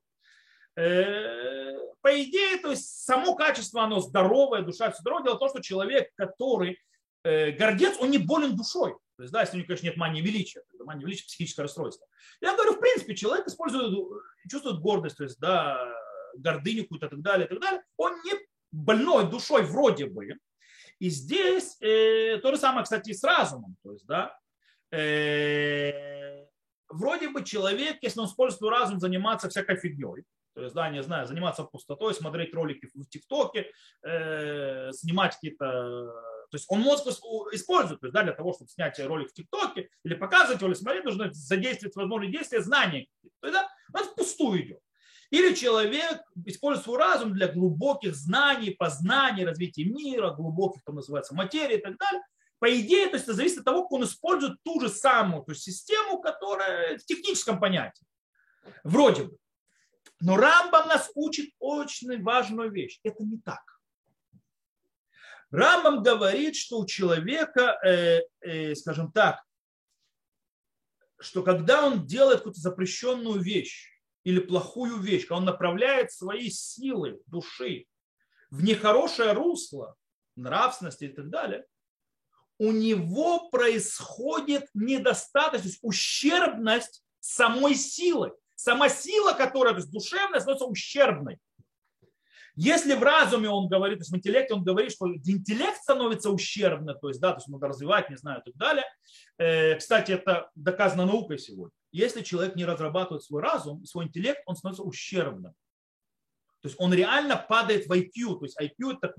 По 0.76 2.22
идее, 2.24 2.58
то 2.58 2.72
есть 2.72 3.04
само 3.04 3.36
качество, 3.36 3.84
оно 3.84 4.00
здоровое, 4.00 4.62
душа 4.62 4.90
все 4.92 5.02
здоровое. 5.02 5.26
Дело 5.26 5.36
в 5.36 5.40
том, 5.40 5.50
что 5.50 5.62
человек, 5.62 6.10
который 6.16 6.78
Э, 7.24 7.52
гордец, 7.52 7.98
он 8.00 8.10
не 8.10 8.18
болен 8.18 8.56
душой. 8.56 8.96
То 9.18 9.24
есть, 9.24 9.34
да, 9.34 9.42
если 9.42 9.56
у 9.56 9.58
него, 9.58 9.68
конечно, 9.68 9.86
нет 9.86 9.98
мании 9.98 10.22
величия, 10.22 10.64
тогда 10.70 10.86
мания 10.86 11.06
величия– 11.06 11.26
психическое 11.28 11.64
расстройство. 11.64 12.08
Я 12.42 12.56
говорю, 12.56 12.74
в 12.74 12.80
принципе, 12.80 13.16
человек 13.16 13.48
использует, 13.48 13.96
чувствует 14.50 14.80
гордость, 14.80 15.18
то 15.18 15.24
есть, 15.24 15.40
да, 15.40 15.94
гордыню 16.36 16.84
какую-то 16.84 17.08
и 17.08 17.10
так 17.10 17.22
далее, 17.22 17.46
и 17.46 17.50
так 17.50 17.60
далее. 17.60 17.84
Он 17.98 18.14
не 18.24 18.34
больной 18.72 19.30
душой 19.30 19.64
вроде 19.64 20.08
бы. 20.08 20.36
И 20.98 21.10
здесь 21.10 21.78
э, 21.82 22.40
то 22.42 22.52
же 22.52 22.58
самое, 22.58 22.84
кстати, 22.84 23.12
и 23.12 23.14
с 23.14 23.24
разумом. 23.24 23.76
То 23.84 23.92
есть, 23.92 24.06
да, 24.08 24.36
э, 24.92 26.46
вроде 26.90 27.30
бы 27.30 27.44
человек, 27.44 27.98
если 28.02 28.20
он 28.20 28.26
использует 28.26 28.72
разум, 28.72 29.00
заниматься 29.00 29.50
всякой 29.50 29.78
фигней, 29.78 30.24
то 30.54 30.62
есть, 30.62 30.76
да, 30.76 30.90
не 30.90 31.02
знаю, 31.04 31.28
заниматься 31.28 31.64
пустотой, 31.64 32.14
смотреть 32.14 32.54
ролики 32.54 32.90
в 32.94 33.06
ТикТоке, 33.06 33.72
э, 34.04 34.92
снимать 34.94 35.36
какие-то 35.36 36.14
то 36.52 36.58
есть 36.58 36.66
он 36.68 36.82
мозг 36.82 37.08
использует 37.08 38.02
то 38.02 38.08
есть, 38.08 38.14
да, 38.14 38.24
для 38.24 38.34
того, 38.34 38.54
чтобы 38.54 38.70
снять 38.70 39.00
ролик 39.00 39.30
в 39.30 39.34
ТикТоке 39.34 39.90
или 40.04 40.16
показывать 40.16 40.62
или 40.62 40.74
смотреть, 40.74 41.06
нужно 41.06 41.32
задействовать 41.32 41.96
возможные 41.96 42.30
действия 42.30 42.62
знаний. 42.62 43.10
То 43.40 43.48
есть, 43.48 43.54
да, 43.54 43.70
он 43.94 44.06
впустую 44.06 44.62
идет. 44.62 44.80
Или 45.30 45.56
человек 45.56 46.22
использует 46.46 46.84
свой 46.84 47.00
разум 47.00 47.32
для 47.32 47.48
глубоких 47.48 48.16
знаний, 48.16 48.72
познаний, 48.72 49.46
развития 49.46 49.86
мира, 49.86 50.32
глубоких, 50.32 50.84
там 50.84 50.96
называется, 50.96 51.34
материи 51.34 51.78
и 51.78 51.82
так 51.82 51.98
далее. 51.98 52.22
По 52.60 52.70
идее, 52.80 53.08
то 53.08 53.14
есть 53.14 53.24
это 53.24 53.34
зависит 53.34 53.60
от 53.60 53.66
того, 53.66 53.84
как 53.84 53.94
он 53.94 54.04
использует 54.04 54.62
ту 54.64 54.82
же 54.82 54.90
самую 54.90 55.44
то 55.44 55.54
есть 55.54 55.64
систему, 55.64 56.20
которая 56.22 56.98
в 56.98 57.06
техническом 57.06 57.62
понятии. 57.62 58.06
Вроде 58.84 59.24
бы. 59.24 59.38
Но 60.22 60.38
Рамбам 60.38 60.88
нас 60.88 61.12
учит 61.16 61.50
очень 61.60 62.22
важную 62.22 62.72
вещь. 62.72 63.00
Это 63.04 63.24
не 63.24 63.40
так. 63.40 63.62
Рамбам 65.50 66.02
говорит, 66.02 66.56
что 66.56 66.80
у 66.80 66.86
человека, 66.86 67.78
э, 67.84 68.22
э, 68.42 68.76
скажем 68.76 69.12
так, 69.12 69.44
что 71.20 71.44
когда 71.44 71.86
он 71.86 72.06
делает 72.06 72.40
какую-то 72.40 72.62
запрещенную 72.62 73.42
вещь 73.42 73.90
или 74.24 74.40
плохую 74.40 74.98
вещь, 74.98 75.24
когда 75.24 75.38
он 75.38 75.46
направляет 75.46 76.12
свои 76.12 76.50
силы 76.50 77.20
души 77.28 77.86
в 78.50 78.64
нехорошее 78.64 79.34
русло, 79.34 79.96
нравственности 80.36 81.06
и 81.06 81.10
так 81.10 81.30
далее, 81.30 81.66
у 82.58 82.72
него 82.72 83.50
происходит 83.50 84.70
недостаточность, 84.74 85.80
ущербность 85.82 87.04
самой 87.20 87.76
силы. 87.76 88.34
Сама 88.62 88.90
сила, 88.90 89.34
которая, 89.34 89.74
то 89.74 89.80
есть 89.80 89.92
душевная, 89.92 90.40
становится 90.40 90.66
ущербной. 90.66 91.40
Если 92.56 92.94
в 92.94 93.02
разуме 93.02 93.50
он 93.50 93.68
говорит, 93.68 93.98
то 93.98 94.02
есть 94.02 94.12
в 94.12 94.16
интеллекте 94.16 94.54
он 94.54 94.64
говорит, 94.64 94.92
что 94.92 95.12
интеллект 95.12 95.78
становится 95.78 96.30
ущербным, 96.30 96.96
то 97.00 97.08
есть, 97.08 97.20
да, 97.20 97.32
то 97.32 97.38
есть 97.38 97.48
надо 97.48 97.70
развивать, 97.70 98.12
не 98.12 98.18
знаю, 98.18 98.42
и 98.42 98.44
так 98.44 98.56
далее. 98.56 98.86
Э, 99.40 99.78
кстати, 99.78 100.12
это 100.12 100.52
доказано 100.54 101.08
наукой 101.08 101.40
сегодня. 101.40 101.74
Если 101.92 102.22
человек 102.22 102.56
не 102.56 102.66
разрабатывает 102.66 103.24
свой 103.24 103.42
разум, 103.42 103.84
свой 103.86 104.06
интеллект, 104.06 104.44
он 104.46 104.56
становится 104.56 104.84
ущербным. 104.84 105.54
То 106.62 106.68
есть 106.68 106.76
он 106.80 106.94
реально 106.94 107.38
падает 107.38 107.88
в 107.88 107.92
IQ. 107.92 108.38
То 108.38 108.46
есть 108.46 108.62
IQ 108.62 109.00
это 109.02 109.12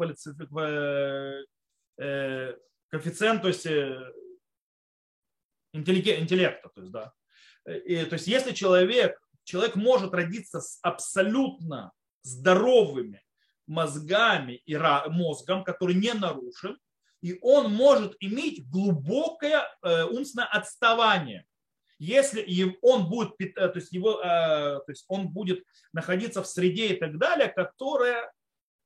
э, 1.98 2.56
коэффициент, 2.90 3.42
то 3.42 3.48
есть 3.48 3.66
э, 3.66 4.12
интеллекта. 5.72 6.68
То 6.68 6.80
есть, 6.80 6.92
да. 6.92 7.12
И, 7.66 8.04
то 8.04 8.14
есть 8.14 8.28
если 8.28 8.52
человек, 8.52 9.18
человек 9.44 9.76
может 9.76 10.14
родиться 10.14 10.60
с 10.60 10.78
абсолютно 10.82 11.92
здоровыми 12.22 13.22
мозгами 13.66 14.62
и 14.66 14.76
мозгом, 14.76 15.64
который 15.64 15.94
не 15.94 16.12
нарушен, 16.12 16.78
и 17.22 17.38
он 17.40 17.72
может 17.72 18.16
иметь 18.20 18.68
глубокое 18.68 19.62
э, 19.82 20.04
умственное 20.04 20.46
отставание. 20.46 21.46
Если 21.98 22.76
он 22.82 23.08
будет, 23.08 23.40
э, 23.40 23.46
то 23.46 23.72
есть 23.76 23.92
его, 23.92 24.20
э, 24.20 24.24
то 24.24 24.84
есть 24.88 25.04
он 25.06 25.28
будет 25.28 25.64
находиться 25.92 26.42
в 26.42 26.48
среде 26.48 26.88
и 26.88 26.98
так 26.98 27.18
далее, 27.18 27.48
которая 27.48 28.32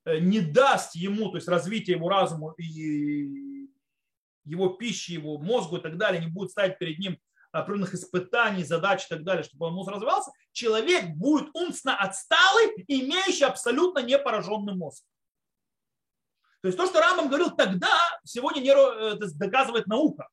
не 0.05 0.41
даст 0.41 0.95
ему, 0.95 1.31
то 1.31 1.37
есть 1.37 1.49
развитие 1.49 1.97
его 1.97 2.09
разума 2.09 2.55
и 2.59 3.67
его 4.45 4.69
пищи, 4.69 5.13
его 5.13 5.39
мозгу 5.39 5.79
и 5.79 5.81
так 5.81 5.97
далее, 5.97 6.21
не 6.21 6.31
будет 6.31 6.51
ставить 6.53 6.79
перед 6.79 6.99
ним 6.99 7.19
определенных 7.61 7.95
испытаний, 7.95 8.65
задач 8.65 9.05
и 9.05 9.09
так 9.09 9.25
далее, 9.25 9.43
чтобы 9.43 9.71
мозг 9.71 9.91
развивался, 9.91 10.31
человек 10.53 11.11
будет 11.11 11.49
умственно 11.55 11.97
отсталый, 11.97 12.73
имеющий 12.89 13.45
абсолютно 13.45 14.01
непораженный 14.01 14.75
мозг. 14.75 15.05
То 16.63 16.69
есть 16.69 16.79
то, 16.79 16.87
что 16.87 17.01
Рамбам 17.01 17.29
говорил 17.29 17.51
тогда, 17.55 17.97
сегодня 18.25 18.61
не, 18.61 18.71
это 18.71 19.27
доказывает 19.37 19.87
наука. 19.87 20.29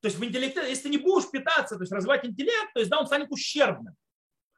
То 0.00 0.08
есть 0.08 0.18
в 0.18 0.24
интеллекте, 0.24 0.66
если 0.68 0.84
ты 0.84 0.88
не 0.88 0.98
будешь 0.98 1.30
питаться, 1.30 1.76
то 1.76 1.82
есть 1.82 1.92
развивать 1.92 2.24
интеллект, 2.24 2.72
то 2.72 2.80
есть 2.80 2.90
да, 2.90 2.98
он 2.98 3.06
станет 3.06 3.30
ущербным. 3.30 3.94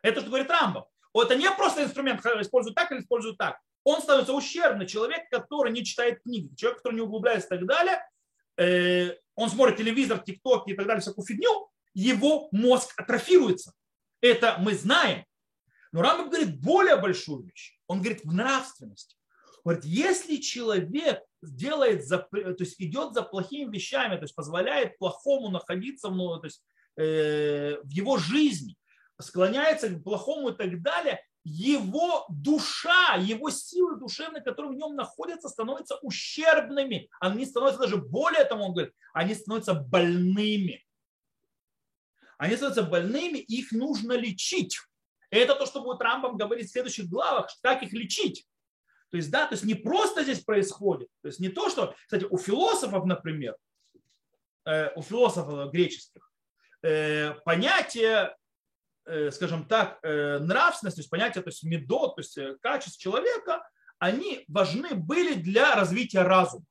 Это 0.03 0.21
что 0.21 0.29
говорит 0.29 0.51
Рамбам. 0.51 0.85
Это 1.15 1.35
не 1.35 1.51
просто 1.51 1.83
инструмент, 1.83 2.25
используют 2.25 2.77
так 2.77 2.91
или 2.93 3.01
используют 3.01 3.39
так. 3.39 3.59
Он 3.85 4.01
становится 4.01 4.33
ущербным. 4.33 4.87
Человек, 4.87 5.29
который 5.31 5.73
не 5.73 5.85
читает 5.85 6.23
книги, 6.23 6.55
человек, 6.55 6.79
который 6.79 6.95
не 6.95 7.01
углубляется 7.01 7.55
и 7.55 7.59
так 7.59 7.67
далее, 7.67 8.09
э, 8.57 9.17
он 9.35 9.51
смотрит 9.51 9.77
телевизор, 9.77 10.21
тикток 10.21 10.69
и 10.69 10.75
так 10.75 10.87
далее, 10.87 11.01
всякую 11.01 11.27
фигню, 11.27 11.69
его 11.95 12.49
мозг 12.53 12.93
атрофируется. 12.97 13.73
Это 14.21 14.57
мы 14.59 14.75
знаем. 14.75 15.25
Но 15.93 16.01
Рамбам 16.01 16.31
говорит 16.31 16.61
более 16.61 16.97
большую 16.97 17.45
вещь. 17.45 17.79
Он 17.87 18.01
говорит 18.01 18.25
в 18.25 18.33
нравственности. 18.33 19.17
Он 19.65 19.75
говорит, 19.75 19.85
если 19.85 20.37
человек 20.37 20.89
делает, 21.43 22.09
то 22.09 22.57
есть 22.59 22.81
идет 22.81 23.15
за 23.15 23.23
плохими 23.23 23.71
вещами, 23.71 24.17
то 24.17 24.23
есть 24.23 24.35
позволяет 24.35 24.99
плохому 24.99 25.51
находиться 25.51 26.09
в, 26.09 26.17
ну, 26.17 26.39
то 26.39 26.47
есть, 26.47 26.65
э, 26.97 27.77
в 27.83 27.89
его 27.89 28.17
жизни, 28.17 28.77
склоняется 29.21 29.89
к 29.89 30.03
плохому 30.03 30.51
и 30.51 30.57
так 30.57 30.81
далее, 30.83 31.21
его 31.45 32.25
душа, 32.29 33.17
его 33.17 33.51
силы 33.51 33.99
душевные, 33.99 34.43
которые 34.43 34.73
в 34.73 34.77
нем 34.77 34.95
находятся, 34.95 35.49
становятся 35.49 35.97
ущербными. 36.03 37.09
Они 37.21 37.45
становятся 37.45 37.81
даже 37.81 37.97
более 37.97 38.45
того, 38.45 38.67
он 38.67 38.73
говорит, 38.73 38.95
они 39.13 39.35
становятся 39.35 39.75
больными 39.75 40.85
они 42.43 42.57
становятся 42.57 42.83
больными, 42.83 43.39
их 43.39 43.71
нужно 43.71 44.15
лечить. 44.15 44.77
И 45.31 45.37
это 45.37 45.55
то, 45.55 45.65
что 45.65 45.81
будет 45.81 46.01
Рамбам 46.01 46.37
говорить 46.37 46.69
в 46.69 46.73
следующих 46.73 47.09
главах, 47.09 47.49
как 47.63 47.85
их 47.85 47.93
лечить. 47.93 48.49
То 49.11 49.17
есть, 49.17 49.31
да, 49.31 49.47
то 49.47 49.53
есть 49.53 49.65
не 49.65 49.77
просто 49.77 50.25
здесь 50.25 50.41
происходит, 50.41 51.09
то 51.21 51.29
есть 51.29 51.39
не 51.39 51.51
то, 51.51 51.71
что, 51.71 51.95
кстати, 52.05 52.27
у 52.29 52.37
философов, 52.39 53.05
например, 53.05 53.57
э, 54.65 54.93
у 54.97 55.03
философов 55.03 55.71
греческих, 55.71 56.33
э, 56.83 57.35
понятие, 57.45 58.37
э, 59.05 59.31
скажем 59.31 59.65
так, 59.69 60.03
нравственности, 60.03 60.97
то 60.97 61.03
есть 61.03 61.11
понятие, 61.11 61.45
то 61.45 61.51
есть 61.51 61.63
медот, 61.63 62.17
то 62.17 62.23
есть 62.23 62.37
качество 62.61 63.01
человека, 63.01 63.63
они 64.01 64.45
важны 64.49 64.97
были 64.97 65.35
для 65.35 65.77
развития 65.77 66.23
разума. 66.23 66.65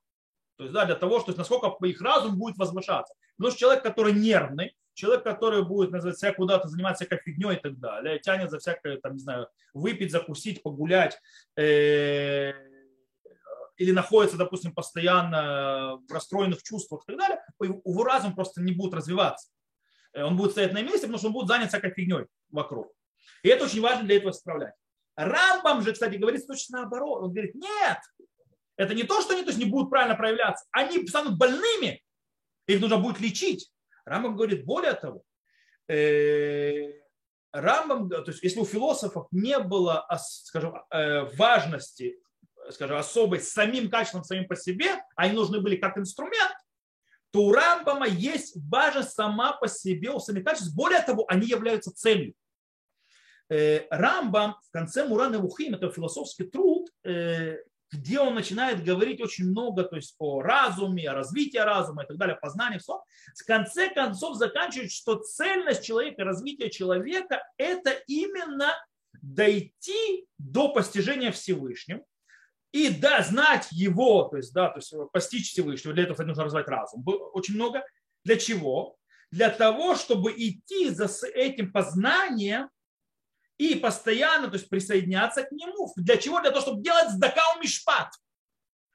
То 0.57 0.63
есть, 0.63 0.73
да, 0.73 0.83
для 0.83 0.95
того, 0.95 1.21
что 1.21 1.33
насколько 1.37 1.73
их 1.85 2.01
разум 2.01 2.37
будет 2.37 2.57
возвышаться. 2.57 3.13
Потому 3.37 3.51
что 3.51 3.59
человек, 3.61 3.83
который 3.83 4.11
нервный, 4.11 4.75
человек, 5.01 5.23
который 5.23 5.63
будет 5.63 5.91
назвать 5.91 6.19
себя 6.19 6.31
куда-то 6.31 6.67
заниматься 6.67 7.05
всякой 7.05 7.23
фигней 7.23 7.55
и 7.55 7.59
так 7.59 7.79
далее, 7.79 8.19
тянет 8.19 8.51
за 8.51 8.59
всякое, 8.59 8.97
там, 8.97 9.13
не 9.13 9.19
знаю, 9.19 9.47
выпить, 9.73 10.11
закусить, 10.11 10.61
погулять, 10.61 11.19
э, 11.57 12.53
или 13.77 13.91
находится, 13.91 14.37
допустим, 14.37 14.75
постоянно 14.75 15.99
в 16.07 16.11
расстроенных 16.11 16.61
чувствах 16.61 17.03
и 17.03 17.07
так 17.07 17.17
далее, 17.17 17.41
его 17.59 18.03
разум 18.03 18.35
просто 18.35 18.61
не 18.61 18.73
будет 18.73 18.93
развиваться. 18.93 19.49
Э, 20.13 20.23
он 20.23 20.37
будет 20.37 20.51
стоять 20.51 20.73
на 20.73 20.83
месте, 20.83 21.01
потому 21.01 21.17
что 21.17 21.27
он 21.27 21.33
будет 21.33 21.47
занят 21.47 21.69
всякой 21.69 21.91
фигней 21.91 22.27
вокруг. 22.51 22.91
И 23.41 23.49
это 23.49 23.65
очень 23.65 23.81
важно 23.81 24.03
для 24.03 24.17
этого 24.17 24.29
исправлять. 24.31 24.75
Рамбам 25.15 25.81
же, 25.81 25.93
кстати, 25.93 26.17
говорит 26.17 26.45
точно 26.45 26.81
наоборот. 26.81 27.23
Он 27.23 27.31
говорит, 27.31 27.55
нет, 27.55 27.97
это 28.77 28.93
не 28.93 29.03
то, 29.03 29.19
что 29.21 29.33
они 29.33 29.41
то 29.41 29.49
есть, 29.49 29.59
не 29.59 29.65
будут 29.65 29.89
правильно 29.89 30.15
проявляться. 30.15 30.65
Они 30.71 31.07
станут 31.07 31.39
больными, 31.39 32.03
их 32.67 32.79
нужно 32.79 32.97
будет 32.97 33.19
лечить. 33.19 33.70
Рамбам 34.05 34.35
говорит, 34.35 34.65
более 34.65 34.93
того, 34.93 35.23
э, 35.87 36.93
Рамбам, 37.51 38.09
то 38.09 38.23
есть 38.27 38.43
если 38.43 38.59
у 38.59 38.65
философов 38.65 39.27
не 39.31 39.59
было, 39.59 40.07
скажем, 40.19 40.75
э, 40.89 41.25
важности, 41.35 42.17
скажем, 42.69 42.97
особой 42.97 43.39
самим 43.39 43.89
качеством, 43.89 44.23
самим 44.23 44.47
по 44.47 44.55
себе, 44.55 45.03
они 45.15 45.33
нужны 45.33 45.59
были 45.59 45.75
как 45.75 45.97
инструмент, 45.97 46.53
то 47.31 47.43
у 47.43 47.51
Рамбама 47.51 48.07
есть 48.07 48.55
важность 48.69 49.11
сама 49.11 49.53
по 49.53 49.67
себе 49.67 50.11
у 50.11 50.19
самих 50.19 50.43
качеств. 50.43 50.75
Более 50.75 51.01
того, 51.01 51.25
они 51.27 51.47
являются 51.47 51.93
целью. 51.93 52.33
Э, 53.49 53.85
Рамбам 53.89 54.55
в 54.63 54.71
конце 54.71 55.05
Мурана 55.05 55.39
Вухим, 55.39 55.75
это 55.75 55.91
философский 55.91 56.45
труд, 56.45 56.89
где 57.91 58.19
он 58.19 58.35
начинает 58.35 58.83
говорить 58.83 59.21
очень 59.21 59.49
много 59.49 59.83
то 59.83 59.97
есть, 59.97 60.15
о 60.19 60.41
разуме, 60.41 61.09
о 61.09 61.13
развитии 61.13 61.57
разума 61.57 62.03
и 62.03 62.07
так 62.07 62.17
далее, 62.17 62.37
познании, 62.41 62.79
все, 62.79 63.03
в 63.35 63.45
конце 63.45 63.89
концов 63.89 64.37
заканчивает, 64.37 64.91
что 64.91 65.15
цельность 65.15 65.83
человека, 65.83 66.23
развитие 66.23 66.69
человека– 66.69 67.43
это 67.57 67.91
именно 68.07 68.73
дойти 69.21 70.25
до 70.37 70.69
постижения 70.69 71.31
Всевышним 71.31 72.03
и 72.71 72.89
да, 72.89 73.21
знать 73.21 73.67
его, 73.71 74.23
то 74.23 74.37
есть, 74.37 74.53
да, 74.53 74.69
то 74.69 74.77
есть 74.77 74.93
постичь 75.11 75.51
Всевышнего, 75.51 75.93
для 75.93 76.03
этого 76.03 76.13
кстати, 76.13 76.27
нужно 76.27 76.45
развивать 76.45 76.69
разум. 76.69 77.03
Очень 77.33 77.55
много. 77.55 77.83
Для 78.23 78.37
чего? 78.37 78.95
Для 79.31 79.49
того, 79.49 79.95
чтобы 79.95 80.31
идти 80.31 80.89
за 80.89 81.09
этим 81.33 81.71
познанием 81.71 82.69
и 83.61 83.75
постоянно 83.75 84.47
то 84.47 84.55
есть, 84.55 84.69
присоединяться 84.69 85.43
к 85.43 85.51
нему. 85.51 85.93
Для 85.95 86.17
чего? 86.17 86.41
Для 86.41 86.49
того, 86.49 86.61
чтобы 86.61 86.81
делать 86.81 87.11
сдакау 87.11 87.61
мишпат. 87.61 88.09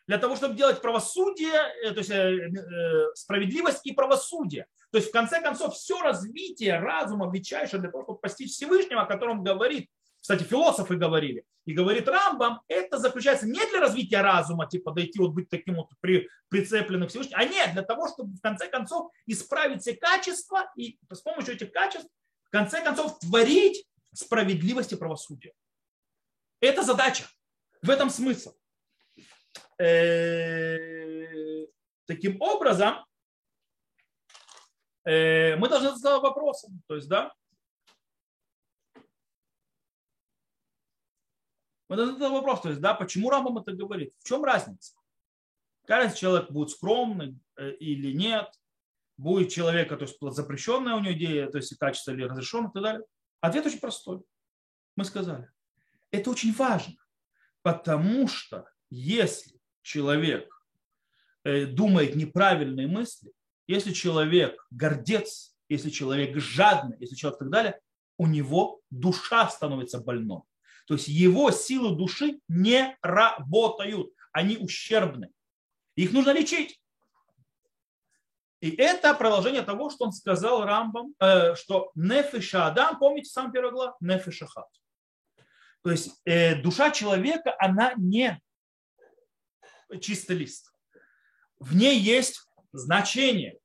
Для 0.08 0.18
того, 0.18 0.34
чтобы 0.34 0.56
делать 0.56 0.82
правосудие, 0.82 1.54
э, 1.84 1.92
то 1.92 1.98
есть 1.98 2.10
э, 2.10 2.14
э, 2.14 3.14
справедливость 3.14 3.86
и 3.86 3.92
правосудие. 3.92 4.66
То 4.90 4.98
есть, 4.98 5.10
в 5.10 5.12
конце 5.12 5.40
концов, 5.40 5.74
все 5.76 6.00
развитие 6.02 6.80
разума 6.80 7.30
величайшее 7.32 7.80
для 7.80 7.92
того, 7.92 8.02
чтобы 8.02 8.18
постичь 8.18 8.54
Всевышнего, 8.54 9.02
о 9.02 9.06
котором 9.06 9.44
говорит, 9.44 9.88
кстати, 10.20 10.42
философы 10.42 10.96
говорили, 10.96 11.44
и 11.64 11.72
говорит 11.72 12.08
Рамбам, 12.08 12.60
это 12.66 12.98
заключается 12.98 13.46
не 13.46 13.64
для 13.70 13.78
развития 13.78 14.22
разума, 14.22 14.68
типа 14.68 14.90
дойти 14.90 15.20
вот 15.20 15.30
быть 15.30 15.48
таким 15.48 15.76
вот 15.76 15.90
при, 16.00 16.28
прицепленным 16.48 17.06
к 17.06 17.10
Всевышнему, 17.10 17.40
а 17.40 17.44
нет, 17.44 17.72
для 17.72 17.82
того, 17.82 18.08
чтобы 18.08 18.34
в 18.34 18.40
конце 18.40 18.66
концов 18.66 19.12
исправить 19.26 19.82
все 19.82 19.94
качества 19.94 20.68
и 20.74 20.98
с 21.12 21.20
помощью 21.20 21.54
этих 21.54 21.70
качеств 21.70 22.08
в 22.46 22.50
конце 22.50 22.82
концов 22.82 23.18
творить 23.20 23.86
справедливости 24.16 24.94
и 24.94 24.98
правосудия. 24.98 25.52
Это 26.60 26.82
задача. 26.82 27.26
В 27.82 27.90
этом 27.90 28.10
смысл. 28.10 28.54
Э, 29.78 31.66
таким 32.06 32.40
образом, 32.40 33.04
э, 35.04 35.56
мы 35.56 35.68
должны 35.68 35.94
задать 35.94 36.22
вопросом. 36.22 36.82
То 36.86 36.96
есть, 36.96 37.08
да, 37.08 37.32
мы 41.88 41.96
должны 41.96 42.14
задать 42.14 42.32
вопрос, 42.32 42.62
то 42.62 42.70
есть, 42.70 42.80
да, 42.80 42.94
почему 42.94 43.30
Рамбам 43.30 43.58
это 43.58 43.72
говорит? 43.72 44.12
В 44.18 44.26
чем 44.26 44.42
разница? 44.44 44.94
Каждый 45.84 46.16
человек 46.16 46.50
будет 46.50 46.70
скромный 46.70 47.38
э, 47.56 47.72
или 47.74 48.12
нет, 48.12 48.50
будет 49.16 49.52
человека, 49.52 49.96
то 49.96 50.04
есть 50.04 50.18
запрещенная 50.20 50.94
у 50.94 51.00
него 51.00 51.14
идея, 51.14 51.48
то 51.48 51.58
есть 51.58 51.76
качество 51.76 52.10
или 52.10 52.24
разрешенное 52.24 52.70
и 52.70 52.72
так 52.72 52.82
далее. 52.82 53.06
Ответ 53.46 53.64
очень 53.64 53.78
простой. 53.78 54.22
Мы 54.96 55.04
сказали. 55.04 55.48
Это 56.10 56.30
очень 56.30 56.52
важно, 56.52 56.96
потому 57.62 58.26
что 58.26 58.68
если 58.90 59.60
человек 59.82 60.52
э, 61.44 61.66
думает 61.66 62.16
неправильные 62.16 62.88
мысли, 62.88 63.32
если 63.68 63.92
человек 63.92 64.66
гордец, 64.72 65.56
если 65.68 65.90
человек 65.90 66.36
жадный, 66.36 66.96
если 66.98 67.14
человек 67.14 67.38
так 67.38 67.50
далее, 67.50 67.80
у 68.18 68.26
него 68.26 68.80
душа 68.90 69.48
становится 69.48 70.00
больной. 70.00 70.42
То 70.88 70.94
есть 70.94 71.06
его 71.06 71.52
силы 71.52 71.96
души 71.96 72.40
не 72.48 72.96
работают, 73.00 74.12
они 74.32 74.56
ущербны. 74.56 75.30
Их 75.94 76.12
нужно 76.12 76.32
лечить. 76.32 76.80
И 78.60 78.70
это 78.70 79.12
продолжение 79.14 79.62
того, 79.62 79.90
что 79.90 80.06
он 80.06 80.12
сказал 80.12 80.64
Рамбам, 80.64 81.14
э, 81.20 81.54
что 81.56 81.90
нефиша 81.94 82.66
Адам, 82.66 82.98
помните 82.98 83.28
сам 83.28 83.52
первый 83.52 83.70
глав, 83.70 83.96
нефиша 84.00 84.46
хат. 84.46 84.66
То 85.82 85.90
есть 85.90 86.20
э, 86.24 86.56
душа 86.62 86.90
человека, 86.90 87.54
она 87.58 87.92
не 87.96 88.40
чистый 90.00 90.36
лист. 90.36 90.72
В 91.58 91.76
ней 91.76 91.98
есть 91.98 92.48
значение, 92.72 93.58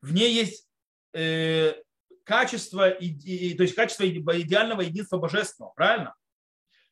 в 0.00 0.12
ней 0.12 0.32
есть 0.32 0.68
э, 1.14 1.74
качество, 2.24 2.88
и, 2.90 3.54
то 3.54 3.62
есть 3.62 3.74
качество 3.74 4.04
идеального 4.04 4.82
единства 4.82 5.18
божественного, 5.18 5.72
правильно? 5.72 6.14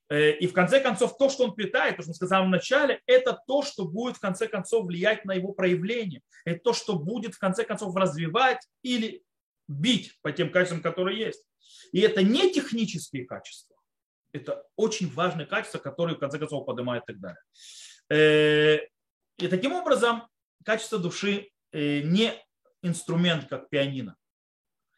Э, 0.09 0.33
и 0.33 0.47
в 0.47 0.53
конце 0.53 0.81
концов, 0.81 1.17
то, 1.17 1.29
что 1.29 1.45
он 1.45 1.55
питает, 1.55 1.97
то, 1.97 2.03
что 2.03 2.11
мы 2.11 2.15
сказали 2.15 2.47
в 2.47 2.49
начале, 2.49 3.01
это 3.07 3.41
то, 3.47 3.63
что 3.63 3.87
будет 3.87 4.17
в 4.17 4.21
конце 4.21 4.47
концов 4.47 4.87
влиять 4.87 5.25
на 5.25 5.35
его 5.35 5.53
проявление. 5.53 6.23
Это 6.45 6.61
то, 6.61 6.73
что 6.73 6.99
будет 6.99 7.35
в 7.35 7.39
конце 7.39 7.65
концов 7.65 7.95
развивать 7.97 8.67
или 8.83 9.25
бить 9.69 10.19
по 10.23 10.33
тем 10.33 10.51
качествам, 10.51 10.83
которые 10.83 11.19
есть. 11.19 11.45
И 11.93 12.01
это 12.01 12.23
не 12.23 12.53
технические 12.53 13.25
качества. 13.25 13.77
Это 14.33 14.65
очень 14.77 15.11
важные 15.11 15.47
качества, 15.47 15.79
которые 15.79 16.17
в 16.17 16.21
конце 16.21 16.39
концов 16.39 16.67
поднимают 16.67 17.05
и 17.05 17.13
так 17.13 17.21
далее. 17.21 17.43
Э, 18.09 18.87
и 19.39 19.49
таким 19.49 19.73
образом, 19.73 20.29
качество 20.65 20.99
души 20.99 21.51
э, 21.73 22.01
не 22.01 22.33
инструмент, 22.83 23.49
как 23.49 23.69
пианино. 23.69 24.17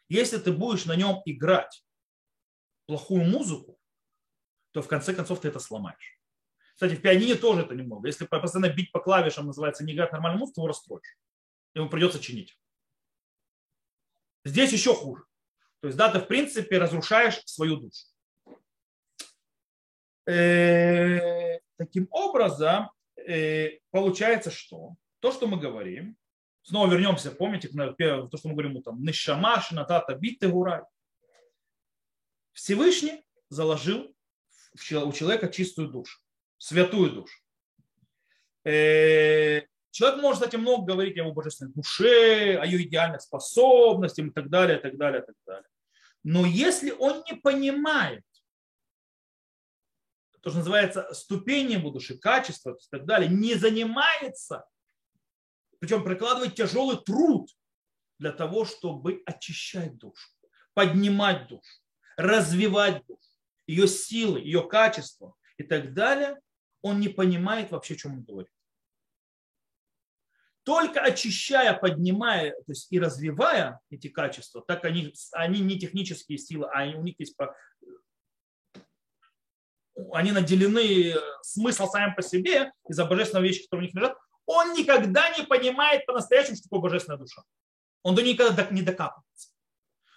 Если 0.08 0.38
ты 0.38 0.52
будешь 0.52 0.84
на 0.86 0.96
нем 0.96 1.22
играть 1.24 1.82
плохую 2.86 3.24
музыку, 3.24 3.77
то 4.78 4.82
в 4.82 4.86
конце 4.86 5.12
концов 5.12 5.40
ты 5.40 5.48
это 5.48 5.58
сломаешь. 5.58 6.20
Кстати, 6.74 6.94
в 6.94 7.02
пианине 7.02 7.34
тоже 7.34 7.62
это 7.62 7.74
немного. 7.74 8.06
Если 8.06 8.26
постоянно 8.26 8.72
бить 8.72 8.92
по 8.92 9.00
клавишам, 9.00 9.46
называется, 9.46 9.82
не 9.84 9.92
играть 9.92 10.12
нормальную 10.12 10.38
музыку, 10.38 10.60
его 10.60 10.68
расстроишь. 10.68 11.18
Ему 11.74 11.88
придется 11.88 12.20
чинить. 12.20 12.56
Здесь 14.44 14.72
еще 14.72 14.94
хуже. 14.94 15.24
То 15.80 15.88
есть, 15.88 15.98
да, 15.98 16.12
ты 16.12 16.20
в 16.20 16.28
принципе 16.28 16.78
разрушаешь 16.78 17.42
свою 17.44 17.78
душу. 17.78 18.06
Э, 20.28 21.58
таким 21.76 22.06
образом, 22.12 22.92
э, 23.16 23.80
получается, 23.90 24.52
что 24.52 24.94
то, 25.18 25.32
что 25.32 25.48
мы 25.48 25.58
говорим, 25.58 26.16
снова 26.62 26.88
вернемся, 26.88 27.32
помните, 27.32 27.66
то, 27.66 28.36
что 28.36 28.48
мы 28.48 28.54
говорим, 28.54 28.80
там, 28.80 29.02
Нишамаш, 29.02 29.72
Натата, 29.72 30.14
Битте, 30.14 30.46
Гурай. 30.46 30.82
Всевышний 32.52 33.24
заложил 33.48 34.14
у 34.74 35.12
человека 35.12 35.48
чистую 35.48 35.88
душу, 35.88 36.18
святую 36.58 37.12
душу. 37.12 37.38
Э, 38.64 39.62
человек 39.90 40.20
может, 40.20 40.42
кстати, 40.42 40.56
много 40.56 40.86
говорить 40.92 41.16
о 41.16 41.20
его 41.20 41.32
божественной 41.32 41.72
душе, 41.72 42.58
о 42.58 42.66
ее 42.66 42.82
идеальных 42.86 43.22
способностях 43.22 44.26
и 44.26 44.30
так 44.30 44.48
далее, 44.48 44.78
и 44.78 44.82
так 44.82 44.96
далее, 44.96 45.22
и 45.22 45.26
так 45.26 45.36
далее. 45.46 45.68
Но 46.24 46.44
если 46.46 46.90
он 46.90 47.24
не 47.30 47.36
понимает, 47.36 48.24
то, 50.40 50.50
что 50.50 50.58
называется 50.58 51.12
ступень 51.14 51.72
его 51.72 51.90
души, 51.90 52.16
качество 52.16 52.72
и 52.72 52.88
так 52.90 53.06
далее, 53.06 53.28
не 53.28 53.54
занимается, 53.54 54.64
причем 55.78 56.04
прикладывает 56.04 56.54
тяжелый 56.54 56.96
труд 56.98 57.50
для 58.18 58.32
того, 58.32 58.64
чтобы 58.64 59.22
очищать 59.26 59.96
душу, 59.96 60.28
поднимать 60.74 61.48
душу, 61.48 61.80
развивать 62.16 63.04
душу 63.06 63.27
ее 63.68 63.86
силы, 63.86 64.40
ее 64.40 64.66
качества 64.66 65.34
и 65.58 65.62
так 65.62 65.94
далее, 65.94 66.40
он 66.82 66.98
не 66.98 67.08
понимает 67.08 67.70
вообще, 67.70 67.94
о 67.94 67.96
чем 67.98 68.14
он 68.14 68.22
говорит. 68.24 68.50
Только 70.64 71.00
очищая, 71.00 71.72
поднимая 71.74 72.50
то 72.50 72.72
есть 72.72 72.90
и 72.90 72.98
развивая 72.98 73.80
эти 73.90 74.08
качества, 74.08 74.62
так 74.66 74.84
они, 74.84 75.14
они 75.32 75.60
не 75.60 75.78
технические 75.78 76.38
силы, 76.38 76.68
а 76.72 76.84
у 76.98 77.02
них 77.02 77.14
есть 77.18 77.36
они 80.12 80.32
наделены 80.32 81.14
смыслом 81.42 81.88
сами 81.88 82.14
по 82.14 82.22
себе 82.22 82.72
из-за 82.88 83.04
божественной 83.04 83.46
вещи, 83.46 83.64
которые 83.64 83.84
у 83.84 83.86
них 83.86 83.94
лежат, 83.94 84.16
он 84.46 84.72
никогда 84.72 85.28
не 85.36 85.44
понимает 85.44 86.06
по-настоящему, 86.06 86.56
что 86.56 86.64
такое 86.64 86.80
божественная 86.80 87.18
душа. 87.18 87.42
Он 88.02 88.14
до 88.14 88.22
никогда 88.22 88.66
не 88.70 88.82
докапывается. 88.82 89.50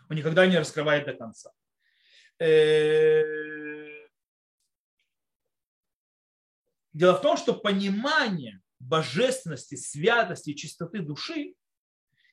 Он 0.09 0.15
никогда 0.15 0.45
не 0.45 0.57
раскрывает 0.57 1.05
до 1.05 1.13
конца. 1.13 1.51
Э, 2.41 3.23
дело 6.91 7.13
в 7.15 7.21
том, 7.21 7.37
что 7.37 7.53
понимание 7.53 8.61
божественности, 8.79 9.75
святости 9.75 10.49
и 10.49 10.55
чистоты 10.55 11.01
души 11.01 11.53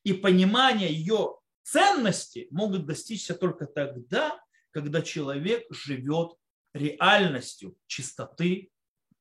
и 0.04 0.14
понимание 0.14 0.90
ее 0.90 1.38
ценности 1.62 2.48
могут 2.50 2.86
достичься 2.86 3.34
только 3.34 3.66
тогда, 3.66 4.40
когда 4.70 5.02
человек 5.02 5.66
живет 5.70 6.32
реальностью 6.72 7.76
чистоты, 7.86 8.70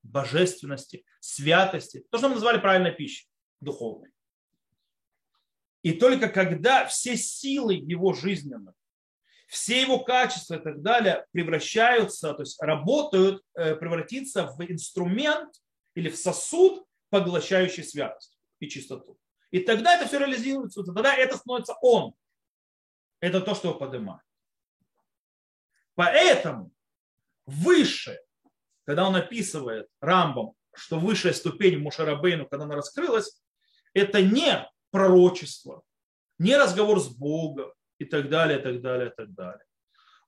божественности, 0.04 1.04
святости, 1.20 2.06
то, 2.10 2.18
что 2.18 2.30
мы 2.30 2.36
назвали 2.36 2.62
правильной 2.62 2.94
пищей, 2.94 3.28
духовной. 3.60 4.12
И 5.82 5.92
только 5.92 6.30
когда 6.30 6.86
все 6.86 7.18
силы 7.18 7.74
его 7.74 8.14
жизненные, 8.14 8.74
все 9.48 9.82
его 9.82 10.00
качества 10.00 10.56
и 10.56 10.60
так 10.60 10.82
далее 10.82 11.26
превращаются, 11.32 12.34
то 12.34 12.43
есть 12.43 12.62
работают, 12.62 13.41
э, 13.56 13.76
превратиться 13.76 14.48
в 14.48 14.62
инструмент 14.62 15.56
или 15.95 16.10
в 16.10 16.18
сосуд, 16.18 16.86
поглощающий 17.10 17.84
святость 17.84 18.38
и 18.60 18.68
чистоту. 18.68 19.18
И 19.52 19.60
тогда 19.60 19.95
это 19.95 20.08
все 20.08 20.20
реализуется, 20.20 20.84
тогда 20.84 21.16
это 21.16 21.38
становится 21.38 21.76
он. 21.82 22.14
Это 23.22 23.39
то, 23.39 23.56
что 23.56 23.70
его 23.70 23.80
поднимает. 23.80 24.22
Поэтому 25.95 26.72
выше, 27.45 28.20
когда 28.86 29.08
он 29.08 29.16
описывает 29.16 29.88
Рамбом, 30.02 30.54
что 30.76 31.00
высшая 31.00 31.34
ступень 31.34 31.80
Мушарабейну, 31.80 32.48
когда 32.48 32.66
она 32.66 32.76
раскрылась, 32.76 33.41
это 33.93 34.22
не 34.22 34.70
пророчество, 34.91 35.84
не 36.38 36.56
разговор 36.56 37.00
с 37.00 37.08
Богом 37.08 37.72
и 38.00 38.06
так 38.06 38.30
далее, 38.30 38.60
и 38.60 38.62
так 38.62 38.82
далее, 38.82 39.10
и 39.10 39.16
так 39.16 39.34
далее. 39.34 39.64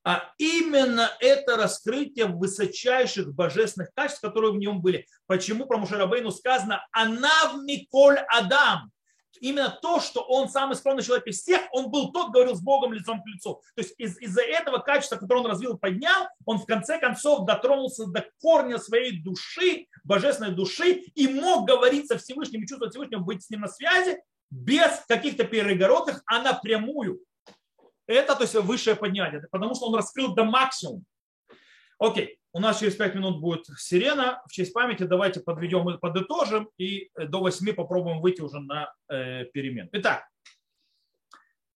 А 0.04 0.32
именно 0.38 1.12
это 1.20 1.58
раскрытие 1.58 2.26
высочайших 2.28 3.34
божественных 3.34 3.90
качеств, 3.94 4.22
которые 4.22 4.54
в 4.54 4.58
нем 4.58 4.82
были. 4.82 5.06
Почему 5.28 5.66
про 5.66 5.78
Мушарабейну 5.78 6.32
сказано 6.32 6.86
«Анав 6.92 7.62
Миколь 7.64 8.20
Адам», 8.30 8.92
именно 9.42 9.70
то, 9.82 10.00
что 10.00 10.22
он 10.22 10.50
самый 10.50 10.76
скромный 10.76 11.04
человек 11.04 11.28
из 11.28 11.42
всех, 11.42 11.62
он 11.72 11.92
был 11.92 12.12
тот, 12.12 12.32
говорил 12.32 12.56
с 12.56 12.62
Богом 12.62 12.94
лицом 12.94 13.22
к 13.22 13.28
лицу. 13.28 13.62
То 13.76 13.82
есть 13.82 13.94
из- 13.98 14.20
из-за 14.20 14.42
этого 14.42 14.80
качества, 14.80 15.18
которое 15.18 15.42
он 15.42 15.48
развил, 15.48 15.78
поднял, 15.78 16.28
он 16.46 16.58
в 16.58 16.66
конце 16.66 17.00
концов 17.00 17.46
дотронулся 17.46 18.06
до 18.08 18.26
корня 18.42 18.80
своей 18.80 19.22
души, 19.22 19.88
божественной 20.04 20.52
души, 20.52 21.04
и 21.14 21.28
мог 21.28 21.68
говорить 21.68 22.08
со 22.08 22.18
Всевышним, 22.18 22.64
и 22.64 22.68
чувствовать 22.68 22.94
Всевышнего, 22.94 23.20
быть 23.20 23.44
с 23.44 23.50
ним 23.50 23.62
на 23.62 23.68
связи, 23.68 24.22
без 24.50 25.04
каких-то 25.08 25.44
перегородок, 25.44 26.24
а 26.26 26.42
напрямую. 26.42 27.20
Это 28.10 28.36
то 28.36 28.42
есть 28.42 28.56
высшее 28.56 28.96
поднятие, 28.96 29.48
потому 29.52 29.76
что 29.76 29.86
он 29.86 29.96
раскрыл 29.96 30.34
до 30.34 30.44
максимума. 30.44 31.04
Окей, 32.00 32.40
у 32.54 32.60
нас 32.60 32.80
через 32.80 32.96
5 32.96 33.14
минут 33.14 33.40
будет 33.40 33.68
сирена. 33.78 34.42
В 34.48 34.52
честь 34.52 34.74
памяти 34.74 35.04
давайте 35.04 35.42
подведем 35.42 35.88
и 35.92 36.00
подытожим. 36.00 36.72
И 36.78 37.12
до 37.16 37.40
8 37.40 37.74
попробуем 37.74 38.20
выйти 38.20 38.42
уже 38.42 38.60
на 38.62 38.92
э, 39.10 39.46
перемен. 39.54 39.90
Итак, 39.92 40.28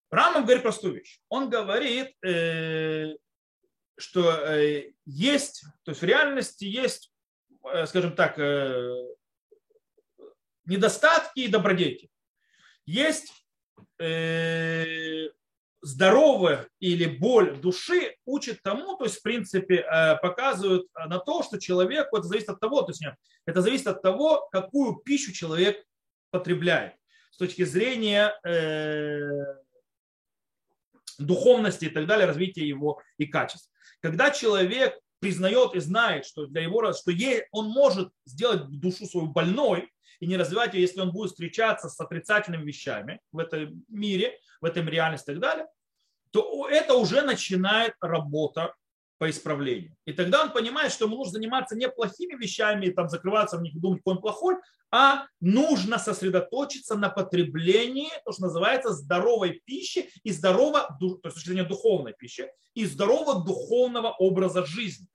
Рамам 0.10 0.46
говорит 0.46 0.64
простую 0.64 0.96
вещь. 0.96 1.20
Он 1.30 1.52
говорит, 1.52 2.16
э, 2.26 3.16
что 3.96 4.32
э, 4.32 4.94
есть, 5.06 5.66
то 5.84 5.92
есть 5.92 6.02
в 6.02 6.06
реальности 6.06 6.66
есть, 6.66 7.14
э, 7.72 7.86
скажем 7.86 8.16
так, 8.16 8.40
э, 8.40 8.92
недостатки 10.66 11.42
и 11.42 11.48
добродетели. 11.48 12.10
Есть 12.88 13.32
э, 14.00 15.28
здоровая 15.84 16.68
или 16.80 17.06
боль 17.06 17.60
души 17.60 18.16
учит 18.26 18.64
тому, 18.64 18.96
то 18.96 19.04
есть, 19.04 19.18
в 19.18 19.22
принципе, 19.22 19.82
э, 19.82 20.18
показывают 20.18 20.88
на 20.94 21.20
то, 21.20 21.44
что 21.44 21.60
человек, 21.60 22.08
это 22.12 22.24
зависит 22.24 22.50
от 22.50 22.60
того, 22.60 22.82
то 22.82 22.92
есть, 22.92 23.04
это 23.46 23.62
зависит 23.62 23.88
от 23.88 24.02
того, 24.02 24.48
какую 24.52 24.96
пищу 24.96 25.34
человек 25.34 25.84
потребляет 26.32 26.96
с 27.32 27.38
точки 27.38 27.66
зрения 27.66 28.34
э, 28.46 29.30
духовности 31.20 31.86
и 31.86 31.90
так 31.90 32.08
далее, 32.08 32.28
развития 32.28 32.66
его 32.68 33.02
и 33.18 33.26
качеств. 33.26 33.70
Когда 34.02 34.32
человек 34.32 34.98
признает 35.20 35.76
и 35.76 35.80
знает, 35.80 36.26
что 36.26 36.48
для 36.48 36.62
его, 36.62 36.94
что 36.94 37.12
он 37.52 37.68
может 37.68 38.12
сделать 38.26 38.70
душу 38.70 39.06
свою 39.06 39.28
больной 39.28 39.90
и 40.20 40.28
не 40.28 40.38
развивать 40.38 40.74
ее, 40.74 40.82
если 40.82 41.02
он 41.02 41.12
будет 41.12 41.32
встречаться 41.32 41.90
с 41.90 42.00
отрицательными 42.00 42.66
вещами 42.66 43.20
в 43.32 43.40
этом 43.40 43.84
мире, 43.88 44.40
в 44.62 44.66
этом 44.66 44.88
реальности 44.88 45.32
и 45.32 45.34
так 45.34 45.42
далее, 45.42 45.68
то 46.32 46.68
это 46.68 46.96
уже 46.96 47.22
начинает 47.22 47.94
работа 48.02 48.74
по 49.20 49.30
исправлению. 49.30 49.96
И 50.06 50.14
тогда 50.14 50.42
он 50.42 50.52
понимает, 50.52 50.92
что 50.92 51.06
ему 51.06 51.16
нужно 51.16 51.34
заниматься 51.34 51.76
не 51.76 51.88
плохими 51.88 52.36
вещами, 52.36 52.90
там, 52.90 53.08
закрываться 53.08 53.58
в 53.58 53.62
них 53.62 53.76
и 53.76 53.80
думать, 53.80 54.00
какой 54.00 54.16
он 54.16 54.22
плохой, 54.22 54.56
а 54.92 55.28
нужно 55.40 55.98
сосредоточиться 55.98 56.96
на 56.96 57.10
потреблении, 57.10 58.10
то, 58.26 58.32
что 58.32 58.44
называется, 58.44 58.92
здоровой 58.92 59.62
пищи 59.66 60.10
и 60.24 60.32
здорового, 60.32 60.98
то 61.00 61.06
есть 61.06 61.18
с 61.20 61.34
точки 61.36 61.48
зрения 61.48 61.64
духовной 61.64 62.14
пищи, 62.14 62.52
и 62.74 62.86
здорового 62.86 63.46
духовного 63.46 64.10
образа 64.10 64.66
жизни. 64.66 65.08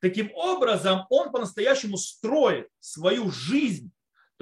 Таким 0.00 0.32
образом, 0.34 1.06
он 1.10 1.30
по-настоящему 1.30 1.96
строит 1.96 2.68
свою 2.80 3.30
жизнь 3.30 3.92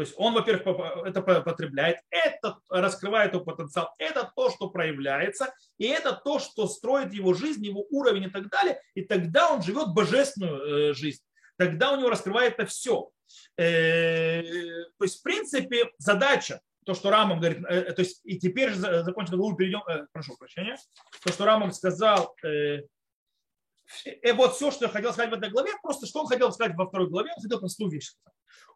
то 0.00 0.02
есть 0.02 0.14
он, 0.16 0.32
во-первых, 0.32 0.80
это 1.04 1.20
потребляет, 1.20 1.98
это 2.08 2.56
раскрывает 2.70 3.34
его 3.34 3.44
потенциал, 3.44 3.94
это 3.98 4.32
то, 4.34 4.48
что 4.48 4.70
проявляется, 4.70 5.52
и 5.76 5.88
это 5.88 6.14
то, 6.14 6.38
что 6.38 6.68
строит 6.68 7.12
его 7.12 7.34
жизнь, 7.34 7.66
его 7.66 7.84
уровень 7.90 8.22
и 8.22 8.30
так 8.30 8.48
далее. 8.48 8.80
И 8.94 9.02
тогда 9.02 9.52
он 9.52 9.60
живет 9.62 9.88
божественную 9.88 10.92
э, 10.92 10.94
жизнь. 10.94 11.20
Тогда 11.58 11.92
у 11.92 11.98
него 11.98 12.08
раскрывается 12.08 12.64
все. 12.64 13.10
Э, 13.58 14.42
то 14.96 15.04
есть, 15.04 15.20
в 15.20 15.22
принципе, 15.22 15.90
задача, 15.98 16.62
то, 16.86 16.94
что 16.94 17.10
Рамам 17.10 17.38
говорит, 17.38 17.62
э, 17.68 17.92
то 17.92 18.00
есть, 18.00 18.22
и 18.24 18.38
теперь 18.38 18.72
закончим 18.72 19.54
перейдем, 19.54 19.82
прошу 20.12 20.34
прощения, 20.38 20.78
то, 21.22 21.30
что 21.30 21.44
Рамам 21.44 21.72
сказал, 21.72 22.34
и 24.04 24.32
вот 24.32 24.54
все, 24.54 24.70
что 24.70 24.86
я 24.86 24.90
хотел 24.90 25.12
сказать 25.12 25.30
в 25.30 25.34
этой 25.34 25.50
главе, 25.50 25.72
просто 25.82 26.06
что 26.06 26.20
он 26.20 26.26
хотел 26.26 26.52
сказать 26.52 26.76
во 26.76 26.86
второй 26.86 27.08
главе, 27.08 27.32
он 27.36 27.42
хотел 27.42 27.58
простую 27.58 27.90
вещь. 27.90 28.12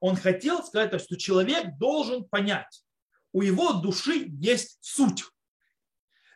Он 0.00 0.16
хотел 0.16 0.62
сказать, 0.64 1.00
что 1.00 1.16
человек 1.16 1.78
должен 1.78 2.24
понять, 2.24 2.84
у 3.32 3.42
его 3.42 3.72
души 3.72 4.26
есть 4.28 4.78
суть, 4.80 5.24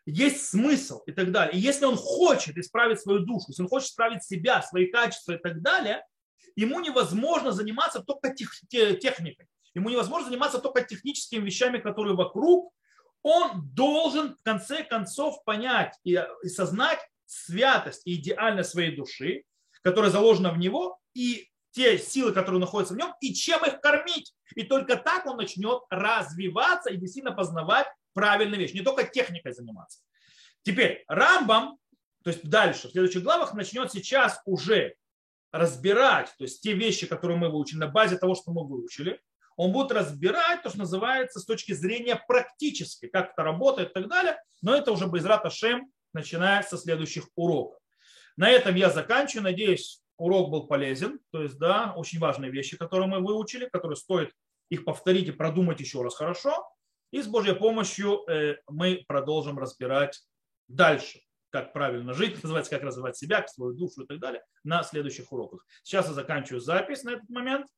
есть 0.06 0.46
смысл 0.48 1.02
и 1.06 1.12
так 1.12 1.30
далее. 1.32 1.54
И 1.54 1.60
если 1.60 1.84
он 1.84 1.96
хочет 1.96 2.56
исправить 2.56 3.00
свою 3.00 3.20
душу, 3.20 3.46
если 3.48 3.62
он 3.62 3.68
хочет 3.68 3.90
исправить 3.90 4.24
себя, 4.24 4.62
свои 4.62 4.86
качества 4.86 5.32
и 5.32 5.38
так 5.38 5.60
далее, 5.60 6.04
ему 6.56 6.80
невозможно 6.80 7.52
заниматься 7.52 8.00
только 8.00 8.34
техникой. 8.34 9.46
Ему 9.74 9.90
невозможно 9.90 10.28
заниматься 10.28 10.58
только 10.58 10.82
техническими 10.82 11.44
вещами, 11.44 11.78
которые 11.78 12.16
вокруг. 12.16 12.72
Он 13.22 13.68
должен 13.74 14.34
в 14.34 14.42
конце 14.42 14.82
концов 14.82 15.44
понять 15.44 15.94
и 16.04 16.18
сознать 16.46 16.98
святость 17.28 18.06
и 18.06 18.14
идеальность 18.14 18.70
своей 18.70 18.96
души, 18.96 19.44
которая 19.82 20.10
заложена 20.10 20.50
в 20.50 20.58
него, 20.58 20.98
и 21.14 21.48
те 21.72 21.98
силы, 21.98 22.32
которые 22.32 22.60
находятся 22.60 22.94
в 22.94 22.96
нем, 22.96 23.14
и 23.20 23.34
чем 23.34 23.64
их 23.64 23.80
кормить. 23.80 24.34
И 24.56 24.64
только 24.64 24.96
так 24.96 25.26
он 25.26 25.36
начнет 25.36 25.82
развиваться 25.90 26.90
и 26.90 26.96
действительно 26.96 27.34
познавать 27.34 27.86
правильные 28.14 28.58
вещи, 28.58 28.74
не 28.74 28.82
только 28.82 29.04
техникой 29.04 29.52
заниматься. 29.52 30.00
Теперь 30.62 31.04
Рамбам, 31.06 31.78
то 32.24 32.30
есть 32.30 32.48
дальше, 32.48 32.88
в 32.88 32.92
следующих 32.92 33.22
главах 33.22 33.54
начнет 33.54 33.92
сейчас 33.92 34.40
уже 34.44 34.96
разбирать, 35.52 36.34
то 36.36 36.44
есть 36.44 36.62
те 36.62 36.72
вещи, 36.72 37.06
которые 37.06 37.38
мы 37.38 37.48
выучили, 37.48 37.78
на 37.78 37.86
базе 37.86 38.18
того, 38.18 38.34
что 38.34 38.50
мы 38.50 38.66
выучили, 38.66 39.20
он 39.56 39.72
будет 39.72 39.92
разбирать 39.92 40.62
то, 40.62 40.68
что 40.68 40.78
называется 40.78 41.40
с 41.40 41.44
точки 41.44 41.72
зрения 41.72 42.22
практически, 42.28 43.08
как 43.08 43.32
это 43.32 43.42
работает 43.42 43.90
и 43.90 43.92
так 43.92 44.08
далее, 44.08 44.40
но 44.62 44.74
это 44.74 44.92
уже 44.92 45.06
без 45.06 45.24
Шем, 45.52 45.90
начиная 46.12 46.62
со 46.62 46.76
следующих 46.76 47.28
уроков. 47.34 47.78
На 48.36 48.50
этом 48.50 48.74
я 48.74 48.90
заканчиваю. 48.90 49.44
Надеюсь, 49.44 50.02
урок 50.16 50.50
был 50.50 50.66
полезен. 50.66 51.20
То 51.30 51.42
есть, 51.42 51.58
да, 51.58 51.92
очень 51.96 52.18
важные 52.18 52.50
вещи, 52.50 52.76
которые 52.76 53.08
мы 53.08 53.20
выучили, 53.20 53.68
которые 53.68 53.96
стоит 53.96 54.32
их 54.70 54.84
повторить 54.84 55.28
и 55.28 55.32
продумать 55.32 55.80
еще 55.80 56.02
раз 56.02 56.14
хорошо. 56.14 56.68
И 57.10 57.22
с 57.22 57.26
Божьей 57.26 57.54
помощью 57.54 58.28
э, 58.28 58.56
мы 58.68 59.04
продолжим 59.08 59.58
разбирать 59.58 60.20
дальше, 60.68 61.20
как 61.50 61.72
правильно 61.72 62.12
жить, 62.12 62.42
называется, 62.42 62.70
как 62.70 62.82
развивать 62.82 63.16
себя, 63.16 63.46
свою 63.46 63.72
душу 63.72 64.02
и 64.02 64.06
так 64.06 64.20
далее, 64.20 64.42
на 64.62 64.82
следующих 64.82 65.32
уроках. 65.32 65.64
Сейчас 65.82 66.06
я 66.08 66.12
заканчиваю 66.12 66.60
запись 66.60 67.04
на 67.04 67.10
этот 67.10 67.28
момент. 67.30 67.68